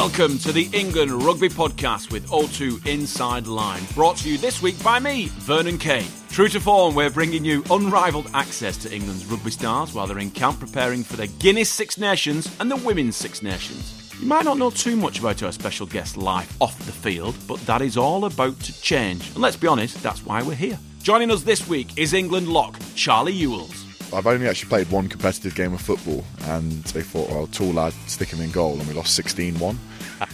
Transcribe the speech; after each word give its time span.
Welcome 0.00 0.38
to 0.38 0.52
the 0.52 0.66
England 0.72 1.12
Rugby 1.12 1.50
Podcast 1.50 2.10
with 2.10 2.26
O2 2.30 2.86
Inside 2.86 3.46
Line, 3.46 3.82
brought 3.94 4.16
to 4.16 4.30
you 4.30 4.38
this 4.38 4.62
week 4.62 4.82
by 4.82 4.98
me, 4.98 5.26
Vernon 5.26 5.76
Kay. 5.76 6.06
True 6.30 6.48
to 6.48 6.58
form, 6.58 6.94
we're 6.94 7.10
bringing 7.10 7.44
you 7.44 7.62
unrivaled 7.70 8.30
access 8.32 8.78
to 8.78 8.90
England's 8.90 9.26
rugby 9.26 9.50
stars 9.50 9.92
while 9.92 10.06
they're 10.06 10.18
in 10.18 10.30
camp 10.30 10.58
preparing 10.58 11.04
for 11.04 11.18
the 11.18 11.26
Guinness 11.26 11.68
Six 11.68 11.98
Nations 11.98 12.50
and 12.60 12.70
the 12.70 12.76
Women's 12.76 13.14
Six 13.14 13.42
Nations. 13.42 14.10
You 14.18 14.26
might 14.26 14.46
not 14.46 14.56
know 14.56 14.70
too 14.70 14.96
much 14.96 15.18
about 15.18 15.42
our 15.42 15.52
special 15.52 15.86
guest 15.86 16.16
life 16.16 16.56
off 16.62 16.78
the 16.86 16.92
field, 16.92 17.36
but 17.46 17.60
that 17.66 17.82
is 17.82 17.98
all 17.98 18.24
about 18.24 18.58
to 18.60 18.80
change. 18.80 19.28
And 19.32 19.40
let's 19.40 19.56
be 19.56 19.66
honest, 19.66 20.02
that's 20.02 20.24
why 20.24 20.42
we're 20.42 20.54
here. 20.54 20.78
Joining 21.02 21.30
us 21.30 21.42
this 21.42 21.68
week 21.68 21.98
is 21.98 22.14
England 22.14 22.48
lock 22.48 22.80
Charlie 22.94 23.38
Ewels. 23.38 23.84
I've 24.14 24.26
only 24.26 24.48
actually 24.48 24.70
played 24.70 24.90
one 24.90 25.08
competitive 25.08 25.54
game 25.54 25.72
of 25.72 25.80
football, 25.80 26.24
and 26.44 26.82
they 26.84 27.02
thought, 27.02 27.30
well, 27.30 27.46
tall 27.48 27.74
lad, 27.74 27.92
stick 28.06 28.28
him 28.28 28.40
in 28.40 28.50
goal, 28.50 28.78
and 28.78 28.88
we 28.88 28.94
lost 28.94 29.14
16 29.14 29.58
1. 29.58 29.78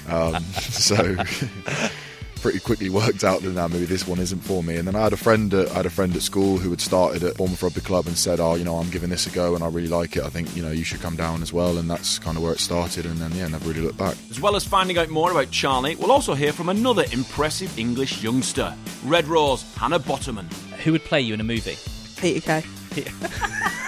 Um, 0.09 0.43
so 0.61 1.17
pretty 2.41 2.61
quickly 2.61 2.89
worked 2.89 3.25
out 3.25 3.41
that 3.43 3.51
now 3.51 3.67
maybe 3.67 3.87
this 3.87 4.07
one 4.07 4.19
isn't 4.21 4.41
for 4.41 4.63
me. 4.63 4.77
And 4.77 4.87
then 4.87 4.95
I 4.95 5.01
had 5.03 5.13
a 5.13 5.17
friend 5.17 5.53
at, 5.53 5.69
I 5.71 5.75
had 5.75 5.87
a 5.87 5.91
friend 5.91 6.15
at 6.15 6.23
school 6.23 6.59
who 6.59 6.71
had 6.71 6.81
started 6.81 7.25
at 7.25 7.37
Bournemouth 7.37 7.63
Rugby 7.63 7.81
Club 7.81 8.07
and 8.07 8.17
said, 8.17 8.41
"Oh, 8.41 8.55
you 8.55 8.65
know, 8.65 8.77
I'm 8.77 8.91
giving 8.91 9.11
this 9.11 9.27
a 9.27 9.31
go 9.31 9.55
and 9.55 9.65
I 9.65 9.69
really 9.69 9.89
like 9.89 10.17
it. 10.17 10.23
I 10.23 10.29
think 10.29 10.55
you 10.55 10.63
know 10.63 10.71
you 10.71 10.85
should 10.85 11.01
come 11.01 11.17
down 11.17 11.43
as 11.43 11.53
well." 11.53 11.79
And 11.79 11.91
that's 11.91 12.19
kind 12.19 12.37
of 12.37 12.43
where 12.43 12.53
it 12.53 12.61
started. 12.61 13.07
And 13.07 13.17
then 13.17 13.33
yeah, 13.33 13.49
never 13.49 13.69
really 13.69 13.81
looked 13.81 13.99
back. 13.99 14.17
As 14.31 14.41
well 14.41 14.57
as 14.57 14.65
finding 14.65 14.99
out 14.99 15.09
more 15.09 15.31
about 15.31 15.51
Charlie, 15.51 15.97
we'll 15.97 16.13
also 16.13 16.35
hear 16.35 16.53
from 16.53 16.69
another 16.69 17.05
impressive 17.13 17.77
English 17.79 18.23
youngster, 18.23 18.75
Red 19.05 19.27
Rose 19.27 19.65
Hannah 19.77 20.01
Botterman. 20.01 20.53
Who 20.85 20.93
would 20.93 21.05
play 21.05 21.21
you 21.21 21.35
in 21.35 21.41
a 21.41 21.45
movie? 21.45 21.77
Peter 22.17 22.41
Kay. 22.41 22.65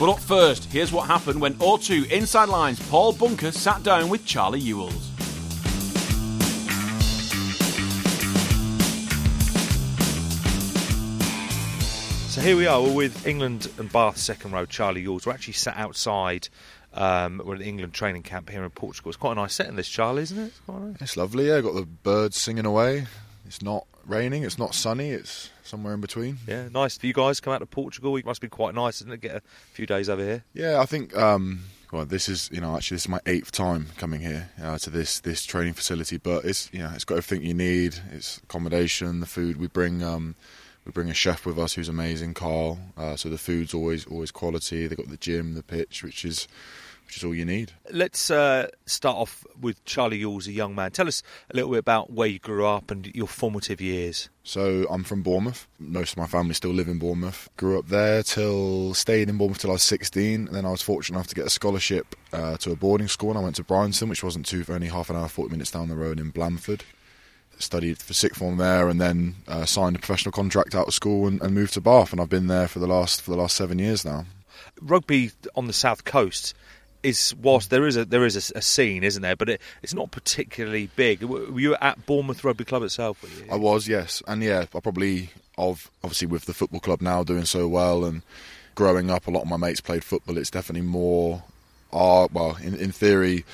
But 0.00 0.08
up 0.08 0.18
first, 0.18 0.64
here's 0.72 0.92
what 0.92 1.06
happened 1.06 1.42
when 1.42 1.52
O2 1.56 2.10
Inside 2.10 2.48
Lines 2.48 2.80
Paul 2.88 3.12
Bunker 3.12 3.52
sat 3.52 3.82
down 3.82 4.08
with 4.08 4.24
Charlie 4.24 4.58
Ewels. 4.58 5.09
So 12.40 12.46
here 12.46 12.56
we 12.56 12.66
are, 12.66 12.80
we're 12.80 12.94
with 12.94 13.26
England 13.26 13.70
and 13.76 13.92
Bath 13.92 14.16
second 14.16 14.52
row, 14.52 14.64
Charlie 14.64 15.04
Ewels. 15.04 15.26
We're 15.26 15.34
actually 15.34 15.52
sat 15.52 15.76
outside. 15.76 16.48
Um, 16.94 17.42
we're 17.44 17.52
at 17.52 17.60
the 17.60 17.68
England 17.68 17.92
training 17.92 18.22
camp 18.22 18.48
here 18.48 18.64
in 18.64 18.70
Portugal. 18.70 19.10
It's 19.10 19.18
quite 19.18 19.32
a 19.32 19.34
nice 19.34 19.52
setting, 19.52 19.76
this, 19.76 19.90
Charlie, 19.90 20.22
isn't 20.22 20.38
it? 20.38 20.46
It's 20.46 20.58
quite 20.60 20.80
nice. 20.80 20.96
It's 21.02 21.16
lovely. 21.18 21.48
Yeah, 21.48 21.60
got 21.60 21.74
the 21.74 21.84
birds 21.84 22.38
singing 22.38 22.64
away. 22.64 23.06
It's 23.44 23.60
not 23.60 23.86
raining. 24.06 24.44
It's 24.44 24.58
not 24.58 24.74
sunny. 24.74 25.10
It's 25.10 25.50
somewhere 25.64 25.92
in 25.92 26.00
between. 26.00 26.38
Yeah, 26.48 26.70
nice 26.70 26.96
for 26.96 27.06
you 27.06 27.12
guys 27.12 27.40
come 27.40 27.52
out 27.52 27.58
to 27.58 27.66
Portugal. 27.66 28.16
It 28.16 28.24
must 28.24 28.40
be 28.40 28.48
quite 28.48 28.74
nice, 28.74 29.02
isn't 29.02 29.12
it? 29.12 29.20
Get 29.20 29.36
a 29.36 29.42
few 29.74 29.84
days 29.84 30.08
over 30.08 30.22
here. 30.22 30.42
Yeah, 30.54 30.80
I 30.80 30.86
think. 30.86 31.14
Um, 31.14 31.64
well, 31.92 32.06
this 32.06 32.26
is 32.26 32.48
you 32.50 32.62
know 32.62 32.74
actually 32.74 32.94
this 32.94 33.02
is 33.02 33.10
my 33.10 33.20
eighth 33.26 33.52
time 33.52 33.88
coming 33.98 34.22
here 34.22 34.48
uh, 34.62 34.78
to 34.78 34.88
this 34.88 35.20
this 35.20 35.44
training 35.44 35.74
facility, 35.74 36.16
but 36.16 36.46
it's 36.46 36.70
you 36.72 36.78
know 36.78 36.90
it's 36.94 37.04
got 37.04 37.18
everything 37.18 37.46
you 37.46 37.52
need. 37.52 37.96
It's 38.12 38.38
accommodation, 38.38 39.20
the 39.20 39.26
food. 39.26 39.58
We 39.58 39.66
bring 39.66 40.02
um, 40.02 40.36
we 40.84 40.92
bring 40.92 41.10
a 41.10 41.14
chef 41.14 41.46
with 41.46 41.58
us 41.58 41.74
who's 41.74 41.88
amazing, 41.88 42.34
Carl. 42.34 42.78
Uh, 42.96 43.16
so 43.16 43.28
the 43.28 43.38
food's 43.38 43.74
always 43.74 44.06
always 44.06 44.30
quality. 44.30 44.86
They 44.86 44.94
have 44.94 44.98
got 44.98 45.08
the 45.08 45.16
gym, 45.16 45.54
the 45.54 45.62
pitch, 45.62 46.02
which 46.02 46.24
is 46.24 46.48
which 47.10 47.16
is 47.16 47.24
all 47.24 47.34
you 47.34 47.44
need. 47.44 47.72
Let's 47.90 48.30
uh, 48.30 48.68
start 48.86 49.16
off 49.16 49.44
with 49.60 49.84
Charlie 49.84 50.20
Ewels 50.20 50.46
a 50.46 50.52
young 50.52 50.76
man. 50.76 50.92
Tell 50.92 51.08
us 51.08 51.24
a 51.50 51.56
little 51.56 51.72
bit 51.72 51.80
about 51.80 52.12
where 52.12 52.28
you 52.28 52.38
grew 52.38 52.64
up 52.64 52.92
and 52.92 53.12
your 53.12 53.26
formative 53.26 53.80
years. 53.80 54.28
So 54.44 54.86
I'm 54.88 55.02
from 55.02 55.24
Bournemouth. 55.24 55.66
Most 55.80 56.12
of 56.12 56.18
my 56.18 56.28
family 56.28 56.54
still 56.54 56.70
live 56.70 56.86
in 56.86 57.00
Bournemouth. 57.00 57.48
Grew 57.56 57.80
up 57.80 57.88
there 57.88 58.22
till 58.22 58.94
stayed 58.94 59.28
in 59.28 59.38
Bournemouth 59.38 59.58
till 59.58 59.70
I 59.70 59.72
was 59.72 59.82
16. 59.82 60.46
And 60.46 60.54
then 60.54 60.64
I 60.64 60.70
was 60.70 60.82
fortunate 60.82 61.16
enough 61.16 61.26
to 61.26 61.34
get 61.34 61.46
a 61.46 61.50
scholarship 61.50 62.14
uh, 62.32 62.56
to 62.58 62.70
a 62.70 62.76
boarding 62.76 63.08
school, 63.08 63.30
and 63.30 63.38
I 63.40 63.42
went 63.42 63.56
to 63.56 63.64
Bryanston, 63.64 64.08
which 64.08 64.22
wasn't 64.22 64.46
too 64.46 64.64
only 64.68 64.86
half 64.86 65.10
an 65.10 65.16
hour, 65.16 65.26
40 65.26 65.50
minutes 65.50 65.72
down 65.72 65.88
the 65.88 65.96
road 65.96 66.20
in 66.20 66.30
Blandford. 66.30 66.84
Studied 67.60 67.98
for 67.98 68.14
sixth 68.14 68.38
form 68.38 68.56
there, 68.56 68.88
and 68.88 69.00
then 69.00 69.36
uh, 69.46 69.66
signed 69.66 69.94
a 69.94 69.98
professional 69.98 70.32
contract 70.32 70.74
out 70.74 70.88
of 70.88 70.94
school 70.94 71.28
and, 71.28 71.40
and 71.42 71.54
moved 71.54 71.74
to 71.74 71.80
Bath. 71.80 72.10
And 72.10 72.20
I've 72.20 72.28
been 72.28 72.46
there 72.46 72.66
for 72.66 72.78
the 72.78 72.86
last 72.86 73.20
for 73.22 73.30
the 73.30 73.36
last 73.36 73.54
seven 73.54 73.78
years 73.78 74.04
now. 74.04 74.24
Rugby 74.80 75.32
on 75.54 75.66
the 75.66 75.72
south 75.74 76.04
coast 76.04 76.54
is 77.02 77.34
whilst 77.40 77.70
there 77.70 77.86
is 77.86 77.96
a 77.96 78.04
there 78.04 78.24
is 78.24 78.36
a, 78.50 78.58
a 78.58 78.62
scene, 78.62 79.04
isn't 79.04 79.22
there? 79.22 79.36
But 79.36 79.50
it, 79.50 79.60
it's 79.82 79.94
not 79.94 80.10
particularly 80.10 80.88
big. 80.96 81.22
Were 81.22 81.60
you 81.60 81.76
at 81.76 82.06
Bournemouth 82.06 82.42
Rugby 82.42 82.64
Club 82.64 82.82
itself? 82.82 83.24
I 83.50 83.56
was, 83.56 83.88
yes, 83.88 84.22
and 84.26 84.42
yeah, 84.42 84.64
I 84.74 84.80
probably 84.80 85.30
of 85.58 85.90
obviously 86.02 86.28
with 86.28 86.46
the 86.46 86.54
football 86.54 86.80
club 86.80 87.02
now 87.02 87.22
doing 87.22 87.44
so 87.44 87.68
well 87.68 88.04
and 88.04 88.22
growing 88.74 89.10
up, 89.10 89.26
a 89.26 89.30
lot 89.30 89.42
of 89.42 89.48
my 89.48 89.56
mates 89.56 89.80
played 89.80 90.04
football. 90.04 90.38
It's 90.38 90.50
definitely 90.50 90.88
more, 90.88 91.42
uh, 91.92 92.28
well, 92.32 92.56
in 92.62 92.74
in 92.74 92.92
theory. 92.92 93.44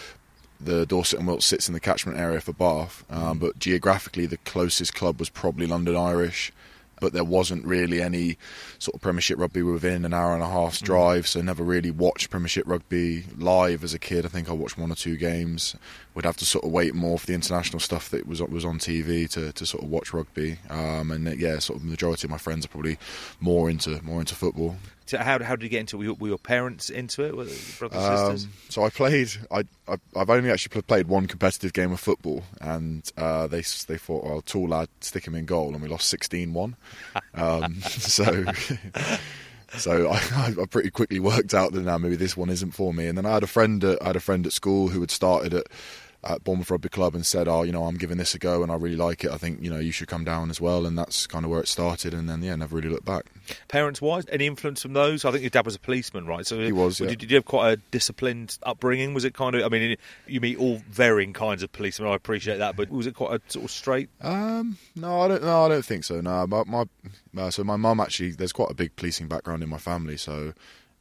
The 0.61 0.87
Dorset 0.87 1.19
and 1.19 1.28
Wilts 1.28 1.47
sits 1.47 1.69
in 1.69 1.75
the 1.75 1.81
catchment 1.81 2.19
area 2.19 2.41
for 2.41 2.53
Bath, 2.53 3.05
um, 3.11 3.39
but 3.39 3.59
geographically 3.59 4.27
the 4.27 4.39
closest 4.39 4.94
club 4.94 5.19
was 5.19 5.28
probably 5.28 5.67
London 5.67 5.97
Irish, 5.97 6.53
but 7.00 7.12
there 7.12 7.25
wasn't 7.25 7.65
really 7.65 8.00
any 8.00 8.39
sort 8.78 8.95
of 8.95 9.00
Premiership 9.00 9.39
rugby 9.39 9.62
within 9.62 10.05
an 10.05 10.15
hour 10.15 10.33
and 10.33 10.43
a 10.43 10.49
half's 10.49 10.81
drive. 10.81 11.27
So 11.27 11.43
never 11.43 11.62
really 11.62 11.91
watched 11.91 12.31
Premiership 12.31 12.66
rugby 12.66 13.25
live 13.37 13.84
as 13.84 13.93
a 13.93 13.99
kid. 13.99 14.25
I 14.25 14.28
think 14.28 14.49
I 14.49 14.53
watched 14.53 14.78
one 14.78 14.91
or 14.91 14.95
two 14.95 15.16
games. 15.16 15.77
We'd 16.15 16.25
have 16.25 16.39
to 16.39 16.47
sort 16.47 16.65
of 16.65 16.71
wait 16.71 16.95
more 16.95 17.19
for 17.19 17.27
the 17.27 17.34
international 17.34 17.81
stuff 17.81 18.09
that 18.11 18.27
was 18.27 18.41
was 18.41 18.65
on 18.65 18.78
TV 18.78 19.28
to, 19.31 19.53
to 19.53 19.66
sort 19.66 19.84
of 19.84 19.91
watch 19.91 20.15
rugby. 20.15 20.59
Um, 20.71 21.11
and 21.11 21.39
yeah, 21.39 21.59
sort 21.59 21.78
of 21.78 21.84
majority 21.84 22.27
of 22.27 22.31
my 22.31 22.39
friends 22.39 22.65
are 22.65 22.69
probably 22.69 22.99
more 23.41 23.69
into 23.69 24.03
more 24.03 24.21
into 24.21 24.34
football. 24.34 24.77
So 25.06 25.19
how 25.19 25.43
how 25.43 25.56
did 25.56 25.62
you 25.62 25.69
get 25.69 25.81
into? 25.81 25.97
it? 25.97 25.99
Were 25.99 26.05
your, 26.05 26.15
were 26.15 26.28
your 26.28 26.39
parents 26.39 26.91
into 26.91 27.22
it? 27.22 27.33
Brothers 27.78 27.78
Um, 28.05 28.37
sisters? 28.37 28.47
so 28.69 28.83
I 28.84 28.91
played. 28.91 29.31
I, 29.50 29.65
I 29.89 29.97
I've 30.17 30.31
only 30.31 30.50
actually 30.50 30.83
played 30.83 31.06
one 31.06 31.27
competitive 31.27 31.72
game 31.72 31.93
of 31.93 32.00
football, 32.00 32.43
and 32.61 33.09
uh, 33.16 33.47
they 33.47 33.62
they 33.87 33.99
thought, 33.99 34.25
well, 34.25 34.43
tall 34.43 34.69
lad, 34.69 34.89
stick 35.00 35.27
him 35.27 35.34
in 35.37 35.45
goal, 35.47 35.72
and 35.72 35.81
we 35.83 35.89
lost 35.89 36.12
16-1. 36.12 36.75
Um, 37.34 37.81
so. 37.83 38.45
So 39.78 40.09
I, 40.12 40.55
I 40.62 40.66
pretty 40.71 40.91
quickly 40.91 41.19
worked 41.19 41.53
out 41.53 41.72
that 41.72 41.83
now 41.83 41.99
maybe 41.99 42.16
this 42.16 42.37
one 42.37 42.50
isn't 42.50 42.71
for 42.71 42.95
me. 42.95 43.09
And 43.09 43.19
then 43.19 43.27
I 43.27 43.33
had 43.34 43.43
a 43.43 43.49
friend 43.49 43.83
at, 43.83 44.00
I 44.00 44.06
had 44.06 44.16
a 44.16 44.21
friend 44.21 44.47
at 44.47 44.53
school 44.53 44.89
who 44.89 45.00
had 45.00 45.11
started 45.11 45.53
at, 45.55 45.66
at 46.26 46.44
Bournemouth 46.44 46.70
Rugby 46.70 46.88
Club 46.88 47.14
and 47.14 47.25
said, 47.25 47.48
"Oh, 47.48 47.62
you 47.62 47.72
know, 47.72 47.84
I'm 47.84 47.97
giving 47.97 48.19
this 48.19 48.34
a 48.34 48.38
go 48.38 48.62
and 48.62 48.72
I 48.72 48.75
really 48.75 48.97
like 48.97 49.25
it. 49.25 49.31
I 49.31 49.37
think 49.37 49.62
you 49.62 49.70
know 49.70 49.78
you 49.78 49.92
should 49.92 50.09
come 50.09 50.25
down 50.25 50.50
as 50.50 50.60
well." 50.60 50.84
And 50.87 50.98
that's 50.98 51.26
kind 51.26 51.44
of 51.44 51.50
where 51.50 51.60
it 51.60 51.69
started. 51.69 52.12
And 52.12 52.28
then 52.28 52.42
yeah, 52.42 52.56
never 52.56 52.76
really 52.76 52.88
looked 52.88 53.04
back. 53.04 53.26
Parents 53.69 54.03
wise, 54.03 54.25
any 54.31 54.47
influence 54.47 54.82
from 54.82 54.92
those? 54.92 55.25
I 55.25 55.31
think 55.31 55.42
your 55.42 55.50
dad 55.50 55.65
was 55.65 55.76
a 55.76 55.78
policeman, 55.78 56.26
right? 56.26 56.47
So 56.47 56.59
He 56.59 56.72
was, 56.72 57.00
yeah. 57.00 57.09
Did, 57.09 57.20
did 57.20 57.31
you 57.31 57.36
have 57.36 57.44
quite 57.44 57.72
a 57.72 57.76
disciplined 57.91 58.59
upbringing? 58.65 59.15
Was 59.15 59.25
it 59.25 59.34
kind 59.34 59.54
of? 59.54 59.65
I 59.65 59.69
mean, 59.69 59.97
you 60.26 60.41
meet 60.41 60.59
all 60.59 60.82
varying 60.91 61.32
kinds 61.32 61.62
of 61.62 61.72
policemen. 61.72 62.10
I 62.10 62.15
appreciate 62.15 62.59
that, 62.59 62.76
but 62.76 62.91
was 62.91 63.06
it 63.06 63.15
quite 63.15 63.41
a 63.41 63.50
sort 63.50 63.65
of 63.65 63.70
straight? 63.70 64.09
Um, 64.20 64.78
no, 64.94 65.20
I 65.20 65.28
don't. 65.28 65.42
No, 65.42 65.65
I 65.65 65.69
don't 65.69 65.84
think 65.84 66.04
so. 66.04 66.20
No, 66.20 66.47
my, 66.47 66.65
my 66.65 66.84
uh, 67.38 67.50
so 67.50 67.62
my 67.65 67.76
mum 67.76 68.00
actually. 68.00 68.31
There's 68.31 68.53
quite 68.53 68.70
a 68.70 68.75
big 68.75 68.97
policing 68.97 69.28
background 69.28 69.62
in 69.62 69.69
my 69.69 69.78
family. 69.78 70.16
So 70.16 70.54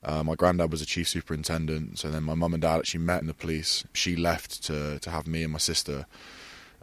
uh, 0.06 0.24
my 0.24 0.36
granddad 0.36 0.72
was 0.72 0.82
a 0.82 0.86
chief 0.86 1.10
superintendent. 1.10 1.98
So 1.98 2.10
then 2.10 2.24
my 2.24 2.36
mum 2.36 2.54
and 2.54 2.62
dad 2.62 2.78
actually 2.78 3.02
met 3.02 3.22
in 3.22 3.28
the 3.28 3.34
police. 3.34 3.84
She 3.92 4.16
left 4.16 4.64
to 4.66 5.00
to 5.00 5.10
have 5.10 5.28
me 5.28 5.44
and 5.44 5.52
my 5.52 5.60
sister. 5.60 6.06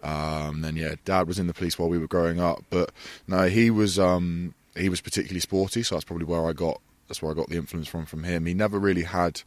Um, 0.02 0.62
then 0.62 0.74
yeah, 0.76 0.96
dad 1.04 1.28
was 1.28 1.38
in 1.38 1.46
the 1.46 1.54
police 1.54 1.78
while 1.78 1.88
we 1.88 1.98
were 1.98 2.08
growing 2.08 2.40
up. 2.40 2.64
But 2.68 2.90
no, 3.28 3.48
he 3.48 3.70
was 3.70 3.98
um 3.98 4.54
he 4.76 4.88
was 4.88 5.00
particularly 5.00 5.40
sporty. 5.40 5.82
So 5.84 5.94
that's 5.94 6.04
probably 6.04 6.26
where 6.26 6.46
I 6.46 6.52
got 6.52 6.80
that's 7.06 7.22
where 7.22 7.30
I 7.30 7.34
got 7.34 7.48
the 7.48 7.56
influence 7.56 7.88
from 7.88 8.06
from 8.06 8.24
him. 8.24 8.46
He 8.46 8.54
never 8.54 8.78
really 8.78 9.04
had. 9.04 9.42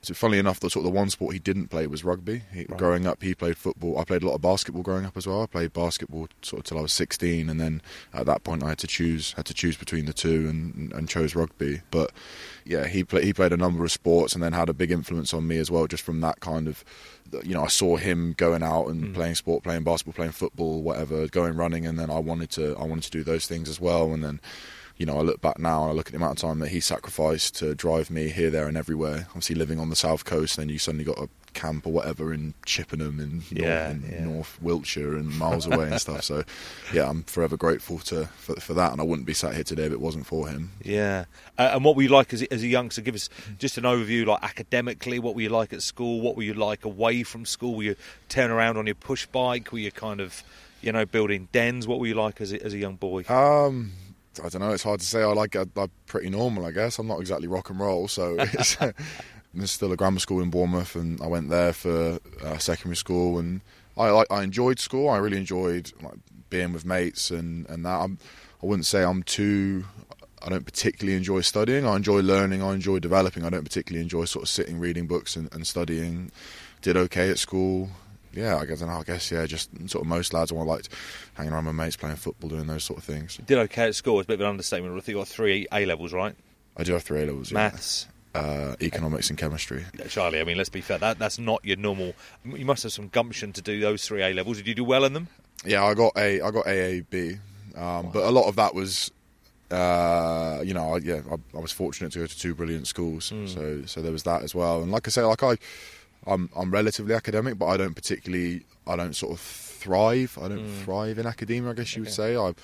So 0.00 0.14
funnily 0.14 0.38
enough, 0.38 0.60
the 0.60 0.70
sort 0.70 0.86
of 0.86 0.92
the 0.92 0.96
one 0.96 1.10
sport 1.10 1.32
he 1.32 1.40
didn't 1.40 1.68
play 1.68 1.86
was 1.86 2.04
rugby. 2.04 2.42
He, 2.52 2.64
Growing 2.64 3.06
up, 3.06 3.22
he 3.22 3.34
played 3.34 3.56
football. 3.56 3.98
I 3.98 4.04
played 4.04 4.22
a 4.22 4.26
lot 4.26 4.36
of 4.36 4.40
basketball 4.40 4.82
growing 4.82 5.04
up 5.04 5.16
as 5.16 5.26
well. 5.26 5.42
I 5.42 5.46
played 5.46 5.72
basketball 5.72 6.28
sort 6.42 6.60
of 6.60 6.64
till 6.64 6.78
I 6.78 6.82
was 6.82 6.92
16, 6.92 7.50
and 7.50 7.60
then 7.60 7.82
at 8.14 8.26
that 8.26 8.44
point, 8.44 8.62
I 8.62 8.68
had 8.68 8.78
to 8.78 8.86
choose 8.86 9.32
had 9.32 9.46
to 9.46 9.54
choose 9.54 9.76
between 9.76 10.06
the 10.06 10.12
two, 10.12 10.48
and, 10.48 10.92
and 10.92 11.08
chose 11.08 11.34
rugby. 11.34 11.82
But 11.90 12.12
yeah, 12.64 12.86
he 12.86 13.02
played 13.02 13.24
he 13.24 13.32
played 13.32 13.52
a 13.52 13.56
number 13.56 13.84
of 13.84 13.90
sports, 13.90 14.34
and 14.34 14.42
then 14.42 14.52
had 14.52 14.68
a 14.68 14.74
big 14.74 14.92
influence 14.92 15.34
on 15.34 15.48
me 15.48 15.58
as 15.58 15.70
well, 15.70 15.86
just 15.86 16.04
from 16.04 16.20
that 16.20 16.40
kind 16.40 16.68
of. 16.68 16.84
You 17.42 17.54
know, 17.54 17.64
I 17.64 17.68
saw 17.68 17.96
him 17.96 18.34
going 18.38 18.62
out 18.62 18.86
and 18.86 19.08
mm. 19.08 19.14
playing 19.14 19.34
sport, 19.34 19.62
playing 19.62 19.82
basketball, 19.82 20.14
playing 20.14 20.32
football, 20.32 20.80
whatever, 20.80 21.26
going 21.26 21.56
running, 21.56 21.86
and 21.86 21.98
then 21.98 22.10
I 22.10 22.18
wanted 22.20 22.50
to 22.52 22.76
I 22.78 22.84
wanted 22.84 23.04
to 23.04 23.10
do 23.10 23.24
those 23.24 23.46
things 23.46 23.68
as 23.68 23.80
well, 23.80 24.12
and 24.14 24.22
then 24.24 24.40
you 24.98 25.06
know, 25.06 25.16
I 25.18 25.22
look 25.22 25.40
back 25.40 25.58
now 25.58 25.82
and 25.82 25.90
I 25.92 25.94
look 25.94 26.06
at 26.08 26.12
the 26.12 26.16
amount 26.18 26.38
of 26.42 26.48
time 26.48 26.58
that 26.58 26.68
he 26.68 26.80
sacrificed 26.80 27.56
to 27.56 27.74
drive 27.74 28.10
me 28.10 28.28
here, 28.28 28.50
there, 28.50 28.66
and 28.66 28.76
everywhere. 28.76 29.26
Obviously, 29.30 29.54
living 29.54 29.78
on 29.80 29.90
the 29.90 29.96
south 29.96 30.24
coast, 30.24 30.56
then 30.56 30.68
you 30.68 30.78
suddenly 30.78 31.04
got 31.04 31.18
a 31.18 31.28
camp 31.54 31.86
or 31.86 31.92
whatever 31.92 32.32
in 32.32 32.52
Chippenham 32.66 33.18
in, 33.18 33.42
Yeah, 33.50 33.92
North, 33.92 34.04
in 34.04 34.10
yeah. 34.12 34.24
North 34.24 34.58
Wiltshire 34.62 35.16
and 35.16 35.36
miles 35.38 35.66
away 35.66 35.86
and 35.90 36.00
stuff. 36.00 36.22
So, 36.24 36.42
yeah, 36.92 37.08
I'm 37.08 37.22
forever 37.24 37.56
grateful 37.56 37.98
to 38.00 38.26
for, 38.26 38.56
for 38.60 38.74
that, 38.74 38.92
and 38.92 39.00
I 39.00 39.04
wouldn't 39.04 39.26
be 39.26 39.34
sat 39.34 39.54
here 39.54 39.64
today 39.64 39.84
if 39.84 39.92
it 39.92 40.00
wasn't 40.00 40.26
for 40.26 40.48
him. 40.48 40.72
Yeah. 40.82 41.24
Uh, 41.56 41.70
and 41.74 41.84
what 41.84 41.96
were 41.96 42.02
you 42.02 42.08
like 42.10 42.32
as, 42.32 42.42
a- 42.42 42.52
as 42.52 42.62
a 42.62 42.66
youngster? 42.68 43.00
Give 43.00 43.14
us 43.14 43.28
just 43.58 43.78
an 43.78 43.84
overview, 43.84 44.26
like 44.26 44.42
academically. 44.42 45.18
What 45.20 45.34
were 45.36 45.42
you 45.42 45.48
like 45.48 45.72
at 45.72 45.82
school? 45.82 46.20
What 46.20 46.36
were 46.36 46.42
you 46.42 46.54
like 46.54 46.84
away 46.84 47.22
from 47.22 47.46
school? 47.46 47.76
Were 47.76 47.82
you 47.84 47.96
tearing 48.28 48.50
around 48.50 48.76
on 48.76 48.86
your 48.86 48.94
push 48.96 49.26
bike? 49.26 49.70
Were 49.72 49.78
you 49.78 49.90
kind 49.92 50.20
of, 50.20 50.42
you 50.82 50.90
know, 50.92 51.06
building 51.06 51.48
dens? 51.52 51.86
What 51.86 51.98
were 52.00 52.06
you 52.08 52.14
like 52.14 52.40
as 52.40 52.52
a, 52.52 52.62
as 52.62 52.74
a 52.74 52.78
young 52.78 52.96
boy? 52.96 53.24
Um, 53.28 53.92
I 54.40 54.48
don't 54.48 54.60
know. 54.60 54.70
It's 54.70 54.82
hard 54.82 55.00
to 55.00 55.06
say. 55.06 55.22
I 55.22 55.26
like. 55.26 55.56
I, 55.56 55.64
I'm 55.76 55.90
pretty 56.06 56.30
normal, 56.30 56.64
I 56.64 56.70
guess. 56.70 56.98
I'm 56.98 57.06
not 57.06 57.20
exactly 57.20 57.48
rock 57.48 57.70
and 57.70 57.80
roll, 57.80 58.08
so 58.08 58.36
it's, 58.38 58.76
there's 59.54 59.70
still 59.70 59.92
a 59.92 59.96
grammar 59.96 60.20
school 60.20 60.40
in 60.40 60.50
Bournemouth, 60.50 60.94
and 60.94 61.20
I 61.20 61.26
went 61.26 61.50
there 61.50 61.72
for 61.72 62.18
uh, 62.42 62.58
secondary 62.58 62.96
school, 62.96 63.38
and 63.38 63.60
I, 63.96 64.08
I 64.08 64.24
I 64.30 64.42
enjoyed 64.42 64.78
school. 64.78 65.08
I 65.08 65.18
really 65.18 65.38
enjoyed 65.38 65.92
like 66.02 66.18
being 66.50 66.72
with 66.72 66.84
mates 66.84 67.30
and 67.30 67.68
and 67.68 67.84
that. 67.84 68.00
I'm, 68.00 68.18
I 68.62 68.66
wouldn't 68.66 68.86
say 68.86 69.02
I'm 69.02 69.22
too. 69.22 69.84
I 70.40 70.50
don't 70.50 70.64
particularly 70.64 71.16
enjoy 71.16 71.40
studying. 71.40 71.84
I 71.84 71.96
enjoy 71.96 72.20
learning. 72.20 72.62
I 72.62 72.72
enjoy 72.72 73.00
developing. 73.00 73.44
I 73.44 73.50
don't 73.50 73.64
particularly 73.64 74.02
enjoy 74.02 74.24
sort 74.24 74.44
of 74.44 74.48
sitting, 74.48 74.78
reading 74.78 75.06
books, 75.06 75.34
and, 75.36 75.52
and 75.52 75.66
studying. 75.66 76.30
Did 76.80 76.96
okay 76.96 77.28
at 77.30 77.38
school. 77.38 77.90
Yeah, 78.38 78.56
I 78.56 78.64
guess. 78.64 78.80
I 78.82 79.02
guess 79.02 79.30
yeah, 79.30 79.44
just 79.46 79.70
sort 79.90 80.02
of 80.02 80.06
most 80.06 80.32
lads. 80.32 80.52
I 80.52 80.54
liked 80.56 80.88
hanging 81.34 81.52
around 81.52 81.66
with 81.66 81.74
mates, 81.74 81.96
playing 81.96 82.16
football, 82.16 82.50
doing 82.50 82.66
those 82.66 82.84
sort 82.84 82.98
of 82.98 83.04
things. 83.04 83.38
Did 83.46 83.58
okay 83.58 83.88
at 83.88 83.94
school. 83.94 84.20
It's 84.20 84.26
a 84.26 84.28
bit 84.28 84.34
of 84.34 84.40
an 84.42 84.46
understatement. 84.46 84.94
I 84.94 85.00
think 85.00 85.08
you 85.08 85.14
got 85.16 85.28
three 85.28 85.66
A 85.72 85.84
levels, 85.86 86.12
right? 86.12 86.34
I 86.76 86.84
do 86.84 86.92
have 86.92 87.02
three 87.02 87.22
A 87.22 87.26
levels. 87.26 87.50
Yeah. 87.50 87.54
Maths, 87.56 88.06
uh, 88.34 88.76
economics, 88.80 89.30
and 89.30 89.38
chemistry. 89.38 89.84
Charlie, 90.08 90.40
I 90.40 90.44
mean, 90.44 90.56
let's 90.56 90.68
be 90.68 90.80
fair. 90.80 90.98
That 90.98 91.18
that's 91.18 91.38
not 91.38 91.64
your 91.64 91.76
normal. 91.76 92.14
You 92.44 92.64
must 92.64 92.84
have 92.84 92.92
some 92.92 93.08
gumption 93.08 93.52
to 93.54 93.60
do 93.62 93.80
those 93.80 94.06
three 94.06 94.22
A 94.22 94.32
levels. 94.32 94.58
Did 94.58 94.68
you 94.68 94.74
do 94.74 94.84
well 94.84 95.04
in 95.04 95.12
them? 95.12 95.28
Yeah, 95.64 95.84
I 95.84 95.94
got 95.94 96.12
a 96.16 96.40
I 96.40 96.50
got 96.52 96.66
AAB, 96.66 97.40
um, 97.76 98.10
but 98.12 98.22
a 98.24 98.30
lot 98.30 98.46
of 98.48 98.54
that 98.56 98.74
was, 98.76 99.10
uh, 99.72 100.60
you 100.64 100.72
know, 100.72 100.94
I, 100.94 100.98
yeah, 100.98 101.20
I, 101.30 101.56
I 101.56 101.60
was 101.60 101.72
fortunate 101.72 102.12
to 102.12 102.20
go 102.20 102.26
to 102.26 102.38
two 102.38 102.54
brilliant 102.54 102.86
schools, 102.86 103.30
Mm. 103.30 103.48
so 103.52 103.82
so 103.86 104.00
there 104.00 104.12
was 104.12 104.22
that 104.22 104.42
as 104.42 104.54
well. 104.54 104.82
And 104.82 104.92
like 104.92 105.06
I 105.08 105.10
say, 105.10 105.22
like 105.22 105.42
I, 105.42 105.56
I'm 106.28 106.50
I'm 106.56 106.70
relatively 106.70 107.14
academic, 107.14 107.58
but 107.58 107.66
I 107.66 107.76
don't 107.76 107.94
particularly 107.94 108.62
I 108.86 108.96
don't 108.96 109.14
sort 109.16 109.32
of 109.32 109.40
thrive. 109.40 110.38
I 110.40 110.48
don't 110.48 110.66
Mm. 110.66 110.84
thrive 110.84 111.18
in 111.18 111.26
academia, 111.26 111.70
I 111.70 111.74
guess 111.74 111.94
you 111.96 112.02
would 112.02 112.12
say. 112.12 112.36
I, 112.36 112.54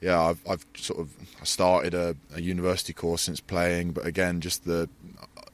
yeah, 0.00 0.20
I've 0.20 0.40
I've 0.48 0.66
sort 0.76 1.00
of 1.00 1.10
started 1.42 1.94
a, 1.94 2.16
a 2.34 2.40
university 2.40 2.92
course 2.92 3.22
since 3.22 3.40
playing, 3.40 3.92
but 3.92 4.06
again, 4.06 4.40
just 4.40 4.64
the 4.64 4.88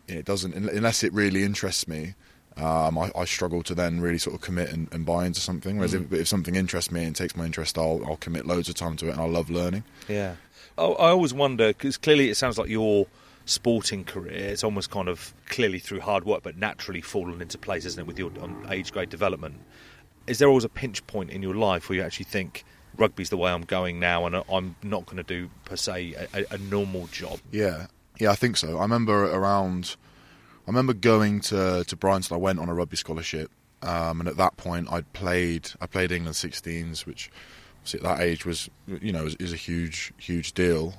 it 0.08 0.25
doesn't 0.25 0.55
unless 0.55 1.02
it 1.05 1.12
really 1.12 1.43
interests 1.44 1.87
me. 1.87 2.14
Um, 2.56 2.99
I, 2.99 3.11
I 3.17 3.25
struggle 3.26 3.62
to 3.62 3.75
then 3.75 4.00
really 4.00 4.19
sort 4.19 4.35
of 4.35 4.43
commit 4.43 4.70
and, 4.73 4.88
and 4.93 5.06
buy 5.06 5.25
into 5.25 5.41
something. 5.41 5.76
Whereas 5.79 5.94
Mm. 5.94 6.12
if, 6.12 6.20
if 6.23 6.29
something 6.29 6.56
interests 6.56 6.91
me 6.91 7.05
and 7.05 7.14
takes 7.17 7.35
my 7.37 7.44
interest, 7.47 7.79
I'll, 7.79 8.02
I'll 8.06 8.17
commit 8.17 8.44
loads 8.44 8.69
of 8.69 8.75
time 8.75 8.97
to 8.97 9.06
it, 9.08 9.12
and 9.12 9.20
I 9.20 9.26
love 9.26 9.49
learning. 9.50 9.85
Yeah. 10.08 10.35
Oh, 10.76 10.94
I 10.94 11.08
always 11.11 11.32
wonder 11.32 11.69
because 11.69 11.97
clearly 11.97 12.29
it 12.29 12.37
sounds 12.37 12.58
like 12.58 12.69
your 12.69 13.06
sporting 13.44 14.04
career 14.04 14.32
it's 14.32 14.62
almost 14.62 14.90
kind 14.90 15.08
of 15.08 15.34
clearly 15.46 15.78
through 15.78 16.00
hard 16.00 16.25
work, 16.25 16.42
but 16.42 16.56
naturally 16.56 17.00
fallen 17.00 17.40
into 17.42 17.58
place, 17.58 17.84
isn't 17.84 18.00
it, 18.00 18.06
with 18.06 18.19
your 18.19 18.31
um, 18.40 18.66
age 18.70 18.92
grade 18.92 19.08
development? 19.08 19.56
Is 20.26 20.38
there 20.38 20.48
always 20.48 20.64
a 20.64 20.69
pinch 20.69 21.04
point 21.06 21.31
in 21.31 21.42
your 21.42 21.54
life 21.54 21.88
where 21.88 21.96
you 21.96 22.04
actually 22.04 22.26
think 22.26 22.64
rugby's 22.96 23.31
the 23.31 23.37
way 23.37 23.50
I'm 23.50 23.62
going 23.62 23.98
now, 23.98 24.26
and 24.26 24.37
I'm 24.52 24.76
not 24.82 25.06
going 25.06 25.16
to 25.16 25.22
do 25.22 25.50
per 25.64 25.76
se 25.76 26.14
a, 26.34 26.44
a, 26.50 26.58
normal 26.58 27.06
job? 27.08 27.40
Yeah, 27.50 27.87
yeah, 28.19 28.31
I 28.31 28.34
think 28.34 28.56
so. 28.56 28.78
I 28.78 28.82
remember 28.82 29.25
around. 29.25 29.96
I 30.66 30.70
remember 30.70 30.92
going 30.92 31.40
to 31.42 31.84
to 31.84 31.96
Brighton. 31.96 32.34
I 32.34 32.38
went 32.38 32.58
on 32.58 32.69
a 32.69 32.75
rugby 32.75 32.96
scholarship, 32.96 33.50
um, 33.82 34.20
and 34.20 34.28
at 34.28 34.37
that 34.37 34.56
point, 34.56 34.88
I'd 34.92 35.10
played. 35.12 35.70
I 35.81 35.87
played 35.87 36.12
England 36.12 36.37
16s, 36.37 37.06
which 37.06 37.31
at 37.94 38.02
that 38.02 38.20
age 38.20 38.44
was, 38.44 38.69
you 38.87 39.12
know, 39.12 39.28
is 39.40 39.52
a 39.52 39.56
huge, 39.56 40.12
huge 40.19 40.52
deal. 40.52 40.94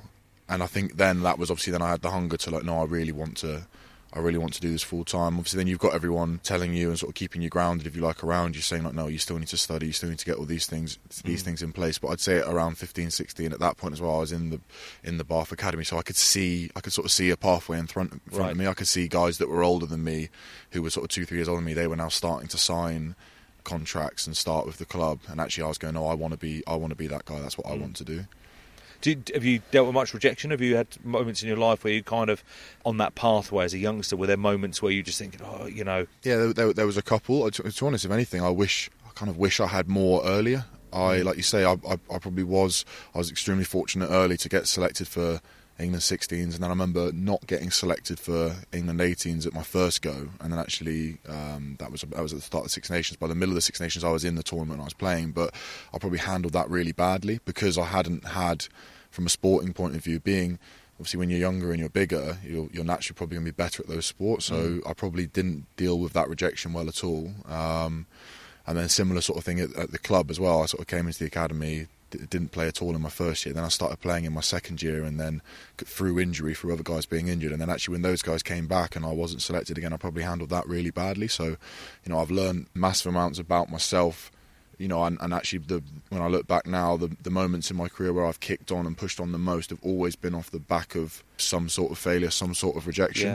And 0.52 0.62
I 0.62 0.68
think 0.68 0.98
then 0.98 1.22
that 1.24 1.40
was 1.40 1.50
obviously 1.50 1.72
then 1.72 1.82
I 1.82 1.90
had 1.90 2.02
the 2.02 2.12
hunger 2.12 2.38
to 2.38 2.52
like, 2.52 2.64
no, 2.64 2.80
I 2.82 2.84
really 2.86 3.12
want 3.14 3.38
to. 3.38 3.66
I 4.14 4.20
really 4.20 4.38
want 4.38 4.54
to 4.56 4.60
do 4.60 4.70
this 4.70 4.84
full 4.84 5.06
time. 5.06 5.38
Obviously, 5.38 5.56
then 5.56 5.68
you've 5.68 5.80
got 5.80 5.94
everyone 5.94 6.42
telling 6.44 6.74
you 6.74 6.90
and 6.90 7.00
sort 7.00 7.12
of 7.12 7.16
keeping 7.16 7.42
you 7.42 7.48
grounded, 7.48 7.88
if 7.88 7.96
you 7.96 8.02
like, 8.02 8.26
around 8.26 8.58
you, 8.58 8.62
saying 8.62 8.84
like, 8.84 8.94
no, 8.94 9.08
you 9.08 9.18
still 9.18 9.40
need 9.40 9.48
to 9.48 9.56
study, 9.58 9.86
you 9.86 9.94
still 9.94 10.10
need 10.10 10.20
to 10.20 10.26
get 10.26 10.36
all 10.36 10.44
these 10.44 10.66
things, 10.66 11.00
these 11.24 11.42
Mm. 11.42 11.46
things 11.46 11.62
in 11.64 11.72
place. 11.72 11.98
But 11.98 12.10
I'd 12.10 12.20
say 12.20 12.40
around 12.40 12.78
15, 12.78 13.10
16, 13.10 13.54
at 13.54 13.60
that 13.60 13.78
point 13.78 13.94
as 13.94 14.02
well, 14.02 14.18
I 14.18 14.20
was 14.20 14.34
in 14.34 14.50
the 14.50 14.60
in 15.02 15.18
the 15.18 15.24
Bath 15.24 15.54
Academy, 15.54 15.86
so 15.86 15.98
I 15.98 16.02
could 16.02 16.18
see, 16.18 16.70
I 16.76 16.82
could 16.82 16.92
sort 16.92 17.06
of 17.06 17.12
see 17.14 17.30
a 17.30 17.38
pathway 17.38 17.80
in 17.80 17.88
front, 17.88 18.12
in 18.12 18.20
front 18.30 18.38
Right. 18.42 18.52
of 18.52 18.58
me. 18.58 18.68
I 18.68 18.74
could 18.74 18.90
see 18.90 19.08
guys 19.08 19.38
that 19.38 19.48
were 19.48 19.64
older 19.64 19.86
than 19.86 20.04
me, 20.04 20.28
who 20.72 20.82
were 20.82 20.90
sort 20.90 21.06
of 21.06 21.10
two, 21.12 21.24
three 21.26 21.38
years 21.38 21.48
older 21.48 21.60
than 21.62 21.66
me. 21.68 21.74
They 21.74 21.88
were 21.88 21.96
now 21.96 22.10
starting 22.10 22.50
to 22.50 22.58
sign 22.58 23.16
contracts 23.64 24.28
and 24.28 24.36
start 24.36 24.66
with 24.66 24.78
the 24.78 24.86
club. 24.86 25.20
And 25.30 25.40
actually, 25.40 25.64
I 25.64 25.68
was 25.70 25.78
going, 25.78 25.94
no, 25.94 26.08
I 26.08 26.16
want 26.16 26.34
to 26.34 26.38
be, 26.38 26.64
I 26.68 26.76
want 26.76 26.92
to 26.92 26.96
be 26.98 27.08
that 27.08 27.24
guy. 27.24 27.40
That's 27.40 27.58
what 27.58 27.68
I 27.68 27.78
Mm. 27.78 27.82
want 27.82 27.96
to 27.96 28.04
do. 28.04 28.26
Do 29.02 29.16
have 29.34 29.44
you 29.44 29.62
dealt 29.72 29.88
with 29.88 29.96
much 29.96 30.14
rejection? 30.14 30.52
Have 30.52 30.62
you 30.62 30.76
had 30.76 30.88
moments 31.04 31.42
in 31.42 31.48
your 31.48 31.58
life 31.58 31.84
where 31.84 31.94
you 31.94 32.04
kind 32.04 32.30
of 32.30 32.44
on 32.86 32.98
that 32.98 33.16
pathway 33.16 33.66
as 33.66 33.74
a 33.74 33.80
youngster? 33.80 34.16
Were 34.16 34.28
there 34.28 34.38
moments 34.38 34.82
where 34.82 34.92
you 34.92 35.04
just 35.04 35.18
thinking, 35.18 35.42
oh, 35.44 35.66
you 35.66 35.84
know, 35.84 36.08
Yeah, 36.24 36.38
there, 36.38 36.54
there, 36.54 36.74
there 36.74 36.86
was 36.86 36.98
a 36.98 37.02
couple. 37.02 37.50
To, 37.50 37.64
to 37.64 37.64
be 37.64 37.86
honest, 37.88 38.06
if 38.06 38.12
anything, 38.12 38.42
I 38.44 38.50
wish 38.50 38.90
I 39.06 39.12
kind 39.14 39.30
of 39.30 39.38
wish 39.38 39.60
I 39.60 39.68
had 39.68 39.88
more 39.88 40.24
earlier. 40.24 40.66
I, 40.94 41.22
like 41.22 41.38
you 41.38 41.44
say, 41.44 41.64
I, 41.64 41.74
I, 41.88 41.94
I 42.14 42.20
probably 42.20 42.44
was. 42.44 42.86
I 43.16 43.18
was 43.18 43.32
extremely 43.32 43.64
fortunate 43.64 44.10
early 44.10 44.38
to 44.38 44.50
get 44.50 44.68
selected 44.68 45.08
for 45.08 45.42
England 45.80 46.04
16s, 46.04 46.32
and 46.44 46.54
then 46.54 46.66
I 46.66 46.70
remember 46.70 47.12
not 47.12 47.46
getting 47.48 47.72
selected 47.72 48.20
for 48.20 48.56
England 48.72 49.00
18s 49.00 49.48
at 49.48 49.54
my 49.54 49.64
first 49.64 50.02
go, 50.02 50.30
and 50.40 50.52
then 50.52 50.60
actually 50.60 51.18
um, 51.28 51.76
that 51.80 51.92
was 51.92 52.02
that 52.02 52.22
was 52.22 52.34
at 52.34 52.40
the 52.40 52.46
start 52.46 52.62
of 52.62 52.66
the 52.66 52.74
Six 52.74 52.90
Nations. 52.90 53.18
By 53.18 53.28
the 53.28 53.36
middle 53.36 53.52
of 53.52 53.56
the 53.56 53.62
Six 53.62 53.80
Nations, 53.80 54.04
I 54.04 54.12
was 54.12 54.24
in 54.24 54.36
the 54.36 54.44
tournament 54.44 54.74
and 54.74 54.82
I 54.82 54.86
was 54.86 54.94
playing, 54.94 55.32
but 55.32 55.54
I 55.94 55.98
probably 55.98 56.20
handled 56.20 56.54
that 56.54 56.70
really 56.70 56.92
badly 56.92 57.40
because 57.46 57.78
I 57.78 57.86
hadn't 57.86 58.28
had, 58.28 58.68
from 59.12 59.26
a 59.28 59.30
sporting 59.30 59.74
point 59.74 59.96
of 59.96 60.04
view, 60.04 60.20
being 60.20 60.58
obviously 60.96 61.20
when 61.20 61.30
you're 61.30 61.40
younger 61.40 61.72
and 61.72 61.80
you're 61.80 61.90
bigger, 61.90 62.38
you're, 62.44 62.70
you're 62.72 62.84
naturally 62.84 63.16
probably 63.16 63.36
going 63.36 63.46
to 63.46 63.52
be 63.52 63.56
better 63.56 63.84
at 63.84 63.90
those 63.90 64.06
sports. 64.06 64.46
So 64.46 64.82
I 64.88 64.94
probably 64.94 65.28
didn't 65.28 65.66
deal 65.76 66.00
with 66.00 66.14
that 66.14 66.30
rejection 66.30 66.74
well 66.74 66.88
at 66.88 67.04
all. 67.04 67.32
Um, 67.48 68.06
and 68.68 68.78
then 68.78 68.88
similar 68.90 69.22
sort 69.22 69.40
of 69.40 69.44
thing 69.44 69.60
at, 69.60 69.76
at 69.76 69.92
the 69.92 69.98
club 69.98 70.30
as 70.30 70.40
well. 70.40 70.62
I 70.62 70.68
sort 70.68 70.82
of 70.82 70.88
came 70.88 71.08
into 71.08 71.18
the 71.18 71.26
academy, 71.26 71.88
d- 72.12 72.20
didn't 72.30 72.52
play 72.52 72.68
at 72.68 72.82
all 72.82 72.96
in 72.96 73.02
my 73.02 73.10
first 73.10 73.46
year. 73.46 73.54
Then 73.56 73.64
I 73.64 73.70
started 73.70 74.00
playing 74.00 74.26
in 74.26 74.34
my 74.34 74.42
second 74.42 74.84
year, 74.84 75.04
and 75.04 75.20
then 75.20 75.42
through 75.78 76.20
injury, 76.20 76.54
through 76.54 76.74
other 76.74 76.84
guys 76.84 77.08
being 77.08 77.28
injured, 77.28 77.52
and 77.52 77.60
then 77.60 77.72
actually 77.72 77.94
when 77.94 78.04
those 78.04 78.22
guys 78.22 78.44
came 78.44 78.68
back 78.68 78.96
and 78.96 79.04
I 79.04 79.12
wasn't 79.12 79.42
selected 79.42 79.80
again, 79.80 79.94
I 79.94 79.98
probably 79.98 80.24
handled 80.24 80.52
that 80.52 80.68
really 80.68 80.92
badly. 80.92 81.28
So, 81.28 81.46
you 81.46 82.10
know, 82.10 82.20
I've 82.20 82.32
learned 82.32 82.68
massive 82.76 83.08
amounts 83.08 83.40
about 83.40 83.72
myself. 83.72 84.32
You 84.82 84.88
know, 84.88 85.04
and, 85.04 85.18
and 85.22 85.32
actually, 85.34 85.60
the 85.60 85.84
when 86.10 86.22
I 86.22 86.28
look 86.28 86.48
back 86.48 86.66
now, 86.66 86.98
the 86.98 87.16
the 87.22 87.30
moments 87.30 87.70
in 87.70 87.78
my 87.78 87.88
career 87.88 88.14
where 88.14 88.26
I've 88.26 88.40
kicked 88.40 88.72
on 88.72 88.88
and 88.88 88.98
pushed 88.98 89.20
on 89.20 89.32
the 89.32 89.38
most 89.38 89.70
have 89.70 89.80
always 89.84 90.16
been 90.16 90.34
off 90.34 90.50
the 90.50 90.60
back 90.60 90.96
of 90.96 91.24
some 91.38 91.70
sort 91.70 91.92
of 91.92 91.98
failure, 92.00 92.32
some 92.32 92.54
sort 92.56 92.76
of 92.78 92.88
rejection. 92.88 93.28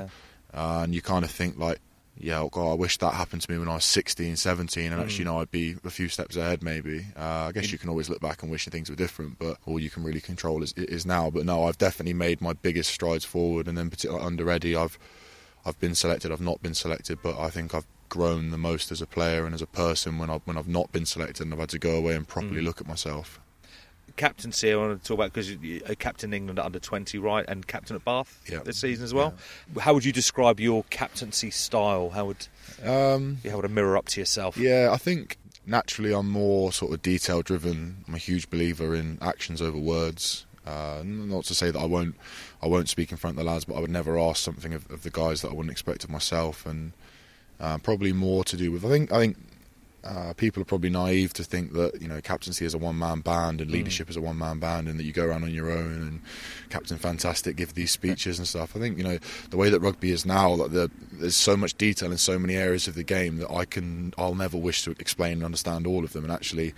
Uh, 0.52 0.80
and 0.82 0.94
you 0.94 1.02
kind 1.02 1.24
of 1.24 1.30
think 1.30 1.58
like, 1.58 1.78
yeah, 2.18 2.40
oh 2.40 2.48
God, 2.48 2.70
I 2.72 2.74
wish 2.74 2.96
that 2.98 3.14
happened 3.14 3.42
to 3.42 3.50
me 3.52 3.58
when 3.58 3.68
I 3.68 3.74
was 3.74 3.84
16, 3.84 4.36
17, 4.36 4.90
and 4.92 5.00
actually, 5.00 5.18
you 5.18 5.24
know, 5.26 5.40
I'd 5.40 5.50
be 5.50 5.76
a 5.84 5.90
few 5.90 6.08
steps 6.08 6.34
ahead 6.34 6.62
maybe. 6.62 7.04
Uh, 7.16 7.48
I 7.48 7.52
guess 7.52 7.70
you 7.70 7.78
can 7.78 7.90
always 7.90 8.08
look 8.08 8.20
back 8.20 8.42
and 8.42 8.50
wish 8.50 8.64
things 8.64 8.88
were 8.88 8.96
different, 8.96 9.38
but 9.38 9.58
all 9.66 9.78
you 9.78 9.90
can 9.90 10.02
really 10.02 10.20
control 10.20 10.62
is, 10.62 10.72
is 10.72 11.04
now. 11.04 11.30
But 11.30 11.44
no, 11.44 11.64
I've 11.64 11.78
definitely 11.78 12.14
made 12.14 12.40
my 12.40 12.54
biggest 12.54 12.90
strides 12.90 13.24
forward, 13.24 13.68
and 13.68 13.76
then 13.76 13.90
particularly 13.90 14.26
under 14.26 14.50
Eddie, 14.50 14.74
I've 14.74 14.98
I've 15.66 15.78
been 15.80 15.94
selected, 15.94 16.30
I've 16.32 16.40
not 16.40 16.62
been 16.62 16.74
selected, 16.74 17.18
but 17.22 17.38
I 17.38 17.50
think 17.50 17.74
I've 17.74 17.86
grown 18.08 18.50
the 18.52 18.58
most 18.58 18.92
as 18.92 19.02
a 19.02 19.06
player 19.06 19.44
and 19.44 19.54
as 19.54 19.60
a 19.60 19.66
person 19.66 20.16
when 20.18 20.30
I've 20.30 20.42
when 20.44 20.56
I've 20.56 20.68
not 20.68 20.92
been 20.92 21.04
selected, 21.06 21.42
and 21.42 21.52
I've 21.52 21.58
had 21.60 21.70
to 21.70 21.78
go 21.78 21.96
away 21.96 22.14
and 22.14 22.26
properly 22.26 22.60
Mm. 22.62 22.64
look 22.64 22.80
at 22.80 22.86
myself. 22.86 23.40
captaincy? 24.16 24.72
I 24.72 24.76
want 24.76 25.02
to 25.02 25.06
talk 25.06 25.16
about 25.16 25.32
because 25.34 25.50
you 25.50 25.82
a 25.84 25.94
captain 25.94 26.32
England 26.32 26.58
under 26.58 26.78
twenty, 26.78 27.18
right, 27.18 27.44
and 27.48 27.66
captain 27.66 27.96
at 27.96 28.04
Bath 28.04 28.40
Yeah. 28.50 28.60
this 28.60 28.78
season 28.78 29.04
as 29.04 29.12
well. 29.12 29.34
How 29.78 29.92
would 29.92 30.04
you 30.06 30.12
describe 30.12 30.58
your 30.60 30.84
captaincy 30.88 31.50
style? 31.50 32.10
How 32.10 32.24
would 32.26 32.46
Um, 32.82 33.38
you 33.44 33.50
hold 33.50 33.64
a 33.64 33.68
mirror 33.68 33.96
up 33.96 34.06
to 34.10 34.20
yourself? 34.20 34.56
Yeah, 34.56 34.90
I 34.92 34.96
think 34.96 35.36
naturally 35.66 36.14
I'm 36.14 36.30
more 36.30 36.72
sort 36.72 36.94
of 36.94 37.02
detail 37.02 37.42
driven. 37.42 38.04
I'm 38.08 38.14
a 38.14 38.18
huge 38.18 38.48
believer 38.48 38.94
in 38.94 39.18
actions 39.20 39.60
over 39.60 39.76
words. 39.76 40.46
Uh, 40.66 41.02
not 41.04 41.44
to 41.44 41.54
say 41.54 41.70
that 41.70 41.78
I 41.78 41.84
won't, 41.84 42.16
I 42.60 42.66
won't 42.66 42.88
speak 42.88 43.10
in 43.12 43.16
front 43.16 43.38
of 43.38 43.44
the 43.44 43.50
lads, 43.50 43.64
but 43.64 43.76
I 43.76 43.80
would 43.80 43.90
never 43.90 44.18
ask 44.18 44.42
something 44.42 44.74
of, 44.74 44.90
of 44.90 45.02
the 45.02 45.10
guys 45.10 45.42
that 45.42 45.50
I 45.50 45.54
wouldn't 45.54 45.70
expect 45.70 46.02
of 46.02 46.10
myself, 46.10 46.66
and 46.66 46.92
uh, 47.60 47.78
probably 47.78 48.12
more 48.12 48.42
to 48.44 48.56
do 48.56 48.72
with. 48.72 48.84
I 48.84 48.88
think, 48.88 49.12
I 49.12 49.18
think 49.18 49.36
uh, 50.06 50.32
people 50.34 50.62
are 50.62 50.66
probably 50.66 50.90
naive 50.90 51.32
to 51.34 51.42
think 51.42 51.72
that 51.72 52.00
you 52.00 52.06
know 52.06 52.20
captaincy 52.20 52.64
is 52.64 52.74
a 52.74 52.78
one 52.78 52.98
man 52.98 53.20
band 53.20 53.60
and 53.60 53.70
leadership 53.70 54.08
is 54.08 54.16
a 54.16 54.20
one 54.20 54.38
man 54.38 54.58
band, 54.58 54.88
and 54.88 54.98
that 54.98 55.04
you 55.04 55.12
go 55.12 55.24
around 55.24 55.42
on 55.42 55.52
your 55.52 55.70
own 55.70 55.92
and 55.94 56.20
Captain 56.70 56.96
Fantastic 56.96 57.56
give 57.56 57.74
these 57.74 57.90
speeches 57.90 58.38
and 58.38 58.46
stuff. 58.46 58.76
I 58.76 58.78
think 58.78 58.98
you 58.98 59.04
know 59.04 59.18
the 59.50 59.56
way 59.56 59.68
that 59.68 59.80
rugby 59.80 60.12
is 60.12 60.24
now, 60.24 60.56
that 60.56 60.72
the, 60.72 60.90
there's 61.12 61.36
so 61.36 61.56
much 61.56 61.74
detail 61.74 62.12
in 62.12 62.18
so 62.18 62.38
many 62.38 62.54
areas 62.54 62.86
of 62.86 62.94
the 62.94 63.02
game 63.02 63.38
that 63.38 63.50
I 63.50 63.64
can, 63.64 64.14
I'll 64.16 64.34
never 64.34 64.56
wish 64.56 64.82
to 64.84 64.92
explain 64.92 65.34
and 65.34 65.44
understand 65.44 65.86
all 65.86 66.04
of 66.04 66.12
them. 66.12 66.24
And 66.24 66.32
actually, 66.32 66.74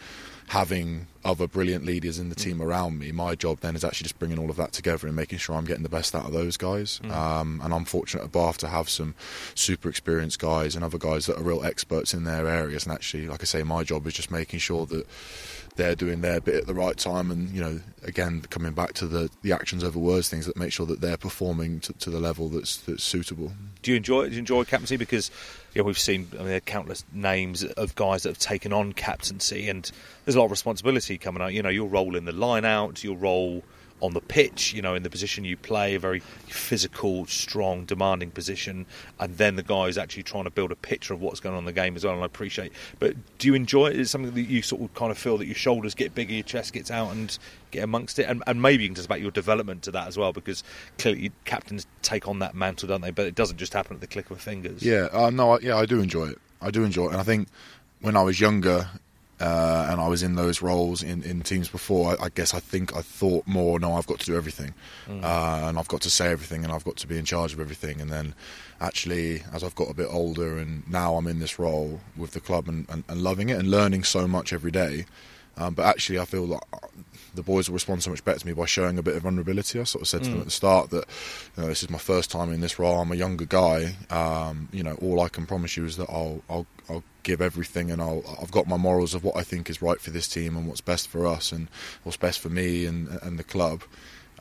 having 0.48 1.06
other 1.24 1.46
brilliant 1.46 1.84
leaders 1.84 2.18
in 2.18 2.30
the 2.30 2.34
team 2.34 2.62
around 2.62 2.98
me, 2.98 3.12
my 3.12 3.34
job 3.34 3.60
then 3.60 3.76
is 3.76 3.84
actually 3.84 4.04
just 4.04 4.18
bringing 4.18 4.38
all 4.38 4.48
of 4.48 4.56
that 4.56 4.72
together 4.72 5.06
and 5.06 5.14
making 5.14 5.38
sure 5.38 5.54
I'm 5.54 5.66
getting 5.66 5.82
the 5.82 5.88
best 5.90 6.14
out 6.14 6.24
of 6.24 6.32
those 6.32 6.56
guys. 6.56 7.00
Um, 7.10 7.60
and 7.62 7.74
I'm 7.74 7.84
fortunate 7.84 8.24
at 8.24 8.32
Bath 8.32 8.58
to 8.58 8.68
have 8.68 8.88
some 8.88 9.14
super 9.54 9.88
experienced 9.90 10.38
guys 10.38 10.74
and 10.74 10.82
other 10.82 10.98
guys 10.98 11.26
that 11.26 11.38
are 11.38 11.42
real 11.42 11.62
experts 11.64 12.14
in 12.14 12.24
their 12.24 12.46
areas. 12.46 12.84
And 12.86 12.94
actually, 12.94 13.26
like 13.28 13.42
I 13.42 13.44
say, 13.44 13.62
my 13.62 13.84
job 13.84 14.06
is 14.06 14.14
just 14.14 14.30
making 14.30 14.60
sure 14.60 14.86
that 14.86 15.06
they're 15.78 15.94
doing 15.94 16.20
their 16.20 16.40
bit 16.40 16.56
at 16.56 16.66
the 16.66 16.74
right 16.74 16.98
time 16.98 17.30
and 17.30 17.48
you 17.50 17.60
know 17.60 17.80
again 18.02 18.42
coming 18.50 18.72
back 18.72 18.92
to 18.92 19.06
the 19.06 19.30
the 19.42 19.52
actions 19.52 19.82
over 19.82 19.98
words 19.98 20.28
things 20.28 20.44
that 20.44 20.56
make 20.56 20.72
sure 20.72 20.84
that 20.84 21.00
they're 21.00 21.16
performing 21.16 21.80
to, 21.80 21.92
to 21.94 22.10
the 22.10 22.20
level 22.20 22.50
that's 22.50 22.76
that's 22.78 23.02
suitable 23.02 23.52
Do 23.82 23.92
you 23.92 23.96
enjoy? 23.96 24.26
Do 24.26 24.32
you 24.32 24.40
enjoy 24.40 24.64
captaincy? 24.64 24.96
Because 24.96 25.30
know, 25.78 25.84
we've 25.84 25.98
seen 25.98 26.28
I 26.34 26.38
mean, 26.38 26.46
there 26.48 26.56
are 26.56 26.60
countless 26.60 27.04
names 27.12 27.64
of 27.64 27.94
guys 27.94 28.24
that 28.24 28.30
have 28.30 28.38
taken 28.38 28.72
on 28.72 28.92
captaincy, 28.92 29.68
and 29.68 29.90
there's 30.24 30.34
a 30.34 30.38
lot 30.38 30.46
of 30.46 30.50
responsibility 30.50 31.16
coming 31.16 31.42
out. 31.42 31.54
You 31.54 31.62
know, 31.62 31.68
your 31.68 31.88
role 31.88 32.16
in 32.16 32.24
the 32.24 32.32
line 32.32 32.64
out, 32.64 33.02
your 33.02 33.16
role 33.16 33.62
on 34.00 34.14
the 34.14 34.20
pitch, 34.20 34.72
you 34.72 34.82
know, 34.82 34.94
in 34.94 35.02
the 35.02 35.10
position 35.10 35.44
you 35.44 35.56
play, 35.56 35.94
a 35.94 35.98
very 35.98 36.20
physical, 36.20 37.26
strong, 37.26 37.84
demanding 37.84 38.30
position, 38.30 38.86
and 39.18 39.36
then 39.38 39.56
the 39.56 39.62
guy 39.62 39.84
is 39.84 39.98
actually 39.98 40.22
trying 40.22 40.44
to 40.44 40.50
build 40.50 40.70
a 40.70 40.76
picture 40.76 41.14
of 41.14 41.20
what's 41.20 41.40
going 41.40 41.54
on 41.54 41.60
in 41.60 41.64
the 41.64 41.72
game 41.72 41.96
as 41.96 42.04
well. 42.04 42.14
And 42.14 42.22
I 42.22 42.26
appreciate. 42.26 42.72
But 42.98 43.16
do 43.38 43.48
you 43.48 43.54
enjoy 43.54 43.88
it? 43.88 43.96
Is 43.96 44.08
it 44.08 44.10
something 44.10 44.34
that 44.34 44.42
you 44.42 44.62
sort 44.62 44.82
of 44.82 44.94
kind 44.94 45.10
of 45.10 45.18
feel 45.18 45.38
that 45.38 45.46
your 45.46 45.54
shoulders 45.54 45.94
get 45.94 46.14
bigger, 46.14 46.32
your 46.32 46.42
chest 46.42 46.72
gets 46.72 46.90
out, 46.90 47.12
and 47.12 47.36
get 47.70 47.82
amongst 47.82 48.18
it? 48.18 48.24
And, 48.28 48.42
and 48.46 48.62
maybe 48.62 48.84
you 48.84 48.88
can 48.88 48.94
talk 48.94 49.06
about 49.06 49.20
your 49.20 49.30
development 49.30 49.82
to 49.84 49.90
that 49.92 50.06
as 50.06 50.16
well, 50.16 50.32
because 50.32 50.62
clearly 50.98 51.32
captains 51.44 51.86
take 52.02 52.28
on 52.28 52.38
that 52.38 52.54
mantle, 52.54 52.88
don't 52.88 53.00
they? 53.00 53.10
But 53.10 53.26
it 53.26 53.34
doesn't 53.34 53.56
just 53.56 53.72
happen 53.72 53.94
at 53.94 54.00
the 54.00 54.06
click 54.06 54.30
of 54.30 54.40
fingers. 54.40 54.82
Yeah, 54.82 55.08
uh, 55.12 55.30
no, 55.30 55.52
I, 55.52 55.58
yeah, 55.60 55.76
I 55.76 55.86
do 55.86 56.00
enjoy 56.00 56.28
it. 56.28 56.38
I 56.60 56.70
do 56.70 56.84
enjoy 56.84 57.06
it, 57.06 57.12
and 57.12 57.20
I 57.20 57.24
think 57.24 57.48
when 58.00 58.16
I 58.16 58.22
was 58.22 58.40
younger, 58.40 58.88
uh, 59.40 59.86
and 59.90 60.00
I 60.00 60.08
was 60.08 60.22
in 60.22 60.34
those 60.34 60.62
roles 60.62 61.02
in, 61.02 61.22
in 61.22 61.42
teams 61.42 61.68
before, 61.68 62.12
I, 62.12 62.24
I, 62.24 62.28
guess 62.28 62.54
I 62.54 62.60
think 62.60 62.96
I 62.96 63.02
thought 63.02 63.46
more, 63.46 63.78
no, 63.78 63.94
I've 63.94 64.06
got 64.06 64.18
to 64.20 64.26
do 64.26 64.36
everything. 64.36 64.74
Mm. 65.06 65.22
Uh, 65.22 65.68
and 65.68 65.78
I've 65.78 65.88
got 65.88 66.00
to 66.02 66.10
say 66.10 66.30
everything 66.30 66.64
and 66.64 66.72
I've 66.72 66.84
got 66.84 66.96
to 66.96 67.06
be 67.06 67.18
in 67.18 67.24
charge 67.24 67.52
of 67.52 67.60
everything. 67.60 68.00
And 68.00 68.10
then 68.10 68.34
actually, 68.80 69.42
as 69.52 69.62
I've 69.62 69.76
got 69.76 69.90
a 69.90 69.94
bit 69.94 70.08
older 70.10 70.58
and 70.58 70.88
now 70.90 71.14
I'm 71.14 71.26
in 71.28 71.38
this 71.38 71.58
role 71.58 72.00
with 72.16 72.32
the 72.32 72.40
club 72.40 72.68
and, 72.68 72.86
and, 72.90 73.04
and 73.08 73.22
loving 73.22 73.48
it 73.48 73.58
and 73.58 73.70
learning 73.70 74.04
so 74.04 74.26
much 74.26 74.52
every 74.52 74.72
day, 74.72 75.06
um, 75.58 75.74
but 75.74 75.86
actually, 75.86 76.20
I 76.20 76.24
feel 76.24 76.46
like 76.46 76.62
the 77.34 77.42
boys 77.42 77.68
will 77.68 77.74
respond 77.74 78.02
so 78.02 78.10
much 78.10 78.24
better 78.24 78.38
to 78.38 78.46
me 78.46 78.52
by 78.52 78.64
showing 78.64 78.96
a 78.96 79.02
bit 79.02 79.16
of 79.16 79.22
vulnerability. 79.22 79.80
I 79.80 79.84
sort 79.84 80.02
of 80.02 80.08
said 80.08 80.22
to 80.22 80.28
mm. 80.28 80.32
them 80.32 80.40
at 80.40 80.44
the 80.46 80.52
start 80.52 80.90
that 80.90 81.04
you 81.56 81.62
know, 81.62 81.68
this 81.68 81.82
is 81.82 81.90
my 81.90 81.98
first 81.98 82.30
time 82.30 82.52
in 82.52 82.60
this 82.60 82.78
role. 82.78 83.00
I'm 83.00 83.10
a 83.10 83.16
younger 83.16 83.44
guy. 83.44 83.96
Um, 84.08 84.68
you 84.72 84.84
know, 84.84 84.96
all 85.02 85.20
I 85.20 85.28
can 85.28 85.46
promise 85.46 85.76
you 85.76 85.84
is 85.84 85.96
that 85.96 86.08
I'll 86.08 86.42
I'll, 86.48 86.66
I'll 86.88 87.02
give 87.28 87.40
everything, 87.42 87.90
and 87.90 88.00
I'll 88.00 88.22
I've 88.40 88.50
got 88.50 88.66
my 88.66 88.78
morals 88.78 89.14
of 89.14 89.22
what 89.22 89.36
I 89.36 89.42
think 89.42 89.68
is 89.68 89.82
right 89.82 90.00
for 90.00 90.10
this 90.10 90.26
team 90.26 90.56
and 90.56 90.66
what's 90.66 90.80
best 90.80 91.08
for 91.08 91.26
us 91.26 91.52
and 91.52 91.68
what's 92.02 92.16
best 92.16 92.40
for 92.40 92.48
me 92.48 92.86
and 92.86 93.08
and 93.22 93.38
the 93.38 93.44
club. 93.44 93.82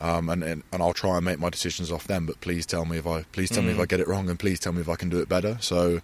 Um, 0.00 0.28
and, 0.28 0.44
and, 0.44 0.62
and 0.72 0.80
I'll 0.80 0.92
try 0.92 1.16
and 1.16 1.24
make 1.24 1.40
my 1.40 1.50
decisions 1.50 1.90
off 1.90 2.06
them. 2.06 2.24
But 2.24 2.40
please 2.40 2.64
tell 2.64 2.84
me 2.84 2.98
if 2.98 3.06
I 3.06 3.24
please 3.32 3.50
tell 3.50 3.62
mm. 3.62 3.66
me 3.66 3.72
if 3.72 3.78
mm. 3.78 3.82
I 3.82 3.86
get 3.86 4.00
it 4.00 4.08
wrong, 4.08 4.30
and 4.30 4.38
please 4.38 4.58
tell 4.60 4.72
me 4.72 4.80
if 4.80 4.88
I 4.88 4.96
can 4.96 5.08
do 5.08 5.18
it 5.18 5.28
better. 5.28 5.58
So 5.60 6.00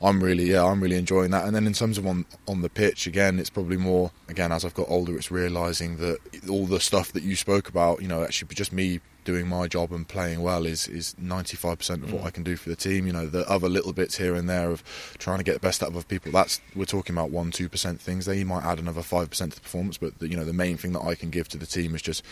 I'm 0.00 0.22
really 0.22 0.50
yeah 0.52 0.64
I'm 0.64 0.80
really 0.80 0.96
enjoying 0.96 1.32
that. 1.32 1.44
And 1.46 1.54
then 1.54 1.66
in 1.66 1.74
terms 1.74 1.98
of 1.98 2.06
on 2.06 2.24
on 2.48 2.62
the 2.62 2.70
pitch 2.70 3.06
again, 3.06 3.38
it's 3.38 3.50
probably 3.50 3.76
more 3.76 4.10
again 4.28 4.52
as 4.52 4.64
I've 4.64 4.74
got 4.74 4.88
older, 4.88 5.16
it's 5.16 5.30
realizing 5.30 5.98
that 5.98 6.18
all 6.48 6.66
the 6.66 6.80
stuff 6.80 7.12
that 7.12 7.24
you 7.24 7.36
spoke 7.36 7.68
about, 7.68 8.00
you 8.00 8.08
know, 8.08 8.22
actually 8.22 8.54
just 8.54 8.72
me 8.72 9.00
doing 9.24 9.46
my 9.46 9.68
job 9.68 9.92
and 9.92 10.06
playing 10.06 10.42
well 10.42 10.66
is 10.66 10.88
is 10.88 11.14
95% 11.22 11.90
of 11.90 12.00
mm. 12.00 12.12
what 12.12 12.24
I 12.24 12.30
can 12.30 12.42
do 12.42 12.56
for 12.56 12.68
the 12.68 12.76
team. 12.76 13.06
You 13.06 13.12
know, 13.12 13.26
the 13.26 13.48
other 13.48 13.68
little 13.68 13.92
bits 13.92 14.18
here 14.18 14.34
and 14.34 14.48
there 14.48 14.70
of 14.70 14.82
trying 15.18 15.38
to 15.38 15.44
get 15.44 15.54
the 15.54 15.60
best 15.60 15.82
out 15.82 15.90
of 15.90 15.96
other 15.96 16.04
people. 16.04 16.32
That's 16.32 16.60
we're 16.74 16.84
talking 16.84 17.14
about 17.14 17.30
one 17.30 17.50
two 17.50 17.68
percent 17.68 18.00
things 18.00 18.26
there. 18.26 18.34
You 18.34 18.46
might 18.46 18.64
add 18.64 18.78
another 18.78 19.02
five 19.02 19.30
percent 19.30 19.52
to 19.52 19.56
the 19.56 19.62
performance, 19.62 19.98
but 19.98 20.18
the, 20.18 20.28
you 20.28 20.36
know 20.36 20.44
the 20.44 20.52
main 20.52 20.76
thing 20.76 20.92
that 20.92 21.02
I 21.02 21.14
can 21.14 21.30
give 21.30 21.48
to 21.50 21.58
the 21.58 21.66
team 21.66 21.94
is 21.94 22.02
just 22.02 22.24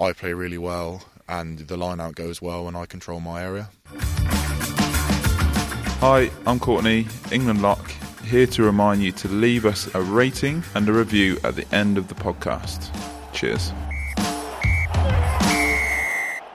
I 0.00 0.12
play 0.12 0.32
really 0.32 0.58
well 0.58 1.04
and 1.28 1.58
the 1.60 1.76
line 1.76 2.00
out 2.00 2.14
goes 2.14 2.42
well 2.42 2.68
and 2.68 2.76
I 2.76 2.86
control 2.86 3.20
my 3.20 3.42
area. 3.42 3.68
Hi, 6.00 6.30
I'm 6.46 6.58
Courtney, 6.58 7.06
England 7.30 7.62
Lock, 7.62 7.92
here 8.24 8.46
to 8.48 8.62
remind 8.64 9.02
you 9.02 9.12
to 9.12 9.28
leave 9.28 9.64
us 9.64 9.92
a 9.94 10.02
rating 10.02 10.64
and 10.74 10.88
a 10.88 10.92
review 10.92 11.38
at 11.44 11.54
the 11.54 11.66
end 11.74 11.96
of 11.96 12.08
the 12.08 12.14
podcast. 12.14 12.90
Cheers. 13.32 13.72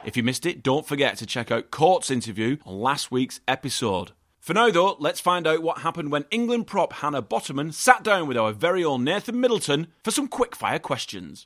If 0.07 0.15
you 0.15 0.23
missed 0.23 0.45
it, 0.45 0.63
don't 0.63 0.87
forget 0.87 1.17
to 1.17 1.25
check 1.25 1.51
out 1.51 1.69
Court's 1.69 2.09
interview 2.09 2.55
on 2.65 2.79
last 2.79 3.11
week's 3.11 3.41
episode. 3.45 4.13
For 4.39 4.53
now, 4.53 4.71
though, 4.71 4.95
let's 4.99 5.19
find 5.19 5.45
out 5.45 5.61
what 5.61 5.79
happened 5.79 6.13
when 6.13 6.23
England 6.31 6.65
prop 6.65 6.93
Hannah 6.93 7.21
Botterman 7.21 7.73
sat 7.73 8.03
down 8.03 8.25
with 8.25 8.37
our 8.37 8.53
very 8.53 8.85
own 8.85 9.03
Nathan 9.03 9.41
Middleton 9.41 9.87
for 10.05 10.11
some 10.11 10.29
quickfire 10.29 10.81
questions. 10.81 11.45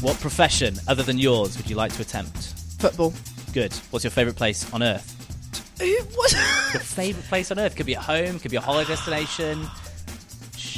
What 0.00 0.20
profession, 0.20 0.76
other 0.86 1.02
than 1.02 1.18
yours, 1.18 1.56
would 1.56 1.68
you 1.68 1.74
like 1.74 1.92
to 1.94 2.02
attempt? 2.02 2.54
Football. 2.78 3.12
Good. 3.52 3.72
What's 3.90 4.04
your 4.04 4.12
favourite 4.12 4.36
place 4.36 4.72
on 4.72 4.84
earth? 4.84 5.16
What? 6.14 6.32
Your 6.72 6.82
favourite 6.82 7.26
place 7.26 7.50
on 7.50 7.58
earth 7.58 7.74
could 7.74 7.86
be 7.86 7.96
at 7.96 8.02
home, 8.02 8.38
could 8.38 8.52
be 8.52 8.58
a 8.58 8.60
holiday 8.60 8.90
destination. 8.90 9.66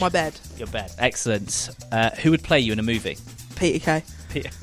My 0.00 0.08
bed. 0.08 0.38
Your 0.56 0.68
bed. 0.68 0.92
Excellent. 0.98 1.70
Uh, 1.90 2.10
who 2.10 2.30
would 2.30 2.42
play 2.42 2.60
you 2.60 2.72
in 2.72 2.78
a 2.78 2.82
movie? 2.82 3.16
Peter 3.56 3.84
Kay. 3.84 4.02
Peter. 4.30 4.50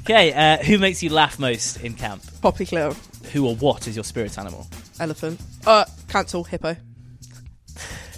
okay. 0.00 0.32
Uh, 0.32 0.58
who 0.64 0.78
makes 0.78 1.02
you 1.02 1.10
laugh 1.10 1.38
most 1.38 1.80
in 1.80 1.94
camp? 1.94 2.22
Poppy 2.40 2.66
Cleall. 2.66 2.96
Who 3.32 3.46
or 3.46 3.54
what 3.56 3.86
is 3.86 3.96
your 3.96 4.04
spirit 4.04 4.38
animal? 4.38 4.66
Elephant. 4.98 5.40
Uh, 5.66 5.84
cancel. 6.08 6.44
Hippo. 6.44 6.76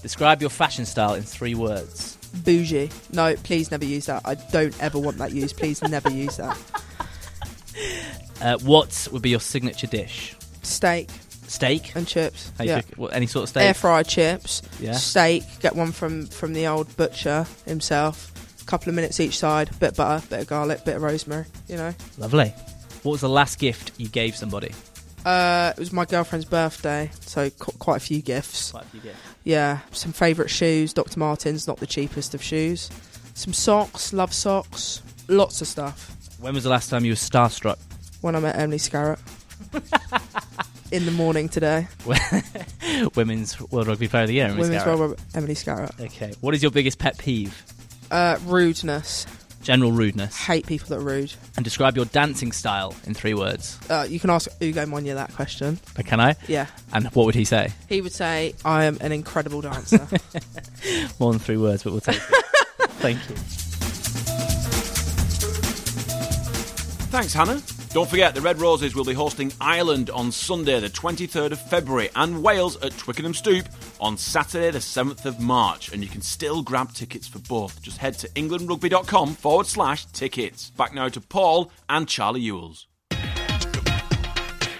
Describe 0.02 0.40
your 0.40 0.50
fashion 0.50 0.84
style 0.84 1.14
in 1.14 1.22
three 1.22 1.54
words 1.54 2.18
bougie. 2.44 2.90
No, 3.12 3.34
please 3.36 3.70
never 3.70 3.84
use 3.84 4.06
that. 4.06 4.22
I 4.24 4.34
don't 4.34 4.78
ever 4.82 4.98
want 4.98 5.18
that 5.18 5.32
used. 5.32 5.56
Please 5.56 5.82
never 5.82 6.10
use 6.10 6.36
that. 6.36 6.58
Uh, 8.40 8.58
what 8.58 9.06
would 9.12 9.22
be 9.22 9.30
your 9.30 9.38
signature 9.38 9.86
dish? 9.86 10.34
Steak 10.62 11.08
Steak 11.52 11.94
and 11.94 12.08
chips. 12.08 12.50
How 12.56 12.64
you 12.64 12.70
yeah. 12.70 12.80
think- 12.80 12.96
what, 12.96 13.12
any 13.12 13.26
sort 13.26 13.42
of 13.42 13.48
steak? 13.50 13.64
Air 13.64 13.74
fried 13.74 14.08
chips. 14.08 14.62
Yeah. 14.80 14.92
Steak. 14.94 15.44
Get 15.60 15.76
one 15.76 15.92
from 15.92 16.26
from 16.26 16.54
the 16.54 16.66
old 16.66 16.94
butcher 16.96 17.46
himself. 17.66 18.32
A 18.60 18.64
couple 18.64 18.88
of 18.88 18.94
minutes 18.94 19.20
each 19.20 19.36
side. 19.38 19.68
Bit 19.78 19.90
of 19.90 19.96
butter, 19.96 20.26
bit 20.28 20.40
of 20.40 20.46
garlic, 20.46 20.84
bit 20.86 20.96
of 20.96 21.02
rosemary. 21.02 21.44
You 21.68 21.76
know. 21.76 21.94
Lovely. 22.16 22.48
What 23.02 23.12
was 23.12 23.20
the 23.20 23.28
last 23.28 23.58
gift 23.58 23.92
you 23.98 24.08
gave 24.08 24.34
somebody? 24.34 24.72
Uh, 25.26 25.72
it 25.76 25.78
was 25.78 25.92
my 25.92 26.04
girlfriend's 26.04 26.46
birthday, 26.46 27.10
so 27.20 27.50
qu- 27.50 27.76
quite 27.78 27.98
a 27.98 28.00
few 28.00 28.22
gifts. 28.22 28.70
Quite 28.72 28.84
a 28.84 28.86
few 28.88 29.00
gifts. 29.00 29.18
Yeah, 29.44 29.80
some 29.92 30.12
favourite 30.12 30.50
shoes. 30.50 30.92
Dr. 30.92 31.18
Martens, 31.18 31.68
not 31.68 31.76
the 31.76 31.86
cheapest 31.86 32.34
of 32.34 32.42
shoes. 32.42 32.90
Some 33.34 33.52
socks, 33.52 34.12
love 34.12 34.32
socks, 34.32 35.02
lots 35.28 35.60
of 35.60 35.68
stuff. 35.68 36.16
When 36.40 36.54
was 36.54 36.64
the 36.64 36.70
last 36.70 36.88
time 36.90 37.04
you 37.04 37.12
were 37.12 37.16
starstruck? 37.16 37.78
When 38.20 38.34
I 38.36 38.40
met 38.40 38.56
Emily 38.56 38.78
Scarratt. 38.78 39.18
In 40.92 41.06
the 41.06 41.10
morning 41.10 41.48
today. 41.48 41.88
Women's 43.14 43.58
World 43.70 43.86
Rugby 43.88 44.08
Player 44.08 44.24
of 44.24 44.28
the 44.28 44.34
Year. 44.34 44.44
Emily 44.48 44.60
Women's 44.60 44.82
Scarratt. 44.82 44.98
World 44.98 45.00
Rugby- 45.12 45.22
Emily 45.34 45.54
Scarratt. 45.54 46.00
Okay. 46.00 46.34
What 46.42 46.54
is 46.54 46.62
your 46.62 46.70
biggest 46.70 46.98
pet 46.98 47.16
peeve? 47.16 47.62
Uh, 48.10 48.38
rudeness. 48.44 49.26
General 49.62 49.90
rudeness. 49.90 50.36
Hate 50.36 50.66
people 50.66 50.88
that 50.88 50.98
are 50.98 51.04
rude. 51.04 51.32
And 51.56 51.64
describe 51.64 51.96
your 51.96 52.04
dancing 52.04 52.52
style 52.52 52.94
in 53.06 53.14
three 53.14 53.32
words. 53.32 53.78
Uh, 53.88 54.06
you 54.06 54.20
can 54.20 54.28
ask 54.28 54.50
Ugo 54.60 54.84
Monye 54.84 55.14
that 55.14 55.32
question. 55.32 55.78
Uh, 55.98 56.02
Can 56.02 56.20
I? 56.20 56.36
Yeah. 56.46 56.66
And 56.92 57.06
what 57.14 57.24
would 57.24 57.34
he 57.36 57.44
say? 57.46 57.72
He 57.88 58.02
would 58.02 58.12
say, 58.12 58.54
I 58.64 58.84
am 58.84 58.98
an 59.00 59.12
incredible 59.12 59.62
dancer. 59.62 60.06
More 61.18 61.32
than 61.32 61.38
three 61.40 61.56
words, 61.56 61.84
but 61.84 61.92
we'll 61.92 62.00
take 62.02 62.16
it. 62.16 62.22
Thank 63.00 63.18
you. 63.30 63.36
Thanks, 67.10 67.32
Hannah. 67.32 67.62
Don't 67.92 68.08
forget, 68.08 68.34
the 68.34 68.40
Red 68.40 68.58
Roses 68.58 68.94
will 68.94 69.04
be 69.04 69.12
hosting 69.12 69.52
Ireland 69.60 70.08
on 70.08 70.32
Sunday, 70.32 70.80
the 70.80 70.88
23rd 70.88 71.52
of 71.52 71.60
February, 71.60 72.08
and 72.16 72.42
Wales 72.42 72.82
at 72.82 72.96
Twickenham 72.96 73.34
Stoop 73.34 73.66
on 74.00 74.16
Saturday, 74.16 74.70
the 74.70 74.78
7th 74.78 75.26
of 75.26 75.40
March. 75.40 75.92
And 75.92 76.02
you 76.02 76.08
can 76.08 76.22
still 76.22 76.62
grab 76.62 76.94
tickets 76.94 77.28
for 77.28 77.38
both. 77.40 77.82
Just 77.82 77.98
head 77.98 78.14
to 78.20 78.28
englandrugby.com 78.30 79.34
forward 79.34 79.66
slash 79.66 80.06
tickets. 80.06 80.70
Back 80.70 80.94
now 80.94 81.10
to 81.10 81.20
Paul 81.20 81.70
and 81.90 82.08
Charlie 82.08 82.40
Ewels. 82.40 82.86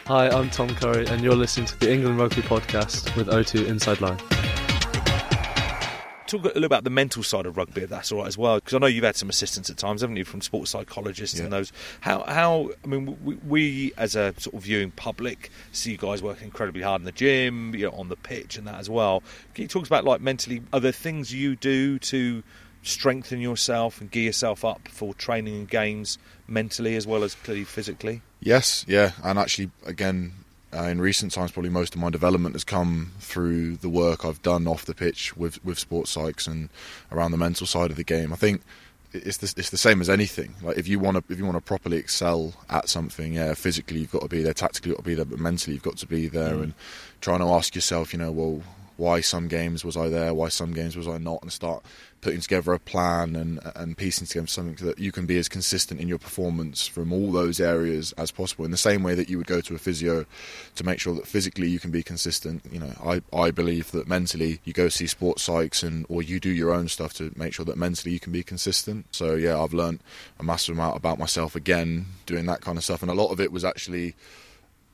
Hi, 0.07 0.31
I'm 0.31 0.49
Tom 0.49 0.75
Curry, 0.75 1.07
and 1.09 1.23
you're 1.23 1.37
listening 1.37 1.67
to 1.67 1.79
the 1.81 1.93
England 1.93 2.19
Rugby 2.19 2.41
Podcast 2.41 3.15
with 3.15 3.27
O2 3.27 3.67
Inside 3.67 4.01
Line. 4.01 4.42
Talk 6.33 6.45
a 6.45 6.49
little 6.49 6.65
about 6.65 6.85
the 6.85 6.91
mental 6.91 7.23
side 7.23 7.45
of 7.45 7.59
rugby, 7.59 7.83
if 7.83 7.91
that's 7.91 8.11
all 8.11 8.21
right 8.21 8.27
as 8.27 8.39
well, 8.39 8.55
because 8.55 8.73
I 8.73 8.79
know 8.79 8.87
you've 8.87 9.05
had 9.05 9.17
some 9.17 9.29
assistance 9.29 9.69
at 9.69 9.77
times, 9.77 10.01
haven't 10.01 10.17
you, 10.17 10.25
from 10.25 10.41
sports 10.41 10.71
psychologists 10.71 11.39
Yeah. 11.39 11.45
and 11.45 11.53
those. 11.53 11.73
How, 12.01 12.23
how? 12.23 12.71
I 12.83 12.87
mean, 12.87 13.19
we, 13.23 13.35
we 13.37 13.93
as 13.99 14.17
a 14.17 14.33
sort 14.39 14.55
of 14.55 14.63
viewing 14.63 14.93
public 14.93 15.51
see 15.73 15.91
you 15.93 15.99
guys 15.99 16.23
working 16.23 16.45
incredibly 16.47 16.81
hard 16.81 17.03
in 17.03 17.05
the 17.05 17.13
gym, 17.13 17.75
you 17.75 17.85
know, 17.87 17.93
on 17.93 18.09
the 18.09 18.17
pitch 18.17 18.57
and 18.57 18.67
that 18.67 18.77
as 18.77 18.89
well. 18.89 19.23
Can 19.55 19.63
you 19.63 19.69
talk 19.69 19.87
about 19.87 20.05
like 20.05 20.23
mentally? 20.23 20.63
Are 20.73 20.81
there 20.81 20.91
things 20.91 21.35
you 21.35 21.55
do 21.55 21.99
to 21.99 22.43
strengthen 22.83 23.41
yourself 23.41 24.01
and 24.01 24.11
gear 24.11 24.25
yourself 24.25 24.65
up 24.65 24.89
for 24.89 25.13
training 25.15 25.55
and 25.55 25.69
games 25.69 26.17
mentally 26.49 26.97
as 26.97 27.07
well 27.07 27.23
as 27.25 27.35
clearly 27.35 27.65
physically? 27.65 28.23
Yes, 28.41 28.85
yeah, 28.89 29.13
and 29.23 29.39
actually, 29.39 29.71
again, 29.85 30.33
uh, 30.75 30.85
in 30.85 31.01
recent 31.01 31.33
times, 31.33 31.53
probably 31.53 31.71
most 31.71 31.95
of 31.95 32.01
my 32.01 32.11
development 32.11 32.55
has 32.55 32.65
come 32.65 33.13
through 33.21 33.77
the 33.77 33.89
work 33.89 34.25
I've 34.25 34.43
done 34.43 34.67
off 34.67 34.85
the 34.85 34.95
pitch 34.95 35.37
with 35.37 35.63
with 35.65 35.79
sports 35.79 36.15
psychs 36.15 36.47
and 36.47 36.69
around 37.11 37.33
the 37.33 37.39
mental 37.39 37.67
side 37.67 37.91
of 37.91 37.97
the 37.97 38.05
game. 38.05 38.33
I 38.33 38.37
think 38.37 38.63
it's 39.13 39.39
the, 39.39 39.53
it's 39.57 39.71
the 39.71 39.77
same 39.77 40.01
as 40.01 40.09
anything. 40.09 40.55
Like 40.63 40.79
if 40.79 40.89
you 40.89 40.99
want 40.99 41.17
to 41.19 41.33
if 41.33 41.39
you 41.39 41.45
want 41.45 41.57
to 41.57 41.61
properly 41.61 41.99
excel 41.99 42.55
at 42.71 42.89
something, 42.89 43.35
yeah, 43.35 43.55
physically 43.55 44.01
you've 44.01 44.13
got 44.13 44.23
to 44.23 44.29
be 44.29 44.43
there, 44.43 44.55
tactically 44.55 44.91
you've 44.91 44.99
got 44.99 45.05
to 45.05 45.11
be 45.11 45.15
there, 45.15 45.25
but 45.25 45.39
mentally 45.39 45.75
you've 45.75 45.83
got 45.83 45.99
to 45.99 46.07
be 46.07 46.29
there, 46.29 46.55
and 46.63 46.75
trying 47.21 47.41
to 47.41 47.49
ask 47.49 47.75
yourself, 47.75 48.13
you 48.13 48.19
know, 48.19 48.33
well, 48.33 48.63
why 48.97 49.21
some 49.21 49.49
games 49.49 49.85
was 49.85 49.97
I 49.97 50.09
there, 50.09 50.35
why 50.35 50.49
some 50.49 50.73
games 50.73 50.97
was 50.97 51.09
I 51.09 51.19
not, 51.19 51.43
and 51.43 51.53
start 51.53 51.85
putting 52.23 52.41
together 52.41 52.73
a 52.73 52.79
plan 52.79 53.35
and 53.35 53.59
and 53.75 53.97
piecing 53.97 54.27
together 54.29 54.47
something 54.47 54.77
so 54.77 54.87
that 54.87 54.99
you 54.99 55.11
can 55.11 55.27
be 55.27 55.37
as 55.39 55.49
consistent 55.49 56.01
in 56.01 56.09
your 56.09 56.19
performance 56.19 56.87
from 56.87 57.13
all 57.13 57.33
those 57.33 57.61
areas 57.61 58.13
as 58.13 58.31
possible. 58.31 58.65
In 58.65 58.71
the 58.71 58.77
same 58.77 59.03
way 59.03 59.15
that 59.15 59.29
you 59.29 59.37
would 59.39 59.47
go 59.47 59.61
to 59.61 59.75
a 59.75 59.79
physio 59.79 60.25
to 60.77 60.85
make 60.85 61.01
sure 61.01 61.15
that 61.15 61.27
physically 61.27 61.69
you 61.69 61.81
can 61.81 61.91
be 61.91 62.03
consistent. 62.03 62.63
You 62.71 62.81
know, 62.81 62.93
I 63.05 63.23
I 63.37 63.51
believe 63.51 63.91
that 63.91 64.09
mentally 64.09 64.61
you 64.65 64.73
go 64.73 64.89
see 64.89 65.07
sports 65.07 65.47
psychs 65.47 65.83
and 65.83 66.07
or 66.09 66.23
you 66.23 66.39
do 66.41 66.51
your 66.51 66.73
own 66.73 66.89
stuff 66.89 67.13
to 67.15 67.33
make 67.37 67.53
sure 67.53 67.65
that 67.67 67.77
mentally 67.77 68.13
you 68.13 68.21
can 68.21 68.33
be 68.33 68.43
consistent. 68.43 69.07
So 69.11 69.35
yeah, 69.35 69.61
I've 69.61 69.75
learned 69.75 70.01
a 70.39 70.45
massive 70.45 70.77
amount 70.77 70.97
about 70.97 71.19
myself 71.19 71.57
again 71.57 72.07
doing 72.27 72.47
that 72.47 72.61
kind 72.61 72.79
of 72.79 72.85
stuff, 72.85 73.03
and 73.03 73.11
a 73.11 73.15
lot 73.15 73.33
of 73.33 73.41
it 73.41 73.51
was 73.51 73.65
actually 73.65 74.15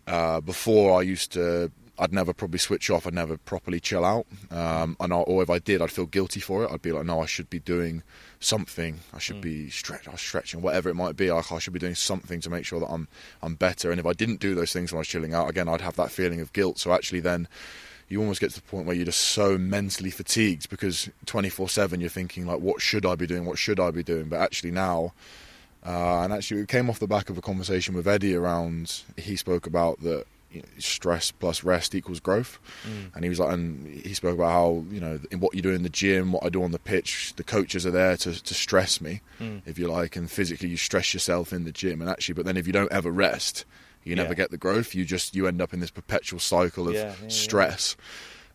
uh, 0.07 0.41
before 0.41 0.99
I 0.99 1.03
used 1.03 1.33
to. 1.33 1.71
I'd 1.99 2.13
never 2.13 2.33
probably 2.33 2.59
switch 2.59 2.91
off. 2.91 3.07
I'd 3.07 3.15
never 3.15 3.37
properly 3.37 3.81
chill 3.81 4.05
out, 4.05 4.27
um, 4.51 4.97
and 5.01 5.13
I, 5.13 5.17
or 5.17 5.43
if 5.43 5.51
I 5.51 5.59
did, 5.59 5.83
I'd 5.83 5.91
feel 5.91 6.07
guilty 6.07 6.41
for 6.41 6.65
it. 6.65 6.71
I'd 6.71 6.83
be 6.83 6.93
like, 6.93 7.05
"No, 7.05 7.21
I 7.21 7.27
should 7.27 7.51
be 7.51 7.59
doing 7.59 8.03
something. 8.41 9.01
I 9.13 9.19
should 9.19 9.41
be 9.41 9.69
stretch, 9.71 10.07
I 10.07 10.15
stretching, 10.15 10.63
whatever 10.63 10.89
it 10.89 10.95
might 10.95 11.17
be. 11.17 11.31
Like 11.31 11.51
I 11.51 11.59
should 11.59 11.73
be 11.73 11.79
doing 11.79 11.97
something 11.97 12.41
to 12.41 12.51
make 12.51 12.65
sure 12.65 12.81
that 12.81 12.91
I'm 12.91 13.09
I'm 13.43 13.55
better." 13.57 13.91
And 13.91 13.99
if 13.99 14.07
I 14.07 14.13
didn't 14.13 14.41
do 14.41 14.55
those 14.55 14.73
things 14.73 14.93
when 14.93 14.99
I 14.99 15.01
was 15.01 15.09
chilling 15.09 15.35
out, 15.35 15.51
again, 15.51 15.69
I'd 15.69 15.81
have 15.81 15.97
that 15.97 16.11
feeling 16.11 16.41
of 16.41 16.53
guilt. 16.53 16.79
So 16.79 16.93
actually, 16.93 17.21
then 17.21 17.49
you 18.09 18.21
almost 18.21 18.41
get 18.41 18.51
to 18.51 18.57
the 18.57 18.67
point 18.67 18.87
where 18.87 18.97
you're 18.97 19.05
just 19.05 19.21
so 19.21 19.59
mentally 19.59 20.11
fatigued 20.11 20.71
because 20.71 21.11
24 21.27 21.69
7 21.69 22.01
you're 22.01 22.09
thinking 22.09 22.47
like 22.47 22.61
what 22.61 22.81
should 22.81 23.05
i 23.05 23.15
be 23.15 23.27
doing 23.27 23.45
what 23.45 23.59
should 23.59 23.79
i 23.79 23.91
be 23.91 24.03
doing 24.03 24.31
but 24.31 24.41
actually 24.41 24.71
now 24.71 25.13
uh, 25.85 26.23
and 26.23 26.33
actually 26.33 26.61
it 26.61 26.69
came 26.69 26.89
off 26.91 26.99
the 26.99 27.07
back 27.07 27.29
of 27.31 27.37
a 27.37 27.43
conversation 27.43 27.95
with 27.95 28.09
eddie 28.09 28.35
around 28.35 29.03
he 29.17 29.37
spoke 29.37 29.67
about 29.67 30.01
that 30.01 30.25
you 30.51 30.61
know, 30.61 30.69
stress 30.79 31.31
plus 31.31 31.63
rest 31.63 31.95
equals 31.95 32.21
growth. 32.21 32.59
Mm. 32.87 33.15
And 33.15 33.25
he 33.25 33.29
was 33.29 33.39
like 33.39 33.53
and 33.53 33.87
he 33.87 34.15
spoke 34.15 34.35
about 34.35 34.53
how 34.53 34.85
you 34.91 35.01
know 35.01 35.21
in 35.31 35.41
what 35.41 35.55
you 35.55 35.63
do 35.63 35.71
in 35.71 35.83
the 35.83 35.89
gym 35.89 36.33
what 36.33 36.45
i 36.45 36.49
do 36.49 36.63
on 36.63 36.71
the 36.71 36.79
pitch 36.79 37.35
the 37.37 37.45
coaches 37.45 37.85
are 37.85 37.91
there 37.91 38.17
to, 38.17 38.43
to 38.43 38.55
stress 38.55 39.01
me 39.01 39.21
mm. 39.41 39.61
if 39.67 39.79
you 39.79 39.89
like. 39.89 40.17
And 40.17 40.31
physically 40.31 40.69
you 40.69 40.77
stress 40.77 41.13
yourself 41.13 41.53
in 41.53 41.65
the 41.65 41.73
gym. 41.73 42.01
And 42.01 42.09
actually 42.11 42.35
but 42.35 42.47
then 42.47 42.57
if 42.57 42.67
you 42.67 42.73
don't 42.73 42.93
ever 42.93 43.11
rest 43.11 43.65
you 44.05 44.17
never 44.17 44.31
Yeah. 44.31 44.35
get 44.37 44.51
the 44.51 44.57
growth. 44.57 44.95
You 44.95 45.05
just 45.05 45.35
you 45.35 45.47
end 45.47 45.61
up 45.61 45.75
in 45.75 45.81
this 45.81 45.91
perpetual 45.91 46.41
cycle 46.41 46.89
of 46.89 46.95
yeah, 46.95 47.15
yeah. 47.21 47.29
stress 47.29 47.97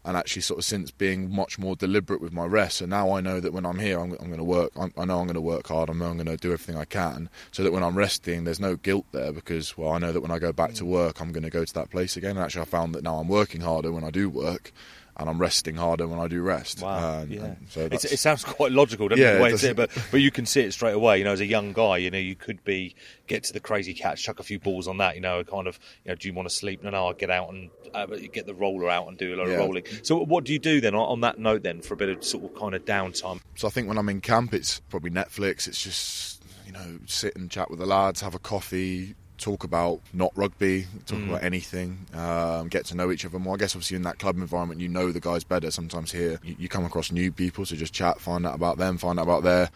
and 0.05 0.17
actually 0.17 0.41
sort 0.41 0.57
of 0.60 0.65
since 0.65 0.91
being 0.91 1.33
much 1.33 1.57
more 1.57 1.75
deliberate 1.75 2.22
with 2.22 2.33
my 2.33 2.45
rest. 2.45 2.77
So 2.77 2.86
now 2.86 3.12
i 3.12 3.22
know 3.22 3.39
that 3.39 3.53
when 3.53 3.65
i'm 3.65 3.79
here 3.79 4.00
i'm, 4.00 4.12
I'm 4.13 4.27
going 4.27 4.38
to 4.38 4.43
work 4.43 4.72
I'm, 4.75 4.93
i 4.98 5.05
know 5.05 5.19
i'm 5.19 5.27
going 5.27 5.36
to 5.36 5.41
work 5.41 5.67
hard 5.67 5.89
i 5.89 5.93
know 5.93 6.05
i'm 6.05 6.17
going 6.17 6.25
to 6.27 6.38
do 6.38 6.51
everything 6.51 6.77
i 6.77 6.86
can 6.86 7.29
so 7.51 7.63
that 7.63 7.72
when 7.72 7.83
i'm 7.83 7.98
resting 7.98 8.43
there's 8.43 8.60
no 8.60 8.75
guilt 8.75 9.05
there 9.12 9.31
because 9.31 9.77
well 9.77 9.91
i 9.91 9.98
know 10.00 10.12
that 10.12 10.22
when 10.22 10.31
i 10.31 10.39
go 10.39 10.51
back 10.51 10.72
Mm. 10.72 10.77
to 10.77 10.86
work 10.86 11.22
i'm 11.22 11.31
going 11.31 11.43
to 11.43 11.50
go 11.50 11.63
to 11.65 11.74
that 11.74 11.89
place 11.89 12.17
again. 12.17 12.31
And 12.31 12.39
actually 12.39 12.62
i 12.63 12.65
found 12.65 12.93
that 12.95 13.03
now 13.03 13.17
i'm 13.17 13.27
working 13.27 13.62
harder 13.62 13.91
when 13.91 14.03
i 14.03 14.10
do 14.10 14.29
work 14.29 14.72
and 15.17 15.29
i'm 15.29 15.39
resting 15.39 15.75
harder 15.75 16.08
when 16.08 16.20
i 16.20 16.27
do 16.27 16.41
rest 16.41 16.82
Wow. 16.82 17.20
And- 17.20 17.32
yeah. 17.32 17.43
and 17.46 17.67
so 17.70 17.82
it 17.91 18.20
sounds 18.20 18.43
quite 18.43 18.72
logical, 18.72 19.08
doesn't 19.08 19.22
Yeah, 19.24 19.34
it? 19.34 19.38
The 19.38 19.43
way 19.43 19.50
it 19.51 19.63
it, 19.63 19.75
but 19.75 19.89
but 20.12 20.22
you 20.22 20.32
can 20.32 20.46
see 20.46 20.62
it 20.62 20.72
straight 20.74 20.93
away. 20.93 21.17
You 21.20 21.24
know, 21.24 21.32
as 21.34 21.39
a 21.39 21.46
young 21.46 21.72
guy, 21.74 21.98
you 21.98 22.10
know, 22.12 22.17
you 22.17 22.36
could 22.36 22.63
be 22.63 22.96
get 23.27 23.43
to 23.46 23.53
the 23.53 23.60
crazy 23.60 23.93
catch, 23.93 24.24
chuck 24.24 24.39
a 24.39 24.43
few 24.43 24.60
balls 24.60 24.88
on 24.88 24.98
that. 24.98 25.15
You 25.15 25.22
know, 25.22 25.43
kind 25.43 25.67
of. 25.67 25.79
You 26.03 26.10
know, 26.12 26.15
do 26.15 26.27
you 26.27 26.34
want 26.34 26.50
to 26.50 26.53
sleep? 26.55 26.84
No, 26.84 26.89
no. 26.89 27.08
I'll 27.08 27.13
get 27.13 27.29
out 27.29 27.50
and 27.53 27.70
uh, 27.93 28.05
get 28.32 28.46
the 28.46 28.53
roller 28.55 28.89
out 28.89 29.08
and 29.08 29.17
do 29.17 29.34
a 29.34 29.38
lot 29.38 29.48
Yeah. 29.48 29.53
of 29.53 29.60
rolling. 29.60 29.84
So, 30.01 30.17
what 30.24 30.43
do 30.43 30.53
you 30.53 30.60
do 30.60 30.82
then 30.82 30.96
on 30.96 31.22
that 31.22 31.39
note? 31.39 31.63
Then 31.63 31.82
for 31.82 31.93
a 31.93 31.98
bit 31.98 32.10
of 32.10 32.24
sort 32.24 32.43
of 32.43 32.55
kind 32.60 32.75
of 32.75 32.84
downtime. 32.86 33.39
So 33.55 33.67
I 33.67 33.72
think 33.72 33.88
when 33.88 33.98
I'm 33.98 34.10
in 34.10 34.22
camp, 34.22 34.53
it's 34.53 34.79
probably 34.89 35.12
Netflix. 35.12 35.67
It's 35.67 35.82
just 35.84 36.41
you 36.65 36.72
know 36.74 37.00
sit 37.05 37.36
and 37.36 37.50
chat 37.51 37.70
with 37.70 37.79
the 37.79 37.86
lads, 37.86 38.22
have 38.22 38.36
a 38.36 38.39
coffee, 38.39 39.15
talk 39.38 39.63
about 39.63 40.00
not 40.13 40.32
rugby, 40.36 40.86
talk 41.06 41.20
Mm. 41.20 41.30
about 41.30 41.44
anything, 41.44 42.06
um, 42.13 42.68
get 42.68 42.86
to 42.86 42.96
know 42.96 43.12
each 43.12 43.25
other 43.25 43.40
more. 43.40 43.56
I 43.56 43.58
guess 43.58 43.75
obviously 43.75 43.96
in 43.98 44.04
that 44.04 44.20
club 44.20 44.38
environment, 44.38 44.80
you 44.80 44.88
know 44.90 45.12
the 45.12 45.20
guys 45.20 45.44
better. 45.44 45.72
Sometimes 45.72 46.12
here 46.12 46.40
you, 46.44 46.56
you 46.60 46.70
come 46.70 46.86
across 46.86 47.12
new 47.12 47.32
people, 47.32 47.66
so 47.66 47.75
just 47.75 47.94
chat, 47.94 48.20
find 48.22 48.46
out 48.46 48.56
about 48.56 48.78
them, 48.78 48.98
find 48.98 49.20
out 49.20 49.24
about 49.24 49.44
their 49.44 49.70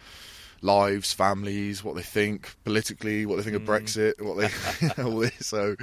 lives, 0.60 1.12
families, 1.12 1.84
what 1.84 1.94
they 1.94 2.02
think 2.02 2.54
politically, 2.64 3.24
what 3.26 3.36
they 3.36 3.42
think 3.42 3.54
of 3.56 3.62
Brexit, 3.62 4.20
what 4.20 4.36
they 4.38 5.02
all 5.02 5.18
this. 5.18 5.46
So 5.46 5.76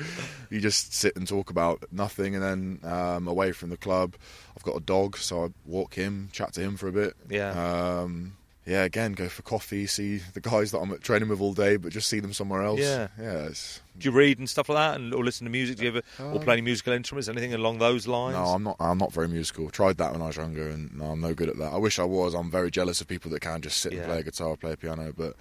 you 0.49 0.59
just 0.59 0.93
sit 0.93 1.15
and 1.15 1.27
talk 1.27 1.49
about 1.49 1.83
nothing, 1.91 2.35
and 2.35 2.43
then 2.43 2.79
um, 2.91 3.27
away 3.27 3.51
from 3.51 3.69
the 3.69 3.77
club, 3.77 4.15
I've 4.55 4.63
got 4.63 4.75
a 4.75 4.81
dog, 4.81 5.17
so 5.17 5.45
I 5.45 5.47
walk 5.65 5.93
him, 5.95 6.29
chat 6.33 6.53
to 6.53 6.61
him 6.61 6.75
for 6.77 6.87
a 6.87 6.91
bit. 6.91 7.13
Yeah. 7.29 7.51
Um, 7.51 8.33
yeah, 8.65 8.83
again, 8.83 9.13
go 9.13 9.29
for 9.29 9.41
coffee, 9.43 9.85
see 9.87 10.17
the 10.33 10.41
guys 10.41 10.71
that 10.71 10.79
I'm 10.79 10.91
at 10.91 11.01
training 11.01 11.29
with 11.29 11.39
all 11.39 11.53
day, 11.53 11.77
but 11.77 11.91
just 11.91 12.09
see 12.09 12.19
them 12.19 12.33
somewhere 12.33 12.63
else. 12.63 12.79
Yeah. 12.79 13.07
yeah. 13.19 13.49
Do 13.97 14.09
you 14.09 14.11
read 14.11 14.39
and 14.39 14.49
stuff 14.49 14.69
like 14.69 14.77
that, 14.77 14.99
and 14.99 15.13
or 15.13 15.23
listen 15.23 15.45
to 15.45 15.51
music? 15.51 15.77
Do 15.77 15.83
you 15.83 15.89
ever 15.89 16.01
or 16.19 16.35
Uh, 16.39 16.43
play 16.43 16.53
any 16.53 16.61
musical 16.63 16.93
instruments? 16.93 17.27
Anything 17.29 17.53
along 17.53 17.77
those 17.77 18.07
lines? 18.07 18.35
no, 18.35 18.43
I'm 18.45 18.63
not. 18.63 18.75
I'm 18.79 18.97
not 18.97 19.13
very 19.13 19.27
musical. 19.27 19.69
Tried 19.69 19.97
that 19.97 20.11
when 20.13 20.21
I 20.21 20.27
was 20.27 20.37
younger, 20.37 20.67
and 20.67 20.93
no, 20.97 21.05
I'm 21.11 21.21
no 21.21 21.33
good 21.33 21.49
at 21.49 21.57
that. 21.57 21.71
I 21.73 21.77
wish 21.77 21.99
I 21.99 22.03
was. 22.03 22.33
I'm 22.33 22.49
very 22.51 22.71
jealous 22.71 22.99
of 23.01 23.07
people 23.07 23.31
that 23.31 23.41
can 23.41 23.61
just 23.61 23.77
sit 23.81 23.93
Yeah. 23.93 23.99
and 23.99 24.07
play 24.07 24.19
a 24.19 24.23
guitar, 24.23 24.55
play 24.57 24.71
a 24.73 24.77
piano. 24.77 25.13
But 25.15 25.35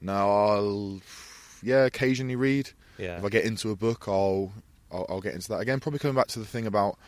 no, 0.00 0.14
I'll 0.14 1.00
yeah, 1.62 1.84
occasionally 1.84 2.36
read. 2.36 2.70
Yeah. 2.98 3.18
If 3.18 3.24
I 3.24 3.28
get 3.28 3.44
into 3.44 3.70
a 3.70 3.76
book, 3.76 4.04
I'll, 4.08 4.52
I'll 4.90 5.06
I'll 5.08 5.20
get 5.20 5.34
into 5.34 5.48
that 5.50 5.60
again. 5.60 5.78
Probably 5.78 5.98
coming 5.98 6.16
back 6.16 6.28
to 6.28 6.38
the 6.38 6.44
thing 6.46 6.66
about 6.66 6.98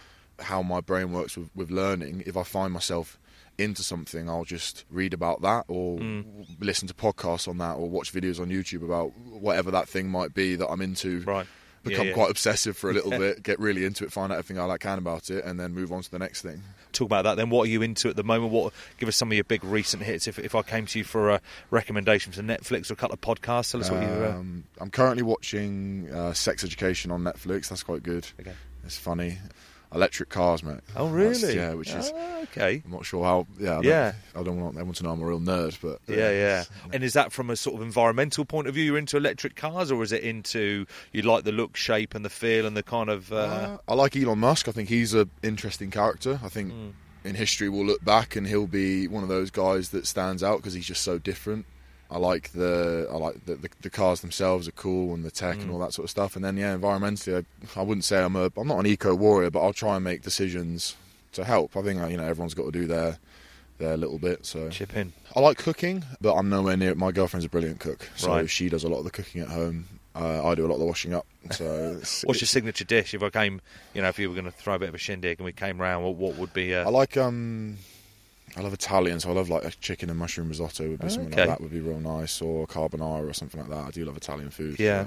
how 0.41 0.62
my 0.62 0.81
brain 0.81 1.12
works 1.12 1.37
with, 1.37 1.49
with 1.55 1.71
learning. 1.71 2.23
If 2.27 2.37
I 2.37 2.43
find 2.43 2.73
myself 2.73 3.19
into 3.59 3.83
something, 3.83 4.29
I'll 4.29 4.45
just 4.45 4.85
read 4.90 5.12
about 5.14 5.43
that 5.43 5.64
or 5.69 5.99
Mm. 5.99 6.47
listen 6.61 6.88
to 6.88 6.95
podcasts 6.95 7.47
on 7.49 7.59
that 7.59 7.75
or 7.75 7.88
watch 7.88 8.12
videos 8.12 8.40
on 8.40 8.49
YouTube 8.49 8.83
about 8.85 9.17
whatever 9.19 9.71
that 9.71 9.88
thing 9.88 10.09
might 10.09 10.35
be 10.35 10.57
that 10.57 10.69
I'm 10.69 10.81
into. 10.81 11.21
Right. 11.21 11.47
Become 11.85 12.07
yeah. 12.09 12.12
quite 12.14 12.31
obsessive 12.31 12.77
for 12.79 12.88
a 12.88 12.95
little 12.95 13.11
bit, 13.19 13.43
get 13.43 13.61
really 13.61 13.85
into 13.85 14.05
it, 14.05 14.12
find 14.12 14.33
out 14.33 14.38
everything 14.38 14.59
I 14.59 14.64
like 14.64 14.81
can 14.81 14.97
about 14.99 15.29
it, 15.29 15.45
and 15.45 15.61
then 15.61 15.75
move 15.75 15.93
on 15.93 16.01
to 16.03 16.11
the 16.11 16.19
next 16.19 16.40
thing. 16.40 16.62
talk 16.93 17.07
about 17.07 17.25
that 17.25 17.35
then 17.37 17.51
what 17.51 17.64
are 17.67 17.71
you 17.71 17.83
into 17.83 18.09
at 18.09 18.14
the 18.17 18.23
moment 18.25 18.53
what 18.53 18.73
give 18.99 19.09
us 19.09 19.17
some 19.17 19.29
of 19.31 19.35
your 19.35 19.43
big 19.45 19.62
recent 19.64 20.01
hits 20.03 20.29
if, 20.29 20.38
if 20.38 20.55
i 20.55 20.62
came 20.62 20.87
to 20.87 20.97
you 21.01 21.05
for 21.05 21.29
a 21.31 21.40
recommendation 21.73 22.33
for 22.33 22.40
netflix 22.40 22.88
or 22.88 22.93
a 22.93 22.97
couple 22.97 23.12
of 23.14 23.21
podcasts 23.21 23.73
tell 23.73 23.81
us 23.81 23.90
what 23.90 24.01
you 24.01 24.07
uh, 24.09 24.31
Um, 24.31 24.62
I'm 24.81 24.90
currently 24.90 25.25
watching 25.25 26.09
uh, 26.12 26.33
Sex 26.33 26.62
Education 26.64 27.11
on 27.11 27.23
Netflix. 27.25 27.69
That's 27.69 27.83
quite 27.83 28.03
good. 28.05 28.27
Okay. 28.40 28.53
It's 28.85 28.97
funny. 28.97 29.38
Electric 29.95 30.29
cars, 30.29 30.63
mate. 30.63 30.81
oh 30.97 31.09
That's- 31.13 31.43
really 31.43 31.57
yeah, 31.57 31.75
which 31.75 31.91
is 31.95 32.13
Ah, 32.15 32.41
okay 32.43 32.83
I'm 32.85 32.91
not 32.91 33.05
sure 33.07 33.25
how. 33.25 33.47
Yeah, 33.61 33.71
I 33.71 33.75
don't, 33.75 33.85
Yeah. 33.85 34.13
I 34.35 34.43
don't 34.43 34.61
want 34.61 34.75
everyone 34.75 34.95
to 34.95 35.03
know 35.05 35.11
I'm 35.13 35.23
a 35.23 35.27
real 35.27 35.41
nerd, 35.41 35.79
but 35.81 36.01
uh, 36.13 36.19
yeah 36.21 36.31
yeah 36.31 36.65
and 36.93 37.05
is 37.05 37.13
that 37.13 37.33
from 37.33 37.49
a 37.51 37.57
sort 37.57 37.77
of 37.77 37.83
environmental 37.83 38.45
point 38.45 38.67
of 38.67 38.75
view 38.75 38.85
you're 38.85 38.99
into 38.99 39.17
electric 39.17 39.55
cars 39.57 39.91
or 39.93 40.03
is 40.03 40.11
it 40.13 40.23
into 40.23 40.87
you 41.13 41.23
like 41.23 41.45
the 41.45 41.53
look 41.53 41.77
shape 41.77 42.15
and 42.15 42.25
the 42.25 42.31
feel 42.31 42.67
and 42.67 42.77
the 42.77 42.83
kind 42.83 43.09
of 43.09 43.33
uh, 43.33 43.37
Uh, 43.37 43.79
I 43.89 43.95
like 43.95 44.17
Elon 44.17 44.39
Musk. 44.41 44.69
I 44.69 44.73
think 44.73 44.89
he's 44.89 45.15
an 45.15 45.31
interesting 45.43 45.91
character. 45.91 46.41
I 46.43 46.49
think 46.49 46.73
Mm. 46.73 46.93
in 47.25 47.35
history 47.37 47.69
we'll 47.69 47.87
look 47.87 48.05
back 48.05 48.35
and 48.37 48.47
he'll 48.47 48.67
be 48.67 49.07
one 49.09 49.23
of 49.23 49.29
those 49.29 49.51
guys 49.51 49.91
that 49.91 50.07
stands 50.07 50.43
out 50.43 50.57
because 50.59 50.75
he's 50.75 50.87
just 50.87 51.03
so 51.03 51.19
different. 51.19 51.67
I 52.11 52.19
like 52.19 52.53
the 52.53 53.09
I 53.11 53.17
like 53.17 53.45
the, 53.47 53.55
the, 53.57 53.69
the 53.83 53.90
cars 53.90 54.21
themselves 54.21 54.69
are 54.69 54.73
cool 54.73 55.14
and 55.14 55.25
the 55.25 55.31
tech 55.31 55.57
Mm. 55.59 55.62
and 55.62 55.71
all 55.71 55.79
that 55.81 55.93
sort 55.93 56.05
of 56.05 56.11
stuff. 56.11 56.37
And 56.37 56.45
then 56.45 56.57
yeah, 56.57 56.77
environmentally, 56.77 57.45
I, 57.77 57.81
I 57.81 57.83
wouldn't 57.83 58.05
say 58.05 58.23
I'm 58.23 58.37
a 58.37 58.51
I'm 58.57 58.69
not 58.69 58.79
an 58.79 58.87
eco 58.87 59.14
warrior, 59.14 59.51
but 59.51 59.61
I'll 59.62 59.73
try 59.73 59.97
and 59.97 60.05
make 60.05 60.23
decisions 60.23 60.97
to 61.33 61.45
help. 61.45 61.77
I 61.77 61.83
think 61.83 62.01
uh, 62.01 62.07
you 62.07 62.17
know 62.17 62.25
everyone's 62.25 62.55
got 62.55 62.64
to 62.67 62.73
do 62.73 62.87
their 62.87 63.19
their 63.79 63.97
little 63.97 64.19
bit. 64.19 64.47
So 64.47 64.69
chip 64.71 64.95
in 64.97 65.12
I 65.35 65.40
like 65.40 65.59
cooking, 65.59 66.05
but 66.21 66.35
I'm 66.35 66.49
nowhere 66.49 66.77
near. 66.77 66.95
My 66.95 67.11
girlfriend's 67.11 67.47
a 67.47 67.49
brilliant 67.49 67.81
cook, 67.81 68.09
so 68.14 68.29
Right. 68.29 68.49
she 68.51 68.69
does 68.69 68.85
a 68.85 68.88
lot 68.88 68.99
of 68.99 69.05
the 69.05 69.11
cooking 69.11 69.40
at 69.40 69.49
home. 69.49 69.87
Uh, 70.17 70.47
I 70.47 70.55
do 70.55 70.64
a 70.64 70.69
lot 70.69 70.75
of 70.75 70.81
the 70.81 70.87
washing 70.87 71.12
up. 71.12 71.27
So 71.51 71.95
what's 72.25 72.40
your 72.40 72.47
signature 72.47 72.85
dish 72.85 73.14
if 73.14 73.23
i 73.23 73.29
came 73.31 73.61
you 73.95 74.01
know 74.01 74.09
if 74.09 74.19
you 74.19 74.29
were 74.29 74.35
going 74.35 74.45
to 74.47 74.53
throw 74.53 74.75
a 74.75 74.79
bit 74.79 74.88
of 74.88 74.95
a 74.95 74.99
shindig 74.99 75.38
and 75.40 75.45
we 75.45 75.53
came 75.53 75.79
round 75.81 76.05
what, 76.05 76.14
what 76.14 76.37
would 76.37 76.53
be 76.55 76.73
uh, 76.75 76.87
I 76.87 76.88
like 76.90 77.17
um, 77.17 77.77
I 78.57 78.61
love 78.61 78.73
Italian, 78.73 79.19
so 79.21 79.31
I 79.31 79.33
love 79.33 79.49
like 79.51 79.64
a 79.64 79.71
chicken 79.73 80.11
and 80.11 80.19
mushroom 80.19 80.49
risotto. 80.49 80.88
Would 80.88 81.01
be 81.01 81.09
something 81.09 81.33
Okay. 81.33 81.40
like 81.43 81.49
that 81.51 81.61
would 81.61 81.73
be 81.73 81.81
real 81.81 81.99
nice, 82.01 82.40
or 82.40 82.67
carbonara 82.67 83.29
or 83.29 83.33
something 83.33 83.61
like 83.61 83.71
that. 83.71 83.87
I 83.87 83.90
do 83.90 84.05
love 84.05 84.17
Italian 84.17 84.51
food. 84.51 84.79
Yeah. 84.79 85.01
Uh, 85.01 85.05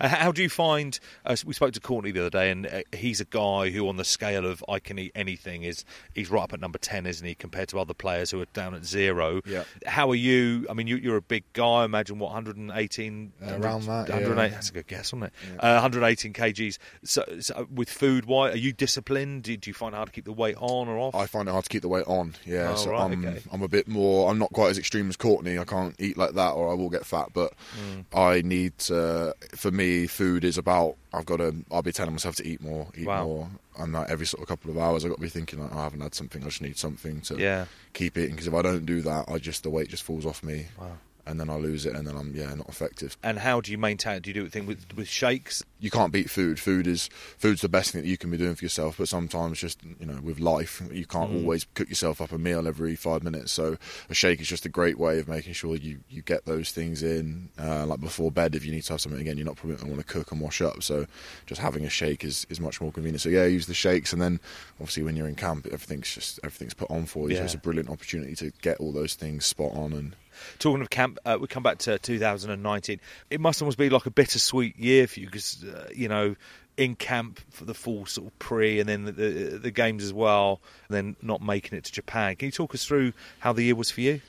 How 0.00 0.32
do 0.32 0.42
you 0.42 0.48
find? 0.48 0.98
Uh, 1.24 1.36
we 1.44 1.54
spoke 1.54 1.72
to 1.72 1.80
Courtney 1.80 2.10
the 2.10 2.20
other 2.20 2.30
day, 2.30 2.50
and 2.50 2.66
uh, 2.66 2.82
he's 2.94 3.20
a 3.20 3.24
guy 3.24 3.70
who, 3.70 3.88
on 3.88 3.96
the 3.96 4.04
scale 4.04 4.46
of 4.46 4.64
I 4.68 4.78
can 4.78 4.98
eat 4.98 5.12
anything, 5.14 5.62
is 5.62 5.84
he's 6.14 6.30
right 6.30 6.42
up 6.42 6.52
at 6.52 6.60
number 6.60 6.78
ten, 6.78 7.06
isn't 7.06 7.26
he? 7.26 7.34
Compared 7.34 7.68
to 7.70 7.78
other 7.78 7.94
players 7.94 8.30
who 8.30 8.40
are 8.40 8.46
down 8.52 8.74
at 8.74 8.84
zero. 8.84 9.40
Yeah. 9.46 9.64
How 9.86 10.10
are 10.10 10.14
you? 10.14 10.66
I 10.70 10.74
mean, 10.74 10.86
you, 10.86 10.96
you're 10.96 11.16
a 11.16 11.22
big 11.22 11.44
guy. 11.52 11.84
Imagine 11.84 12.18
what 12.18 12.32
118 12.32 13.32
Uh, 13.42 13.58
around 13.60 13.84
that, 13.84 14.08
yeah. 14.08 14.48
That's 14.48 14.70
a 14.70 14.72
good 14.72 14.86
guess, 14.86 15.12
wasn't 15.12 15.24
it? 15.24 15.32
Yeah. 15.62 15.70
Uh, 15.70 15.74
118 15.82 16.32
kgs. 16.32 16.78
So, 17.04 17.24
so 17.40 17.66
with 17.72 17.90
food, 17.90 18.24
why 18.26 18.50
are 18.50 18.56
you 18.56 18.72
disciplined? 18.72 19.44
Do, 19.44 19.56
do 19.56 19.70
you 19.70 19.74
find 19.74 19.94
it 19.94 19.96
hard 19.96 20.08
to 20.08 20.12
keep 20.12 20.24
the 20.24 20.32
weight 20.32 20.56
on 20.58 20.88
or 20.88 20.98
off? 20.98 21.14
I 21.14 21.26
find 21.26 21.48
it 21.48 21.52
hard 21.52 21.64
to 21.64 21.70
keep 21.70 21.82
the 21.82 21.88
weight 21.88 22.06
on. 22.06 22.34
Yeah, 22.44 22.70
Oh, 22.72 22.76
so 22.76 22.90
right, 22.90 23.02
I'm 23.02 23.24
okay. 23.26 23.42
I'm 23.52 23.62
a 23.62 23.68
bit 23.68 23.88
more. 23.88 24.30
I'm 24.30 24.38
not 24.38 24.52
quite 24.52 24.70
as 24.70 24.78
extreme 24.78 25.08
as 25.08 25.16
Courtney. 25.16 25.58
I 25.58 25.64
can't 25.64 25.94
eat 25.98 26.16
like 26.16 26.32
that, 26.34 26.50
or 26.52 26.70
I 26.70 26.74
will 26.74 26.90
get 26.90 27.04
fat. 27.06 27.28
But 27.32 27.52
Mm. 27.80 28.04
I 28.12 28.42
need. 28.42 28.76
To, 28.78 29.34
for 29.54 29.69
me, 29.72 30.06
food 30.06 30.44
is 30.44 30.58
about. 30.58 30.96
I've 31.12 31.26
got 31.26 31.38
to. 31.38 31.54
I'll 31.70 31.82
be 31.82 31.92
telling 31.92 32.12
myself 32.12 32.36
to 32.36 32.46
eat 32.46 32.60
more, 32.60 32.88
eat 32.96 33.06
Wow. 33.06 33.24
more, 33.24 33.50
and 33.78 33.92
like 33.92 34.08
every 34.10 34.26
sort 34.26 34.42
of 34.42 34.48
couple 34.48 34.70
of 34.70 34.78
hours, 34.78 35.04
I've 35.04 35.10
got 35.10 35.16
to 35.16 35.22
be 35.22 35.28
thinking 35.28 35.60
like, 35.60 35.74
oh, 35.74 35.78
I 35.78 35.82
haven't 35.84 36.00
had 36.00 36.14
something. 36.14 36.42
I 36.42 36.46
just 36.46 36.62
need 36.62 36.78
something 36.78 37.20
to 37.22 37.36
yeah. 37.36 37.64
keep 37.92 38.16
eating 38.16 38.32
because 38.32 38.46
if 38.46 38.54
I 38.54 38.62
don't 38.62 38.86
do 38.86 39.00
that, 39.02 39.28
I 39.28 39.38
just 39.38 39.62
the 39.62 39.70
weight 39.70 39.88
just 39.88 40.02
falls 40.02 40.26
off 40.26 40.42
me. 40.42 40.66
Wow. 40.78 40.98
And 41.30 41.40
then 41.40 41.48
I 41.48 41.56
lose 41.56 41.86
it, 41.86 41.94
and 41.94 42.06
then 42.06 42.16
I'm 42.16 42.34
yeah 42.34 42.54
not 42.54 42.68
effective. 42.68 43.16
And 43.22 43.38
how 43.38 43.60
do 43.60 43.70
you 43.72 43.78
maintain 43.78 44.16
it? 44.16 44.22
Do 44.24 44.30
you 44.30 44.34
do 44.34 44.44
it 44.44 44.52
thing 44.52 44.66
with, 44.66 44.84
with 44.96 45.08
shakes? 45.08 45.62
You 45.78 45.90
can't 45.90 46.12
beat 46.12 46.28
food. 46.28 46.60
Food 46.60 46.86
is 46.86 47.08
food's 47.38 47.62
the 47.62 47.68
best 47.68 47.92
thing 47.92 48.02
that 48.02 48.08
you 48.08 48.18
can 48.18 48.30
be 48.30 48.36
doing 48.36 48.54
for 48.54 48.64
yourself. 48.64 48.96
But 48.98 49.08
sometimes, 49.08 49.58
just 49.60 49.80
you 49.98 50.06
know, 50.06 50.20
with 50.22 50.38
life, 50.40 50.82
you 50.92 51.06
can't 51.06 51.30
Mm. 51.30 51.42
always 51.42 51.66
cook 51.74 51.88
yourself 51.88 52.20
up 52.20 52.32
a 52.32 52.38
meal 52.38 52.66
every 52.66 52.96
five 52.96 53.22
minutes. 53.22 53.52
So 53.52 53.76
a 54.10 54.14
shake 54.14 54.40
is 54.40 54.48
just 54.48 54.66
a 54.66 54.68
great 54.68 54.98
way 54.98 55.18
of 55.20 55.28
making 55.28 55.52
sure 55.54 55.76
you 55.76 56.00
you 56.10 56.22
get 56.22 56.44
those 56.44 56.70
things 56.70 57.02
in, 57.02 57.48
uh, 57.58 57.86
like 57.86 58.00
before 58.00 58.30
bed. 58.32 58.54
If 58.54 58.64
you 58.64 58.72
need 58.72 58.82
to 58.82 58.92
have 58.94 59.00
something 59.00 59.20
again, 59.20 59.36
you're 59.38 59.46
not 59.46 59.56
probably 59.56 59.76
going 59.76 59.86
to 59.90 59.94
want 59.96 60.06
to 60.06 60.12
cook 60.12 60.32
and 60.32 60.40
wash 60.40 60.60
up. 60.60 60.82
So 60.82 61.06
just 61.46 61.60
having 61.60 61.84
a 61.84 61.90
shake 61.90 62.24
is, 62.24 62.46
is 62.50 62.60
much 62.60 62.80
more 62.80 62.90
convenient. 62.92 63.20
So 63.20 63.28
yeah, 63.28 63.44
use 63.44 63.66
the 63.66 63.74
shakes, 63.74 64.12
and 64.12 64.20
then 64.20 64.40
obviously 64.80 65.02
when 65.04 65.16
you're 65.16 65.28
in 65.28 65.34
camp, 65.36 65.66
everything's 65.66 66.12
just 66.12 66.40
everything's 66.42 66.74
put 66.74 66.90
on 66.90 67.06
for 67.06 67.30
you. 67.30 67.36
So 67.36 67.44
it's 67.44 67.54
a 67.54 67.58
brilliant 67.58 67.88
opportunity 67.90 68.34
to 68.36 68.50
get 68.60 68.78
all 68.80 68.92
those 68.92 69.14
things 69.14 69.44
spot 69.46 69.72
on 69.74 69.92
and. 69.92 70.16
Talking 70.58 70.82
of 70.82 70.90
camp, 70.90 71.18
uh, 71.24 71.38
we 71.40 71.46
come 71.46 71.62
back 71.62 71.78
to 71.78 71.98
2019. 71.98 73.00
It 73.30 73.40
must 73.40 73.62
almost 73.62 73.78
be 73.78 73.90
like 73.90 74.06
a 74.06 74.10
bittersweet 74.10 74.78
year 74.78 75.06
for 75.06 75.20
you 75.20 75.26
because 75.26 75.64
uh, 75.64 75.88
you 75.94 76.08
know 76.08 76.36
in 76.76 76.96
camp 76.96 77.40
for 77.50 77.64
the 77.64 77.74
full 77.74 78.06
sort 78.06 78.28
of 78.28 78.38
pre 78.38 78.80
and 78.80 78.88
then 78.88 79.04
the, 79.04 79.12
the, 79.12 79.58
the 79.58 79.70
games 79.70 80.02
as 80.02 80.12
well, 80.12 80.60
and 80.88 80.96
then 80.96 81.16
not 81.22 81.42
making 81.42 81.76
it 81.76 81.84
to 81.84 81.92
Japan. 81.92 82.36
Can 82.36 82.46
you 82.46 82.52
talk 82.52 82.74
us 82.74 82.84
through 82.84 83.12
how 83.40 83.52
the 83.52 83.62
year 83.62 83.74
was 83.74 83.90
for 83.90 84.00
you? 84.00 84.20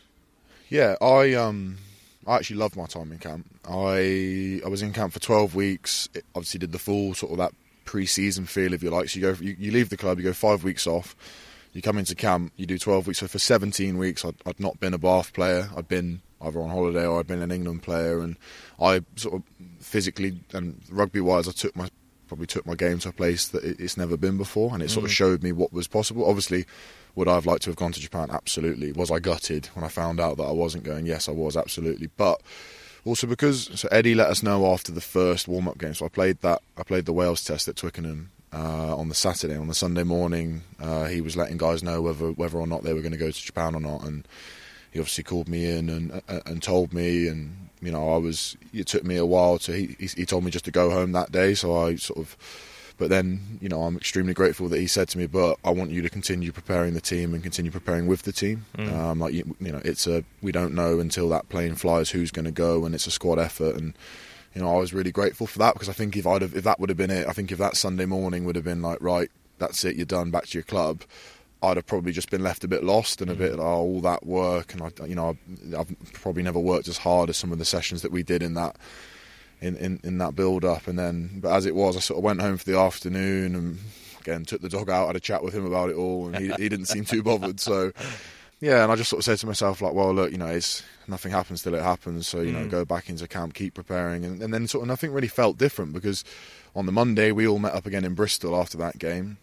Yeah, 0.69 0.95
I 1.01 1.33
um 1.33 1.77
I 2.27 2.35
actually 2.35 2.57
loved 2.57 2.75
my 2.75 2.85
time 2.85 3.11
in 3.11 3.19
camp. 3.19 3.45
I 3.67 4.61
I 4.65 4.69
was 4.69 4.81
in 4.81 4.93
camp 4.93 5.13
for 5.13 5.19
twelve 5.19 5.55
weeks. 5.55 6.09
It 6.13 6.25
obviously, 6.35 6.59
did 6.59 6.71
the 6.71 6.79
full 6.79 7.13
sort 7.13 7.31
of 7.31 7.37
that 7.39 7.53
pre-season 7.85 8.45
feel, 8.45 8.73
if 8.73 8.83
you 8.83 8.89
like. 8.89 9.09
So 9.09 9.19
you 9.19 9.33
go, 9.33 9.41
you, 9.41 9.55
you 9.59 9.71
leave 9.71 9.89
the 9.89 9.97
club, 9.97 10.17
you 10.17 10.23
go 10.23 10.33
five 10.33 10.63
weeks 10.63 10.87
off. 10.87 11.15
You 11.73 11.81
come 11.81 11.97
into 11.97 12.15
camp, 12.15 12.51
you 12.57 12.65
do 12.65 12.77
twelve 12.77 13.07
weeks. 13.07 13.19
So 13.19 13.27
for 13.27 13.39
seventeen 13.39 13.97
weeks, 13.97 14.25
I'd, 14.25 14.35
I'd 14.45 14.59
not 14.59 14.79
been 14.79 14.93
a 14.93 14.97
Bath 14.97 15.33
player. 15.33 15.69
I'd 15.75 15.87
been 15.87 16.21
either 16.41 16.59
on 16.59 16.69
holiday 16.69 17.05
or 17.05 17.19
I'd 17.19 17.27
been 17.27 17.41
an 17.41 17.51
England 17.51 17.83
player, 17.83 18.19
and 18.19 18.37
I 18.79 19.01
sort 19.15 19.35
of 19.35 19.43
physically 19.79 20.41
and 20.53 20.81
rugby-wise, 20.89 21.47
I 21.47 21.51
took 21.51 21.75
my 21.75 21.89
probably 22.27 22.47
took 22.47 22.65
my 22.65 22.75
game 22.75 22.97
to 22.97 23.09
a 23.09 23.11
place 23.11 23.49
that 23.49 23.61
it's 23.63 23.97
never 23.97 24.15
been 24.15 24.37
before, 24.37 24.73
and 24.73 24.81
it 24.81 24.89
sort 24.89 25.03
of 25.03 25.11
mm. 25.11 25.15
showed 25.15 25.43
me 25.43 25.51
what 25.51 25.73
was 25.73 25.87
possible. 25.87 26.25
Obviously, 26.25 26.65
would 27.15 27.27
I 27.27 27.35
have 27.35 27.45
liked 27.45 27.63
to 27.63 27.69
have 27.69 27.75
gone 27.75 27.91
to 27.91 27.99
Japan? 27.99 28.29
Absolutely. 28.31 28.93
Was 28.93 29.11
I 29.11 29.19
gutted 29.19 29.65
when 29.73 29.83
I 29.83 29.89
found 29.89 30.19
out 30.19 30.37
that 30.37 30.43
I 30.43 30.51
wasn't 30.51 30.85
going? 30.85 31.05
Yes, 31.05 31.27
I 31.27 31.33
was 31.33 31.57
absolutely. 31.57 32.09
But 32.15 32.41
also 33.03 33.27
because 33.27 33.69
so 33.79 33.87
Eddie 33.91 34.15
let 34.15 34.29
us 34.29 34.43
know 34.43 34.71
after 34.71 34.91
the 34.91 35.01
first 35.01 35.47
warm 35.47 35.67
up 35.67 35.77
game. 35.77 35.93
So 35.93 36.05
I 36.05 36.09
played 36.09 36.39
that. 36.41 36.61
I 36.77 36.83
played 36.83 37.05
the 37.05 37.13
Wales 37.13 37.43
test 37.43 37.67
at 37.67 37.75
Twickenham 37.75 38.31
uh, 38.53 38.95
on 38.95 39.09
the 39.09 39.15
Saturday. 39.15 39.57
On 39.57 39.67
the 39.67 39.73
Sunday 39.73 40.03
morning, 40.03 40.63
uh, 40.79 41.05
he 41.05 41.21
was 41.21 41.35
letting 41.37 41.57
guys 41.57 41.83
know 41.83 42.01
whether 42.01 42.31
whether 42.31 42.57
or 42.57 42.67
not 42.67 42.83
they 42.83 42.93
were 42.93 43.01
going 43.01 43.11
to 43.11 43.17
go 43.17 43.31
to 43.31 43.41
Japan 43.41 43.75
or 43.75 43.81
not, 43.81 44.03
and 44.03 44.27
he 44.91 44.99
obviously 44.99 45.23
called 45.23 45.47
me 45.47 45.69
in 45.69 45.89
and 45.89 46.21
and, 46.27 46.41
and 46.45 46.63
told 46.63 46.93
me 46.93 47.27
and. 47.27 47.67
You 47.83 47.91
know, 47.91 48.13
I 48.13 48.17
was. 48.17 48.55
It 48.75 48.85
took 48.85 49.03
me 49.03 49.15
a 49.15 49.25
while 49.25 49.57
to. 49.57 49.71
He, 49.71 49.95
he 50.15 50.23
told 50.23 50.43
me 50.43 50.51
just 50.51 50.65
to 50.65 50.71
go 50.71 50.91
home 50.91 51.13
that 51.13 51.31
day, 51.31 51.55
so 51.55 51.75
I 51.75 51.95
sort 51.95 52.19
of 52.19 52.37
but 53.01 53.09
then, 53.09 53.57
you 53.59 53.67
know, 53.67 53.81
I'm 53.81 53.97
extremely 53.97 54.35
grateful 54.35 54.67
that 54.69 54.79
he 54.79 54.85
said 54.85 55.09
to 55.09 55.17
me, 55.17 55.25
"But 55.25 55.57
I 55.63 55.71
want 55.71 55.89
you 55.89 56.03
to 56.03 56.09
continue 56.09 56.51
preparing 56.51 56.93
the 56.93 57.01
team 57.01 57.33
and 57.33 57.41
continue 57.41 57.71
preparing 57.71 58.05
with 58.05 58.21
the 58.21 58.31
team. 58.31 58.67
Um, 58.93 59.19
like 59.19 59.33
you, 59.33 59.55
you 59.59 59.71
know, 59.71 59.81
it's 59.83 60.05
a 60.05 60.23
we 60.43 60.51
don't 60.51 60.75
know 60.75 60.99
until 60.99 61.27
that 61.29 61.49
plane 61.49 61.73
flies 61.73 62.11
who's 62.11 62.29
going 62.29 62.45
to 62.45 62.51
go, 62.51 62.85
and 62.85 62.93
it's 62.93 63.07
a 63.07 63.11
squad 63.11 63.39
effort. 63.39 63.75
And 63.75 63.95
you 64.53 64.61
know, 64.61 64.75
I 64.75 64.79
was 64.79 64.93
really 64.93 65.11
grateful 65.11 65.47
for 65.47 65.59
that 65.59 65.73
because 65.73 65.89
I 65.89 65.93
think 65.93 66.17
if 66.17 66.27
I'd 66.27 66.41
have, 66.41 66.55
if 66.55 66.63
that 66.63 66.79
would 66.79 66.89
have 66.89 66.97
been 66.97 67.11
it, 67.11 67.27
I 67.27 67.31
think 67.31 67.51
if 67.51 67.57
that 67.57 67.77
Sunday 67.77 68.05
morning 68.05 68.45
would 68.45 68.55
have 68.55 68.65
been 68.65 68.81
like, 68.81 68.97
right, 69.01 69.29
that's 69.59 69.85
it, 69.85 69.95
you're 69.95 70.05
done, 70.05 70.31
back 70.31 70.47
to 70.47 70.57
your 70.57 70.63
club. 70.63 71.03
I'd 71.63 71.77
have 71.77 71.85
probably 71.85 72.11
just 72.11 72.31
been 72.31 72.43
left 72.43 72.63
a 72.63 72.67
bit 72.67 72.83
lost 72.83 73.21
and 73.21 73.29
a 73.29 73.35
bit, 73.35 73.53
mm. 73.53 73.59
oh, 73.59 73.81
all 73.81 74.01
that 74.01 74.25
work, 74.25 74.73
and 74.73 74.81
I, 74.81 75.05
you 75.05 75.13
know, 75.13 75.29
I've, 75.29 75.77
I've 75.77 76.13
probably 76.13 76.41
never 76.41 76.59
worked 76.59 76.87
as 76.87 76.97
hard 76.97 77.29
as 77.29 77.37
some 77.37 77.51
of 77.51 77.59
the 77.59 77.65
sessions 77.65 78.01
that 78.01 78.11
we 78.11 78.23
did 78.23 78.41
in 78.41 78.55
that 78.55 78.77
in, 79.61 79.77
in, 79.77 79.99
in 80.03 80.17
that 80.17 80.35
build 80.35 80.65
up 80.65 80.87
and 80.87 80.97
then 80.97 81.39
but 81.39 81.53
as 81.53 81.65
it 81.65 81.75
was 81.75 81.95
I 81.95 81.99
sort 81.99 82.17
of 82.17 82.23
went 82.23 82.41
home 82.41 82.57
for 82.57 82.65
the 82.65 82.77
afternoon 82.77 83.55
and 83.55 83.77
again 84.19 84.43
took 84.43 84.61
the 84.61 84.69
dog 84.69 84.89
out 84.89 85.07
had 85.07 85.15
a 85.15 85.19
chat 85.19 85.43
with 85.43 85.53
him 85.53 85.65
about 85.65 85.91
it 85.91 85.95
all 85.95 86.27
and 86.27 86.37
he, 86.37 86.51
he 86.53 86.67
didn't 86.67 86.87
seem 86.87 87.05
too 87.05 87.21
bothered 87.23 87.59
so 87.59 87.91
yeah 88.61 88.83
and 88.83 88.91
I 88.91 88.95
just 88.95 89.09
sort 89.09 89.19
of 89.19 89.25
said 89.25 89.37
to 89.39 89.47
myself 89.47 89.81
like 89.81 89.93
well 89.93 90.13
look 90.13 90.31
you 90.31 90.37
know 90.37 90.47
it's 90.47 90.83
nothing 91.07 91.31
happens 91.31 91.61
till 91.61 91.75
it 91.75 91.83
happens 91.83 92.27
so 92.27 92.41
you 92.41 92.51
know 92.51 92.65
mm. 92.65 92.69
go 92.69 92.85
back 92.85 93.09
into 93.09 93.27
camp 93.27 93.53
keep 93.53 93.73
preparing. 93.73 94.25
And, 94.25 94.41
and 94.41 94.53
then 94.53 94.67
sort 94.67 94.83
of 94.83 94.87
nothing 94.87 95.11
really 95.11 95.27
felt 95.27 95.57
different 95.57 95.93
because 95.93 96.23
on 96.75 96.85
the 96.85 96.91
Monday 96.91 97.31
we 97.31 97.47
all 97.47 97.59
met 97.59 97.73
up 97.73 97.85
again 97.85 98.05
in 98.05 98.15
Bristol 98.15 98.55
after 98.55 98.77
that 98.77 98.97
game. 98.97 99.37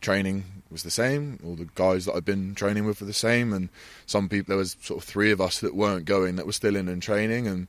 Training 0.00 0.44
was 0.70 0.82
the 0.82 0.90
same. 0.90 1.40
All 1.44 1.56
the 1.56 1.68
guys 1.74 2.04
that 2.04 2.14
I'd 2.14 2.24
been 2.24 2.54
training 2.54 2.84
with 2.84 3.00
were 3.00 3.06
the 3.06 3.14
same, 3.14 3.52
and 3.54 3.70
some 4.04 4.28
people 4.28 4.52
there 4.52 4.58
was 4.58 4.76
sort 4.82 5.02
of 5.02 5.08
three 5.08 5.32
of 5.32 5.40
us 5.40 5.60
that 5.60 5.74
weren't 5.74 6.04
going 6.04 6.36
that 6.36 6.44
were 6.44 6.52
still 6.52 6.76
in 6.76 6.86
and 6.86 7.02
training, 7.02 7.46
and 7.46 7.66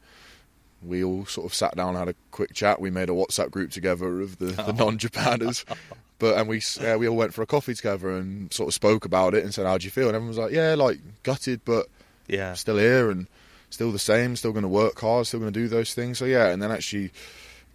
we 0.86 1.04
all 1.04 1.26
sort 1.26 1.46
of 1.46 1.54
sat 1.54 1.76
down, 1.76 1.96
had 1.96 2.10
a 2.10 2.16
quick 2.32 2.54
chat. 2.54 2.80
We 2.82 2.90
made 2.90 3.10
a 3.10 3.14
WhatsApp 3.14 3.52
group 3.52 3.72
together 3.72 4.22
of 4.22 4.38
the, 4.38 4.48
the 4.48 4.74
non-Japaners, 4.74 5.66
But 6.20 6.38
and 6.40 6.48
we 6.50 6.62
uh, 6.84 6.98
we 6.98 7.08
all 7.08 7.16
went 7.16 7.34
for 7.36 7.44
a 7.44 7.46
coffee 7.46 7.76
together 7.76 8.10
and 8.10 8.52
sort 8.52 8.70
of 8.70 8.74
spoke 8.74 9.06
about 9.06 9.36
it 9.36 9.44
and 9.44 9.54
said, 9.54 9.68
"How 9.68 9.78
do 9.78 9.86
you 9.86 9.92
feel?" 9.92 10.08
And 10.08 10.16
everyone 10.16 10.30
was 10.30 10.38
like, 10.40 10.52
"Yeah, 10.52 10.74
like 10.74 10.98
gutted, 11.22 11.62
but 11.64 11.86
Yeah. 12.28 12.54
still 12.56 12.78
here 12.78 13.12
and 13.12 13.28
still 13.70 13.92
the 13.92 14.00
same, 14.00 14.36
still 14.36 14.52
going 14.52 14.64
to 14.64 14.68
work 14.70 15.00
hard, 15.00 15.28
still 15.28 15.40
going 15.40 15.54
to 15.54 15.60
do 15.60 15.68
those 15.68 15.94
things." 15.94 16.18
So 16.18 16.26
yeah, 16.26 16.48
and 16.48 16.60
then 16.62 16.72
actually 16.72 17.12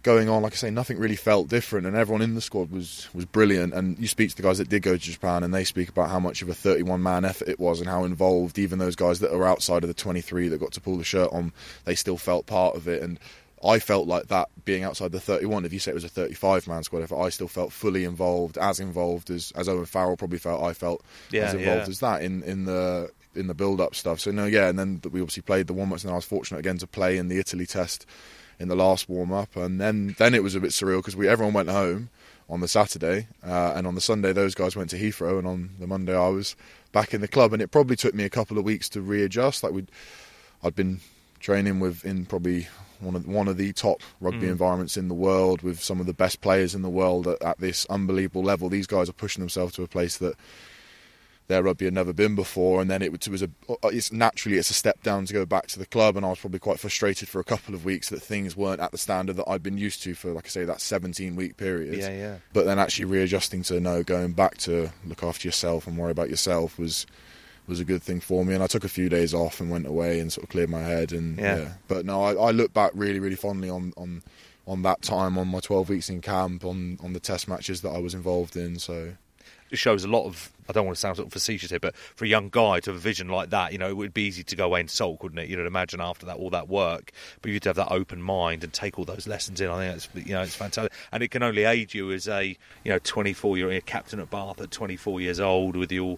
going 0.03 0.27
on, 0.29 0.43
like 0.43 0.53
I 0.53 0.57
say, 0.57 0.69
nothing 0.69 0.99
really 0.99 1.15
felt 1.15 1.47
different, 1.47 1.87
and 1.87 1.95
everyone 1.95 2.21
in 2.21 2.35
the 2.35 2.41
squad 2.41 2.69
was 2.69 3.09
was 3.13 3.25
brilliant. 3.25 3.73
And 3.73 3.97
you 3.97 4.07
speak 4.07 4.29
to 4.29 4.35
the 4.35 4.43
guys 4.43 4.57
that 4.57 4.69
did 4.69 4.83
go 4.83 4.93
to 4.93 4.99
Japan, 4.99 5.43
and 5.43 5.53
they 5.53 5.63
speak 5.63 5.89
about 5.89 6.09
how 6.09 6.19
much 6.19 6.41
of 6.41 6.49
a 6.49 6.53
31 6.53 7.01
man 7.01 7.25
effort 7.25 7.47
it 7.47 7.59
was, 7.59 7.79
and 7.79 7.89
how 7.89 8.03
involved 8.03 8.59
even 8.59 8.79
those 8.79 8.95
guys 8.95 9.19
that 9.21 9.33
are 9.33 9.47
outside 9.47 9.83
of 9.83 9.87
the 9.87 9.93
23 9.93 10.49
that 10.49 10.59
got 10.59 10.73
to 10.73 10.81
pull 10.81 10.97
the 10.97 11.03
shirt 11.03 11.31
on, 11.31 11.53
they 11.85 11.95
still 11.95 12.17
felt 12.17 12.45
part 12.45 12.75
of 12.75 12.87
it. 12.87 13.01
And 13.01 13.19
I 13.63 13.79
felt 13.79 14.07
like 14.07 14.27
that 14.27 14.49
being 14.65 14.83
outside 14.83 15.13
the 15.13 15.21
31. 15.21 15.63
If 15.63 15.71
you 15.71 15.79
say 15.79 15.91
it 15.91 15.95
was 15.95 16.03
a 16.03 16.09
35 16.09 16.67
man 16.67 16.83
squad 16.83 17.01
effort, 17.03 17.19
I 17.19 17.29
still 17.29 17.47
felt 17.47 17.71
fully 17.71 18.03
involved, 18.03 18.57
as 18.57 18.79
involved 18.79 19.29
as 19.31 19.51
as 19.55 19.69
Owen 19.69 19.85
Farrell 19.85 20.17
probably 20.17 20.39
felt. 20.39 20.61
I 20.61 20.73
felt 20.73 21.03
Yeah, 21.31 21.43
as 21.45 21.53
involved 21.53 21.83
yeah. 21.87 21.89
as 21.89 21.99
that 22.01 22.21
in 22.21 22.43
in 22.43 22.65
the 22.65 23.09
in 23.35 23.47
the 23.47 23.53
build 23.53 23.79
up 23.79 23.95
stuff. 23.95 24.19
So 24.19 24.31
no, 24.31 24.45
yeah, 24.45 24.67
and 24.67 24.77
then 24.77 25.01
we 25.09 25.21
obviously 25.21 25.43
played 25.43 25.67
the 25.67 25.73
warm 25.73 25.93
ups, 25.93 26.03
and 26.03 26.11
I 26.11 26.15
was 26.15 26.25
fortunate 26.25 26.59
again 26.59 26.77
to 26.79 26.87
play 26.87 27.17
in 27.17 27.29
the 27.29 27.39
Italy 27.39 27.65
test 27.65 28.05
in 28.63 28.69
the 28.69 28.75
last 28.75 29.09
warm 29.09 29.33
up, 29.33 29.55
and 29.57 29.79
then 29.79 30.15
then 30.17 30.33
it 30.33 30.41
was 30.41 30.55
a 30.55 30.59
bit 30.61 30.71
surreal 30.71 30.99
because 30.99 31.17
we 31.17 31.27
everyone 31.27 31.53
went 31.53 31.69
home 31.69 32.09
on 32.49 32.61
the 32.61 32.67
Saturday, 32.67 33.27
uh, 33.45 33.73
and 33.75 33.85
on 33.85 33.93
the 33.93 34.01
Sunday 34.01 34.31
those 34.31 34.55
guys 34.55 34.75
went 34.75 34.89
to 34.89 34.97
Heathrow, 34.97 35.37
and 35.37 35.45
on 35.45 35.71
the 35.79 35.85
Monday 35.85 36.17
I 36.17 36.29
was 36.29 36.55
back 36.93 37.13
in 37.13 37.19
the 37.19 37.27
club, 37.27 37.51
and 37.51 37.61
it 37.61 37.71
probably 37.71 37.97
took 37.97 38.15
me 38.15 38.23
a 38.23 38.29
couple 38.29 38.57
of 38.57 38.63
weeks 38.63 38.87
to 38.89 39.01
readjust. 39.01 39.63
Like 39.63 39.73
we, 39.73 39.85
I'd 40.63 40.75
been 40.75 41.01
training 41.41 41.81
with 41.81 42.05
in 42.05 42.25
probably 42.25 42.67
one 43.01 43.15
of 43.15 43.27
one 43.27 43.49
of 43.49 43.57
the 43.57 43.73
top 43.73 44.01
rugby 44.21 44.47
environments 44.47 44.95
in 44.95 45.09
the 45.09 45.13
world 45.13 45.61
with 45.61 45.83
some 45.83 45.99
of 45.99 46.05
the 46.05 46.13
best 46.13 46.39
players 46.39 46.73
in 46.73 46.83
the 46.83 46.89
world 46.89 47.27
at, 47.27 47.41
at 47.43 47.59
this 47.59 47.85
unbelievable 47.89 48.43
level. 48.43 48.69
These 48.69 48.87
guys 48.87 49.09
are 49.09 49.13
pushing 49.13 49.41
themselves 49.41 49.73
to 49.73 49.83
a 49.83 49.87
place 49.87 50.17
that 50.17 50.35
their 51.47 51.61
rugby 51.63 51.85
had 51.85 51.93
never 51.93 52.13
been 52.13 52.35
before, 52.35 52.81
and 52.81 52.89
then 52.89 53.01
it 53.01 53.11
was 53.29 53.41
a 53.41 53.49
uh, 53.69 53.75
it's 53.85 54.11
naturally 54.11 54.57
it's 54.57 54.69
a 54.69 54.73
step 54.73 55.03
down 55.03 55.25
to 55.25 55.33
go 55.33 55.45
back 55.45 55.67
to 55.67 55.79
the 55.79 55.85
club, 55.85 56.15
and 56.15 56.25
I 56.25 56.29
was 56.29 56.39
probably 56.39 56.59
quite 56.59 56.79
frustrated 56.79 57.27
for 57.27 57.39
a 57.39 57.43
couple 57.43 57.75
of 57.75 57.83
weeks 57.85 58.09
that 58.09 58.21
things 58.21 58.55
weren't 58.55 58.79
at 58.81 58.91
the 58.91 58.97
standard 58.97 59.35
that 59.37 59.49
I'd 59.49 59.63
been 59.63 59.77
used 59.77 60.03
to 60.03 60.13
for 60.15 60.31
like 60.31 60.45
I 60.45 60.49
say 60.49 60.63
that 60.65 60.81
17 60.81 61.35
week 61.35 61.57
period. 61.57 61.95
Yeah, 61.95 62.11
yeah. 62.11 62.37
But 62.53 62.65
then 62.65 62.79
actually 62.79 63.05
readjusting 63.05 63.63
to 63.63 63.79
no 63.79 64.03
going 64.03 64.31
back 64.33 64.57
to 64.59 64.91
look 65.05 65.23
after 65.23 65.47
yourself 65.47 65.85
and 65.87 65.97
worry 65.97 66.11
about 66.11 66.29
yourself 66.29 66.79
was 66.79 67.05
was 67.67 67.79
a 67.79 67.85
good 67.85 68.03
thing 68.03 68.19
for 68.19 68.43
me, 68.45 68.53
and 68.53 68.63
I 68.63 68.67
took 68.67 68.83
a 68.83 68.89
few 68.89 69.09
days 69.09 69.33
off 69.33 69.59
and 69.59 69.69
went 69.69 69.87
away 69.87 70.19
and 70.19 70.31
sort 70.31 70.43
of 70.43 70.49
cleared 70.49 70.69
my 70.69 70.81
head 70.81 71.11
and 71.11 71.37
Yeah. 71.37 71.57
yeah. 71.57 71.69
But 71.87 72.05
no, 72.05 72.23
I, 72.23 72.33
I 72.33 72.51
look 72.51 72.73
back 72.73 72.91
really 72.93 73.19
really 73.19 73.35
fondly 73.35 73.69
on 73.69 73.93
on 73.97 74.23
on 74.65 74.81
that 74.83 75.01
time 75.01 75.37
on 75.37 75.49
my 75.49 75.59
12 75.59 75.89
weeks 75.89 76.09
in 76.09 76.21
camp 76.21 76.63
on 76.63 76.97
on 77.03 77.11
the 77.11 77.19
test 77.19 77.49
matches 77.49 77.81
that 77.81 77.89
I 77.89 77.97
was 77.99 78.13
involved 78.13 78.55
in. 78.55 78.79
So 78.79 79.15
shows 79.77 80.03
a 80.03 80.07
lot 80.07 80.25
of. 80.25 80.51
I 80.69 80.71
don't 80.71 80.85
want 80.85 80.95
to 80.95 80.99
sound 81.01 81.17
sort 81.17 81.27
of 81.27 81.33
facetious 81.33 81.71
here, 81.71 81.79
but 81.79 81.93
for 81.95 82.23
a 82.23 82.27
young 82.27 82.47
guy 82.49 82.79
to 82.79 82.91
have 82.91 82.95
a 82.97 82.99
vision 83.01 83.27
like 83.27 83.49
that, 83.49 83.73
you 83.73 83.77
know, 83.77 83.89
it 83.89 83.97
would 83.97 84.13
be 84.13 84.23
easy 84.23 84.43
to 84.45 84.55
go 84.55 84.65
away 84.65 84.79
and 84.79 84.89
sulk, 84.89 85.21
wouldn't 85.21 85.39
it? 85.39 85.49
You 85.49 85.57
know, 85.57 85.65
imagine 85.65 85.99
after 85.99 86.25
that 86.27 86.37
all 86.37 86.49
that 86.51 86.69
work, 86.69 87.11
but 87.41 87.51
you'd 87.51 87.65
have 87.65 87.75
that 87.75 87.91
open 87.91 88.21
mind 88.21 88.63
and 88.63 88.71
take 88.71 88.97
all 88.97 89.03
those 89.05 89.27
lessons 89.27 89.59
in. 89.59 89.69
I 89.69 89.77
think 89.91 89.93
that's 90.13 90.27
you 90.27 90.33
know 90.33 90.41
it's 90.41 90.55
fantastic, 90.55 90.93
and 91.11 91.21
it 91.21 91.31
can 91.31 91.43
only 91.43 91.65
aid 91.65 91.93
you 91.93 92.11
as 92.11 92.27
a 92.29 92.43
you 92.83 92.91
know 92.91 92.99
24 92.99 93.57
year 93.57 93.71
a 93.71 93.81
captain 93.81 94.19
at 94.21 94.29
Bath 94.29 94.61
at 94.61 94.71
24 94.71 95.19
years 95.19 95.39
old 95.39 95.75
with 95.75 95.91
your 95.91 96.17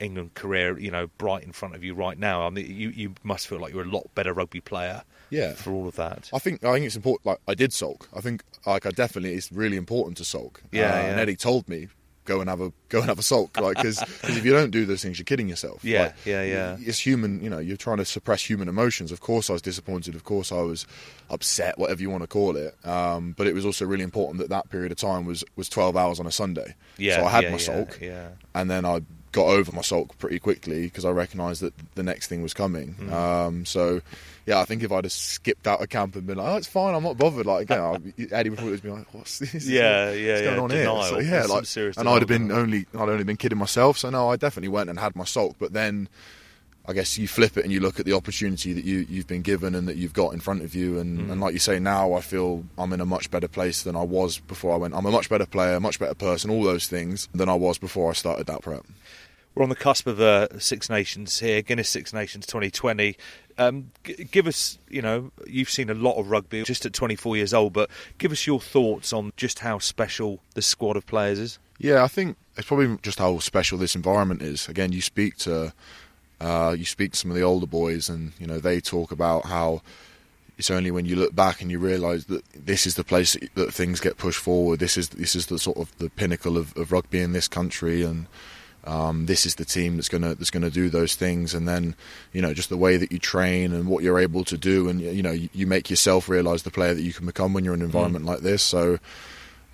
England 0.00 0.34
career, 0.34 0.76
you 0.76 0.90
know, 0.90 1.06
bright 1.18 1.44
in 1.44 1.52
front 1.52 1.76
of 1.76 1.84
you 1.84 1.94
right 1.94 2.18
now. 2.18 2.44
I 2.46 2.50
mean, 2.50 2.66
you 2.66 2.88
you 2.90 3.14
must 3.22 3.46
feel 3.46 3.60
like 3.60 3.72
you're 3.72 3.84
a 3.84 3.88
lot 3.88 4.12
better 4.16 4.32
rugby 4.32 4.60
player. 4.60 5.02
Yeah. 5.30 5.54
for 5.54 5.72
all 5.72 5.88
of 5.88 5.96
that. 5.96 6.28
I 6.32 6.38
think 6.38 6.62
I 6.62 6.72
think 6.74 6.86
it's 6.86 6.94
important. 6.96 7.26
Like 7.26 7.38
I 7.48 7.54
did 7.54 7.72
sulk. 7.72 8.08
I 8.14 8.20
think 8.20 8.44
like 8.66 8.86
I 8.86 8.90
definitely 8.90 9.34
it's 9.34 9.50
really 9.50 9.76
important 9.76 10.16
to 10.18 10.24
sulk. 10.24 10.62
Yeah, 10.70 10.82
Uh, 10.82 10.84
yeah. 10.96 11.00
And 11.06 11.20
Eddie 11.20 11.34
told 11.34 11.68
me 11.68 11.88
go 12.24 12.40
and 12.40 12.48
have 12.50 12.60
a 12.60 12.72
go 12.88 12.98
and 13.00 13.08
have 13.08 13.18
a 13.18 13.22
sulk. 13.22 13.58
Like 13.60 13.76
because 13.76 14.00
if 14.24 14.44
you 14.44 14.52
don't 14.52 14.70
do 14.70 14.84
those 14.86 15.02
things, 15.02 15.18
you're 15.18 15.24
kidding 15.24 15.48
yourself. 15.48 15.84
Yeah, 15.84 16.02
Like, 16.02 16.14
yeah, 16.24 16.42
yeah. 16.42 16.76
It's 16.80 16.98
human. 16.98 17.42
You 17.42 17.50
know, 17.50 17.58
you're 17.58 17.76
trying 17.76 17.98
to 17.98 18.04
suppress 18.04 18.48
human 18.48 18.68
emotions. 18.68 19.12
Of 19.12 19.20
course, 19.20 19.50
I 19.50 19.52
was 19.54 19.62
disappointed. 19.62 20.14
Of 20.14 20.24
course, 20.24 20.50
I 20.52 20.60
was 20.62 20.86
upset. 21.30 21.78
Whatever 21.78 22.02
you 22.02 22.10
want 22.10 22.22
to 22.22 22.28
call 22.28 22.56
it. 22.56 22.74
Um, 22.86 23.34
but 23.36 23.46
it 23.46 23.54
was 23.54 23.64
also 23.64 23.84
really 23.84 24.04
important 24.04 24.38
that 24.38 24.48
that 24.50 24.70
period 24.70 24.92
of 24.92 24.98
time 24.98 25.24
was 25.26 25.44
was 25.56 25.68
12 25.68 25.96
hours 25.96 26.20
on 26.20 26.26
a 26.26 26.32
Sunday. 26.32 26.74
Yeah, 26.96 27.16
So 27.16 27.24
I 27.26 27.30
had 27.30 27.44
yeah, 27.44 27.50
my 27.50 27.56
yeah, 27.56 27.62
sulk 27.62 27.98
yeah. 28.00 28.28
and 28.54 28.70
then 28.70 28.84
I'd 28.84 29.04
got 29.32 29.46
over 29.48 29.72
my 29.72 29.82
sulk 29.82 30.16
pretty 30.18 30.38
quickly 30.38 30.82
because 30.82 31.04
I 31.04 31.10
recognised 31.10 31.60
that 31.62 31.74
the 31.96 32.04
next 32.04 32.28
thing 32.28 32.40
was 32.40 32.54
coming. 32.54 32.94
Um, 33.12 33.64
so, 33.64 34.00
yeah, 34.46 34.60
I 34.60 34.64
think 34.64 34.82
if 34.82 34.92
I'd 34.92 35.04
have 35.04 35.12
skipped 35.12 35.66
out 35.66 35.80
of 35.80 35.88
camp 35.88 36.16
and 36.16 36.26
been 36.26 36.36
like, 36.36 36.46
"Oh, 36.46 36.56
it's 36.56 36.66
fine, 36.66 36.94
I'm 36.94 37.02
not 37.02 37.16
bothered," 37.16 37.46
like 37.46 37.62
again, 37.62 37.80
I, 37.80 38.34
Eddie 38.34 38.50
would 38.50 38.58
probably 38.58 38.76
be 38.76 38.90
like, 38.90 39.12
"What's 39.14 39.38
this? 39.38 39.66
Yeah, 39.66 40.06
What's 40.06 40.18
yeah, 40.18 40.42
going 40.42 40.56
yeah, 40.56 40.62
on 40.62 40.68
denial. 40.68 40.96
here?" 40.96 41.08
So, 41.08 41.18
yeah, 41.18 41.30
There's 41.30 41.50
like, 41.50 41.66
serious 41.66 41.96
and 41.96 42.08
I'd 42.08 42.20
have 42.20 42.28
been 42.28 42.52
only 42.52 42.86
I'd 42.94 43.08
only 43.08 43.24
been 43.24 43.36
kidding 43.36 43.58
myself. 43.58 43.98
So 43.98 44.10
no, 44.10 44.30
I 44.30 44.36
definitely 44.36 44.68
went 44.68 44.90
and 44.90 44.98
had 44.98 45.16
my 45.16 45.24
sulk. 45.24 45.56
But 45.58 45.72
then, 45.72 46.08
I 46.86 46.92
guess 46.92 47.16
you 47.16 47.26
flip 47.26 47.56
it 47.56 47.64
and 47.64 47.72
you 47.72 47.80
look 47.80 47.98
at 47.98 48.04
the 48.04 48.12
opportunity 48.12 48.74
that 48.74 48.84
you 48.84 49.06
you've 49.08 49.26
been 49.26 49.40
given 49.42 49.74
and 49.74 49.88
that 49.88 49.96
you've 49.96 50.12
got 50.12 50.34
in 50.34 50.40
front 50.40 50.62
of 50.62 50.74
you. 50.74 50.98
And, 50.98 51.20
mm. 51.20 51.32
and 51.32 51.40
like 51.40 51.54
you 51.54 51.58
say, 51.58 51.78
now 51.78 52.12
I 52.12 52.20
feel 52.20 52.64
I'm 52.76 52.92
in 52.92 53.00
a 53.00 53.06
much 53.06 53.30
better 53.30 53.48
place 53.48 53.82
than 53.82 53.96
I 53.96 54.02
was 54.02 54.38
before 54.40 54.74
I 54.74 54.76
went. 54.76 54.94
I'm 54.94 55.06
a 55.06 55.10
much 55.10 55.30
better 55.30 55.46
player, 55.46 55.80
much 55.80 55.98
better 55.98 56.14
person, 56.14 56.50
all 56.50 56.62
those 56.62 56.86
things 56.86 57.30
than 57.34 57.48
I 57.48 57.54
was 57.54 57.78
before 57.78 58.10
I 58.10 58.12
started 58.12 58.46
that 58.48 58.60
prep. 58.60 58.84
We're 59.54 59.62
on 59.62 59.68
the 59.68 59.76
cusp 59.76 60.06
of 60.08 60.20
uh, 60.20 60.58
Six 60.58 60.90
Nations 60.90 61.38
here, 61.38 61.62
Guinness 61.62 61.88
Six 61.88 62.12
Nations 62.12 62.44
2020. 62.46 63.16
Um, 63.56 63.92
g- 64.02 64.24
give 64.28 64.48
us, 64.48 64.78
you 64.88 65.00
know, 65.00 65.30
you've 65.46 65.70
seen 65.70 65.88
a 65.90 65.94
lot 65.94 66.18
of 66.18 66.28
rugby 66.28 66.64
just 66.64 66.84
at 66.84 66.92
24 66.92 67.36
years 67.36 67.54
old, 67.54 67.72
but 67.72 67.88
give 68.18 68.32
us 68.32 68.48
your 68.48 68.60
thoughts 68.60 69.12
on 69.12 69.32
just 69.36 69.60
how 69.60 69.78
special 69.78 70.40
the 70.54 70.62
squad 70.62 70.96
of 70.96 71.06
players 71.06 71.38
is. 71.38 71.58
Yeah, 71.78 72.02
I 72.02 72.08
think 72.08 72.36
it's 72.56 72.66
probably 72.66 72.98
just 73.02 73.20
how 73.20 73.38
special 73.38 73.78
this 73.78 73.94
environment 73.94 74.42
is. 74.42 74.68
Again, 74.68 74.90
you 74.90 75.00
speak 75.00 75.36
to 75.38 75.72
uh, 76.40 76.74
you 76.76 76.84
speak 76.84 77.12
to 77.12 77.18
some 77.18 77.30
of 77.30 77.36
the 77.36 77.42
older 77.42 77.66
boys, 77.66 78.08
and 78.08 78.32
you 78.38 78.46
know 78.46 78.58
they 78.58 78.80
talk 78.80 79.12
about 79.12 79.46
how 79.46 79.82
it's 80.58 80.70
only 80.70 80.90
when 80.90 81.06
you 81.06 81.16
look 81.16 81.34
back 81.34 81.60
and 81.60 81.70
you 81.70 81.78
realise 81.78 82.24
that 82.24 82.44
this 82.52 82.86
is 82.86 82.94
the 82.94 83.04
place 83.04 83.32
that, 83.32 83.54
that 83.54 83.74
things 83.74 84.00
get 84.00 84.18
pushed 84.18 84.40
forward. 84.40 84.78
This 84.78 84.96
is 84.96 85.10
this 85.10 85.34
is 85.34 85.46
the 85.46 85.58
sort 85.58 85.78
of 85.78 85.96
the 85.98 86.10
pinnacle 86.10 86.56
of, 86.56 86.76
of 86.76 86.92
rugby 86.92 87.20
in 87.20 87.32
this 87.32 87.48
country, 87.48 88.02
and 88.02 88.26
um, 88.86 89.26
this 89.26 89.46
is 89.46 89.54
the 89.56 89.64
team 89.64 89.96
that's 89.96 90.08
gonna 90.08 90.34
that's 90.34 90.50
gonna 90.50 90.70
do 90.70 90.88
those 90.88 91.14
things. 91.14 91.54
And 91.54 91.66
then 91.66 91.94
you 92.32 92.42
know 92.42 92.54
just 92.54 92.68
the 92.68 92.76
way 92.76 92.96
that 92.96 93.12
you 93.12 93.18
train 93.18 93.72
and 93.72 93.88
what 93.88 94.02
you're 94.02 94.18
able 94.18 94.44
to 94.44 94.56
do, 94.56 94.88
and 94.88 95.00
you 95.00 95.22
know 95.22 95.32
you, 95.32 95.48
you 95.52 95.66
make 95.66 95.90
yourself 95.90 96.28
realise 96.28 96.62
the 96.62 96.70
player 96.70 96.94
that 96.94 97.02
you 97.02 97.12
can 97.12 97.26
become 97.26 97.52
when 97.52 97.64
you're 97.64 97.74
in 97.74 97.80
an 97.80 97.86
environment 97.86 98.24
like 98.24 98.40
this. 98.40 98.62
So 98.62 98.98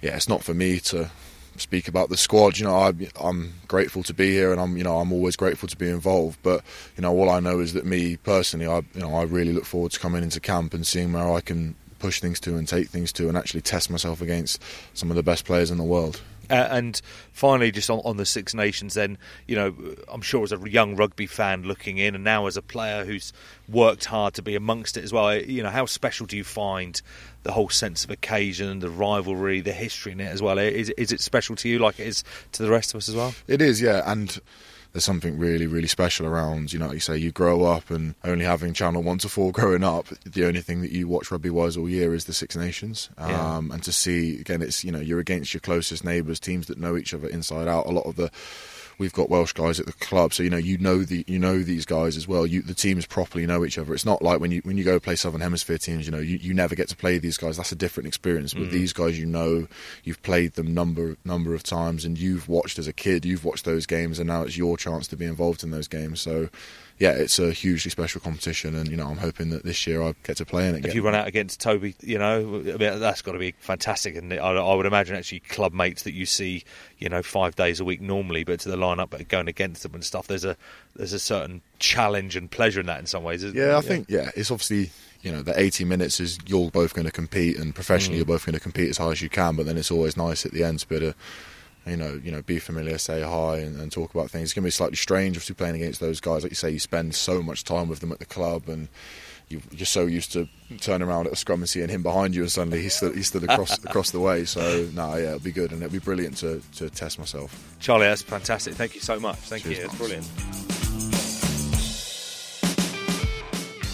yeah, 0.01 0.17
it's 0.17 0.29
not 0.29 0.43
for 0.43 0.55
me 0.55 0.81
to 0.81 1.11
speak 1.57 1.89
about 1.89 2.09
the 2.09 2.17
squad. 2.17 2.59
You 2.59 2.67
know, 2.67 2.75
I, 2.75 2.93
I'm 3.21 3.55
grateful 3.69 4.03
to 4.05 4.15
be 4.15 4.31
here, 4.31 4.53
and 4.53 4.61
I'm 4.61 4.77
you 4.77 4.85
know 4.85 4.99
I'm 4.99 5.13
always 5.13 5.37
grateful 5.37 5.69
to 5.69 5.77
be 5.77 5.89
involved. 5.89 6.39
But 6.43 6.63
you 6.97 7.03
know, 7.03 7.13
all 7.13 7.31
I 7.31 7.41
know 7.41 7.61
is 7.61 7.73
that 7.75 7.85
me 7.85 8.17
personally, 8.17 8.67
I 8.67 8.79
you 8.95 9.01
know 9.01 9.15
I 9.15 9.23
really 9.23 9.53
look 9.53 9.65
forward 9.65 9.93
to 9.93 10.01
coming 10.01 10.23
into 10.23 10.41
camp 10.41 10.75
and 10.75 10.87
seeing 10.87 11.13
where 11.13 11.31
I 11.31 11.41
can 11.41 11.75
push 11.99 12.21
things 12.21 12.41
to 12.41 12.57
and 12.57 12.67
take 12.67 12.89
things 12.89 13.13
to, 13.13 13.29
and 13.29 13.37
actually 13.37 13.61
test 13.61 13.91
myself 13.91 14.23
against 14.23 14.63
some 14.95 15.11
of 15.11 15.17
the 15.17 15.23
best 15.23 15.45
players 15.45 15.71
in 15.71 15.79
the 15.79 15.85
world. 15.85 16.21
Uh, 16.51 16.69
and 16.71 17.01
finally, 17.33 17.71
just 17.71 17.89
on, 17.89 18.01
on 18.05 18.17
the 18.17 18.27
Six 18.27 18.55
Nations, 18.55 18.95
then, 18.95 19.17
you 19.47 19.55
know, 19.55 19.75
I'm 20.09 20.21
sure 20.21 20.43
as 20.43 20.53
a 20.53 20.59
young 20.69 20.97
rugby 20.97 21.27
fan 21.27 21.63
looking 21.63 21.99
in, 21.99 22.15
and 22.15 22.25
now 22.25 22.47
as 22.47 22.57
a 22.57 22.63
player 22.63 23.05
who's 23.05 23.33
worked 23.69 24.07
hard 24.07 24.35
to 24.35 24.43
be 24.43 24.57
amongst 24.57 24.97
it 24.97 25.05
as 25.05 25.13
well, 25.13 25.35
you 25.37 25.63
know, 25.63 25.71
how 25.71 25.87
special 25.87 26.27
do 26.27 26.37
you 26.37 26.45
find 26.45 27.01
the 27.45 27.53
whole 27.53 27.69
sense 27.69 28.05
of 28.05 28.11
occasion, 28.11 28.81
the 28.81 28.91
rivalry, 28.91 29.61
the 29.61 29.73
history 29.73 30.13
in 30.13 30.21
it 30.21 30.27
as 30.27 30.43
well? 30.43 30.59
Is, 30.59 30.91
is 30.91 31.13
it 31.13 31.21
special 31.21 31.55
to 31.57 31.69
you 31.69 31.79
like 31.79 32.01
it 32.01 32.07
is 32.07 32.25
to 32.53 32.63
the 32.63 32.71
rest 32.71 32.93
of 32.93 32.99
us 32.99 33.09
as 33.09 33.15
well? 33.15 33.33
It 33.47 33.63
is, 33.63 33.81
yeah, 33.81 34.03
and 34.11 34.41
there's 34.93 35.05
something 35.05 35.39
really, 35.39 35.67
really 35.67 35.87
special 35.87 36.27
around. 36.27 36.73
You 36.73 36.79
know, 36.79 36.87
like 36.87 36.95
you 36.95 37.01
say 37.01 37.17
you 37.17 37.33
grow 37.33 37.65
up 37.65 37.91
and 37.91 38.15
only 38.25 38.45
having 38.45 38.73
Channel 38.73 39.03
One 39.03 39.19
to 39.19 39.29
Four 39.29 39.53
growing 39.61 39.85
up, 39.85 40.07
the 40.25 40.45
only 40.45 40.61
thing 40.61 40.83
that 40.83 40.93
you 40.93 41.09
watch 41.09 41.31
rugby 41.31 41.51
wise 41.51 41.77
all 41.77 41.89
year 41.89 42.15
is 42.15 42.25
the 42.25 42.33
Six 42.33 42.57
Nations. 42.57 43.11
Yeah. 43.19 43.57
Um, 43.57 43.71
and 43.71 43.83
to 43.85 43.93
see 43.93 44.41
again, 44.41 44.63
it's 44.63 44.85
you 44.85 44.93
know 44.93 45.01
you're 45.01 45.21
against 45.21 45.55
your 45.55 45.61
closest 45.61 46.05
neighbours, 46.05 46.41
teams 46.41 46.67
that 46.67 46.79
know 46.79 46.97
each 46.97 47.15
other 47.15 47.29
inside 47.29 47.69
out. 47.69 47.87
A 47.87 47.91
lot 47.91 48.07
of 48.07 48.17
the 48.17 48.31
we've 49.01 49.15
got 49.15 49.31
Welsh 49.31 49.55
guys 49.55 49.81
at 49.81 49.87
the 49.87 49.93
club, 49.95 50.35
so 50.35 50.43
you 50.43 50.51
know 50.51 50.59
you 50.59 50.77
know 50.79 51.03
the 51.03 51.25
you 51.27 51.39
know 51.39 51.61
these 51.61 51.87
guys 51.87 52.17
as 52.17 52.29
well. 52.29 52.47
You 52.47 52.61
the 52.63 52.75
teams 52.75 53.07
properly 53.07 53.47
know 53.47 53.65
each 53.65 53.79
other. 53.79 53.95
It's 53.95 54.05
not 54.05 54.23
like 54.23 54.41
when 54.41 54.53
you 54.53 54.61
when 54.65 54.77
you 54.77 54.85
go 54.85 55.01
play 55.01 55.17
Southern 55.17 55.41
Hemisphere 55.41 55.79
teams, 55.79 56.07
you 56.07 56.13
know 56.13 56.19
you, 56.19 56.37
you 56.37 56.55
never 56.55 56.77
get 56.77 56.89
to 56.91 56.97
play 56.97 57.19
these 57.19 57.39
guys. 57.39 57.57
That's 57.57 57.73
a 57.73 57.77
different 57.77 58.07
experience. 58.07 58.53
But 58.53 58.65
mm. 58.65 58.71
these 58.71 58.93
guys, 58.93 59.19
you 59.19 59.27
know, 59.27 59.67
you've 60.05 60.23
played 60.23 60.53
them 60.53 60.73
number 60.73 61.17
number 61.25 61.55
of 61.55 61.63
times, 61.63 62.05
and 62.05 62.19
you've 62.19 62.49
watched 62.49 62.79
as 62.79 62.87
a 62.87 62.93
kid. 62.93 63.25
You've 63.25 63.45
watched 63.45 63.65
those 63.65 63.87
games, 63.87 64.19
and 64.19 64.29
now 64.29 64.43
it's 64.43 64.59
your 64.59 64.77
chance 64.77 65.09
to 65.09 65.17
be 65.17 65.25
involved 65.25 65.65
in 65.65 65.73
those 65.73 65.89
games. 65.89 66.21
So. 66.21 66.51
Yeah, 67.01 67.13
it's 67.13 67.39
a 67.39 67.51
hugely 67.51 67.91
special 67.91 68.21
competition, 68.21 68.75
and 68.75 68.87
you 68.87 68.97
know 68.97 69.09
I'm 69.09 69.17
hoping 69.17 69.49
that 69.51 69.65
this 69.65 69.87
year 69.87 70.03
I 70.03 70.15
get 70.23 70.37
to 70.37 70.45
play 70.45 70.69
in 70.69 70.75
it. 70.75 70.85
If 70.85 70.95
you 70.95 71.01
run 71.01 71.15
out 71.15 71.27
against 71.27 71.59
Toby, 71.59 71.95
you 72.03 72.19
know, 72.19 72.41
I 72.41 72.77
mean, 72.77 73.01
that's 73.01 73.23
got 73.23 73.33
to 73.33 73.39
be 73.39 73.55
fantastic. 73.59 74.17
And 74.17 74.31
I, 74.35 74.37
I 74.37 74.75
would 74.75 74.85
imagine 74.85 75.17
actually 75.17 75.41
club 75.41 75.73
mates 75.73 76.03
that 76.03 76.13
you 76.13 76.27
see, 76.27 76.63
you 76.99 77.09
know, 77.09 77.23
five 77.23 77.57
days 77.57 77.81
a 77.81 77.87
week 77.87 78.03
normally, 78.03 78.45
but 78.45 78.61
to 78.61 78.69
the 78.69 78.77
lineup, 78.77 79.09
but 79.09 79.27
going 79.29 79.49
against 79.49 79.83
them 79.83 79.95
and 79.95 80.05
stuff, 80.05 80.27
there's 80.27 80.45
a 80.45 80.59
there's 80.95 81.15
a 81.15 81.19
certain 81.19 81.63
challenge 81.79 82.37
and 82.37 82.51
pleasure 82.51 82.81
in 82.81 82.87
that 82.87 83.01
in 83.01 83.07
some 83.07 83.25
ways. 83.25 83.45
Isn't 83.45 83.57
Yeah, 83.57 83.69
there? 83.69 83.77
I 83.77 83.81
think 83.81 84.11
yeah, 84.11 84.31
it's 84.37 84.51
obviously 84.51 84.91
you 85.23 85.33
know 85.33 85.41
the 85.41 85.59
80 85.59 85.87
minutes 85.87 86.21
is 86.21 86.39
you're 86.45 86.71
both 86.71 86.93
going 86.93 87.07
to 87.07 87.13
compete, 87.13 87.59
and 87.59 87.75
professionally 87.75 88.17
mm. 88.17 88.19
you're 88.19 88.27
both 88.27 88.45
going 88.45 88.55
to 88.55 88.61
compete 88.61 88.91
as 88.91 88.99
hard 88.99 89.13
as 89.13 89.23
you 89.23 89.31
can. 89.31 89.57
But 89.57 89.65
then 89.65 89.79
it's 89.79 89.91
always 89.91 90.19
nice 90.19 90.45
at 90.45 90.53
the 90.53 90.65
end 90.65 90.81
to 90.81 90.89
be 90.89 90.97
able 90.97 91.13
to, 91.13 91.19
you 91.87 91.97
know, 91.97 92.21
you 92.23 92.31
know, 92.31 92.43
be 92.43 92.59
familiar, 92.59 92.99
say 92.99 93.23
hi, 93.23 93.59
and, 93.59 93.81
and 93.81 93.91
talk 93.91 94.15
about 94.15 94.31
things. 94.31 94.45
It's 94.45 94.55
going 94.55 94.63
to 94.63 94.67
be 94.67 94.71
slightly 94.71 94.97
strange, 94.97 95.37
obviously 95.37 95.55
playing 95.55 95.77
against 95.77 96.01
those 96.01 96.21
guys. 96.21 96.43
Like 96.43 96.53
you 96.53 96.57
say, 96.57 96.71
you 96.71 96.79
spend 96.79 97.15
so 97.15 97.43
much 97.43 97.65
time 97.65 97.89
with 97.89 98.01
them 98.01 98.13
at 98.13 98.19
the 98.19 98.27
club, 98.27 98.69
and 98.69 98.89
you- 99.49 99.63
you're 99.73 99.87
so 99.87 100.07
used 100.07 100.31
to 100.33 100.47
turning 100.81 101.09
around 101.09 101.27
at 101.27 101.33
a 101.33 101.37
scrum 101.37 101.61
and 101.61 101.69
seeing 101.69 101.89
him 101.89 102.03
behind 102.03 102.35
you, 102.35 102.43
and 102.43 102.53
suddenly 102.53 102.83
he's 102.83 102.95
stood, 102.95 103.17
he's 103.17 103.27
stood 103.29 103.45
across 103.45 103.77
across 103.85 104.11
the 104.11 104.21
way. 104.21 104.45
So 104.45 104.89
no, 104.95 105.17
yeah, 105.17 105.29
it'll 105.29 105.41
be 105.41 105.51
good, 105.53 105.73
and 105.73 105.83
it'll 105.83 105.93
be 105.93 105.99
brilliant 105.99 106.37
to 106.39 106.63
to 106.77 106.89
test 106.91 107.19
myself. 107.19 107.57
Charlie, 107.81 108.07
that's 108.07 108.23
fantastic. 108.23 108.75
Thank 108.75 108.95
you 108.95 109.01
so 109.01 109.19
much. 109.19 109.37
Thank 109.39 109.65
Cheers, 109.65 109.79
you. 109.79 109.85
It's 109.87 109.95
brilliant. 109.97 110.27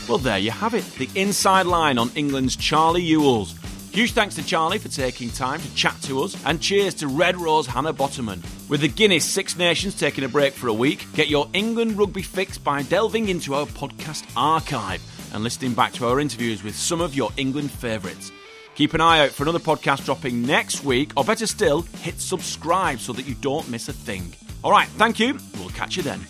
Well, 0.08 0.18
there 0.18 0.38
you 0.38 0.52
have 0.52 0.74
it. 0.74 0.84
The 0.98 1.08
inside 1.16 1.66
line 1.66 1.98
on 1.98 2.10
England's 2.14 2.54
Charlie 2.54 3.02
Ewels. 3.02 3.54
Huge 3.96 4.12
thanks 4.12 4.34
to 4.34 4.44
Charlie 4.44 4.76
for 4.76 4.90
taking 4.90 5.30
time 5.30 5.58
to 5.58 5.74
chat 5.74 5.96
to 6.02 6.22
us, 6.22 6.36
and 6.44 6.60
cheers 6.60 6.92
to 6.96 7.08
Red 7.08 7.34
Rose 7.34 7.66
Hannah 7.66 7.94
Botterman. 7.94 8.44
With 8.68 8.82
the 8.82 8.88
Guinness 8.88 9.24
Six 9.24 9.56
Nations 9.56 9.98
taking 9.98 10.22
a 10.22 10.28
break 10.28 10.52
for 10.52 10.68
a 10.68 10.74
week, 10.74 11.06
get 11.14 11.28
your 11.28 11.48
England 11.54 11.96
rugby 11.96 12.20
fix 12.20 12.58
by 12.58 12.82
delving 12.82 13.30
into 13.30 13.54
our 13.54 13.64
podcast 13.64 14.30
archive 14.36 15.00
and 15.32 15.42
listening 15.42 15.72
back 15.72 15.94
to 15.94 16.06
our 16.06 16.20
interviews 16.20 16.62
with 16.62 16.76
some 16.76 17.00
of 17.00 17.14
your 17.14 17.30
England 17.38 17.70
favourites. 17.70 18.30
Keep 18.74 18.92
an 18.92 19.00
eye 19.00 19.20
out 19.20 19.30
for 19.30 19.44
another 19.44 19.58
podcast 19.58 20.04
dropping 20.04 20.42
next 20.42 20.84
week, 20.84 21.12
or 21.16 21.24
better 21.24 21.46
still, 21.46 21.80
hit 22.02 22.20
subscribe 22.20 22.98
so 22.98 23.14
that 23.14 23.24
you 23.24 23.34
don't 23.36 23.66
miss 23.70 23.88
a 23.88 23.94
thing. 23.94 24.30
All 24.62 24.72
right, 24.72 24.88
thank 24.88 25.18
you. 25.18 25.38
We'll 25.58 25.70
catch 25.70 25.96
you 25.96 26.02
then. 26.02 26.20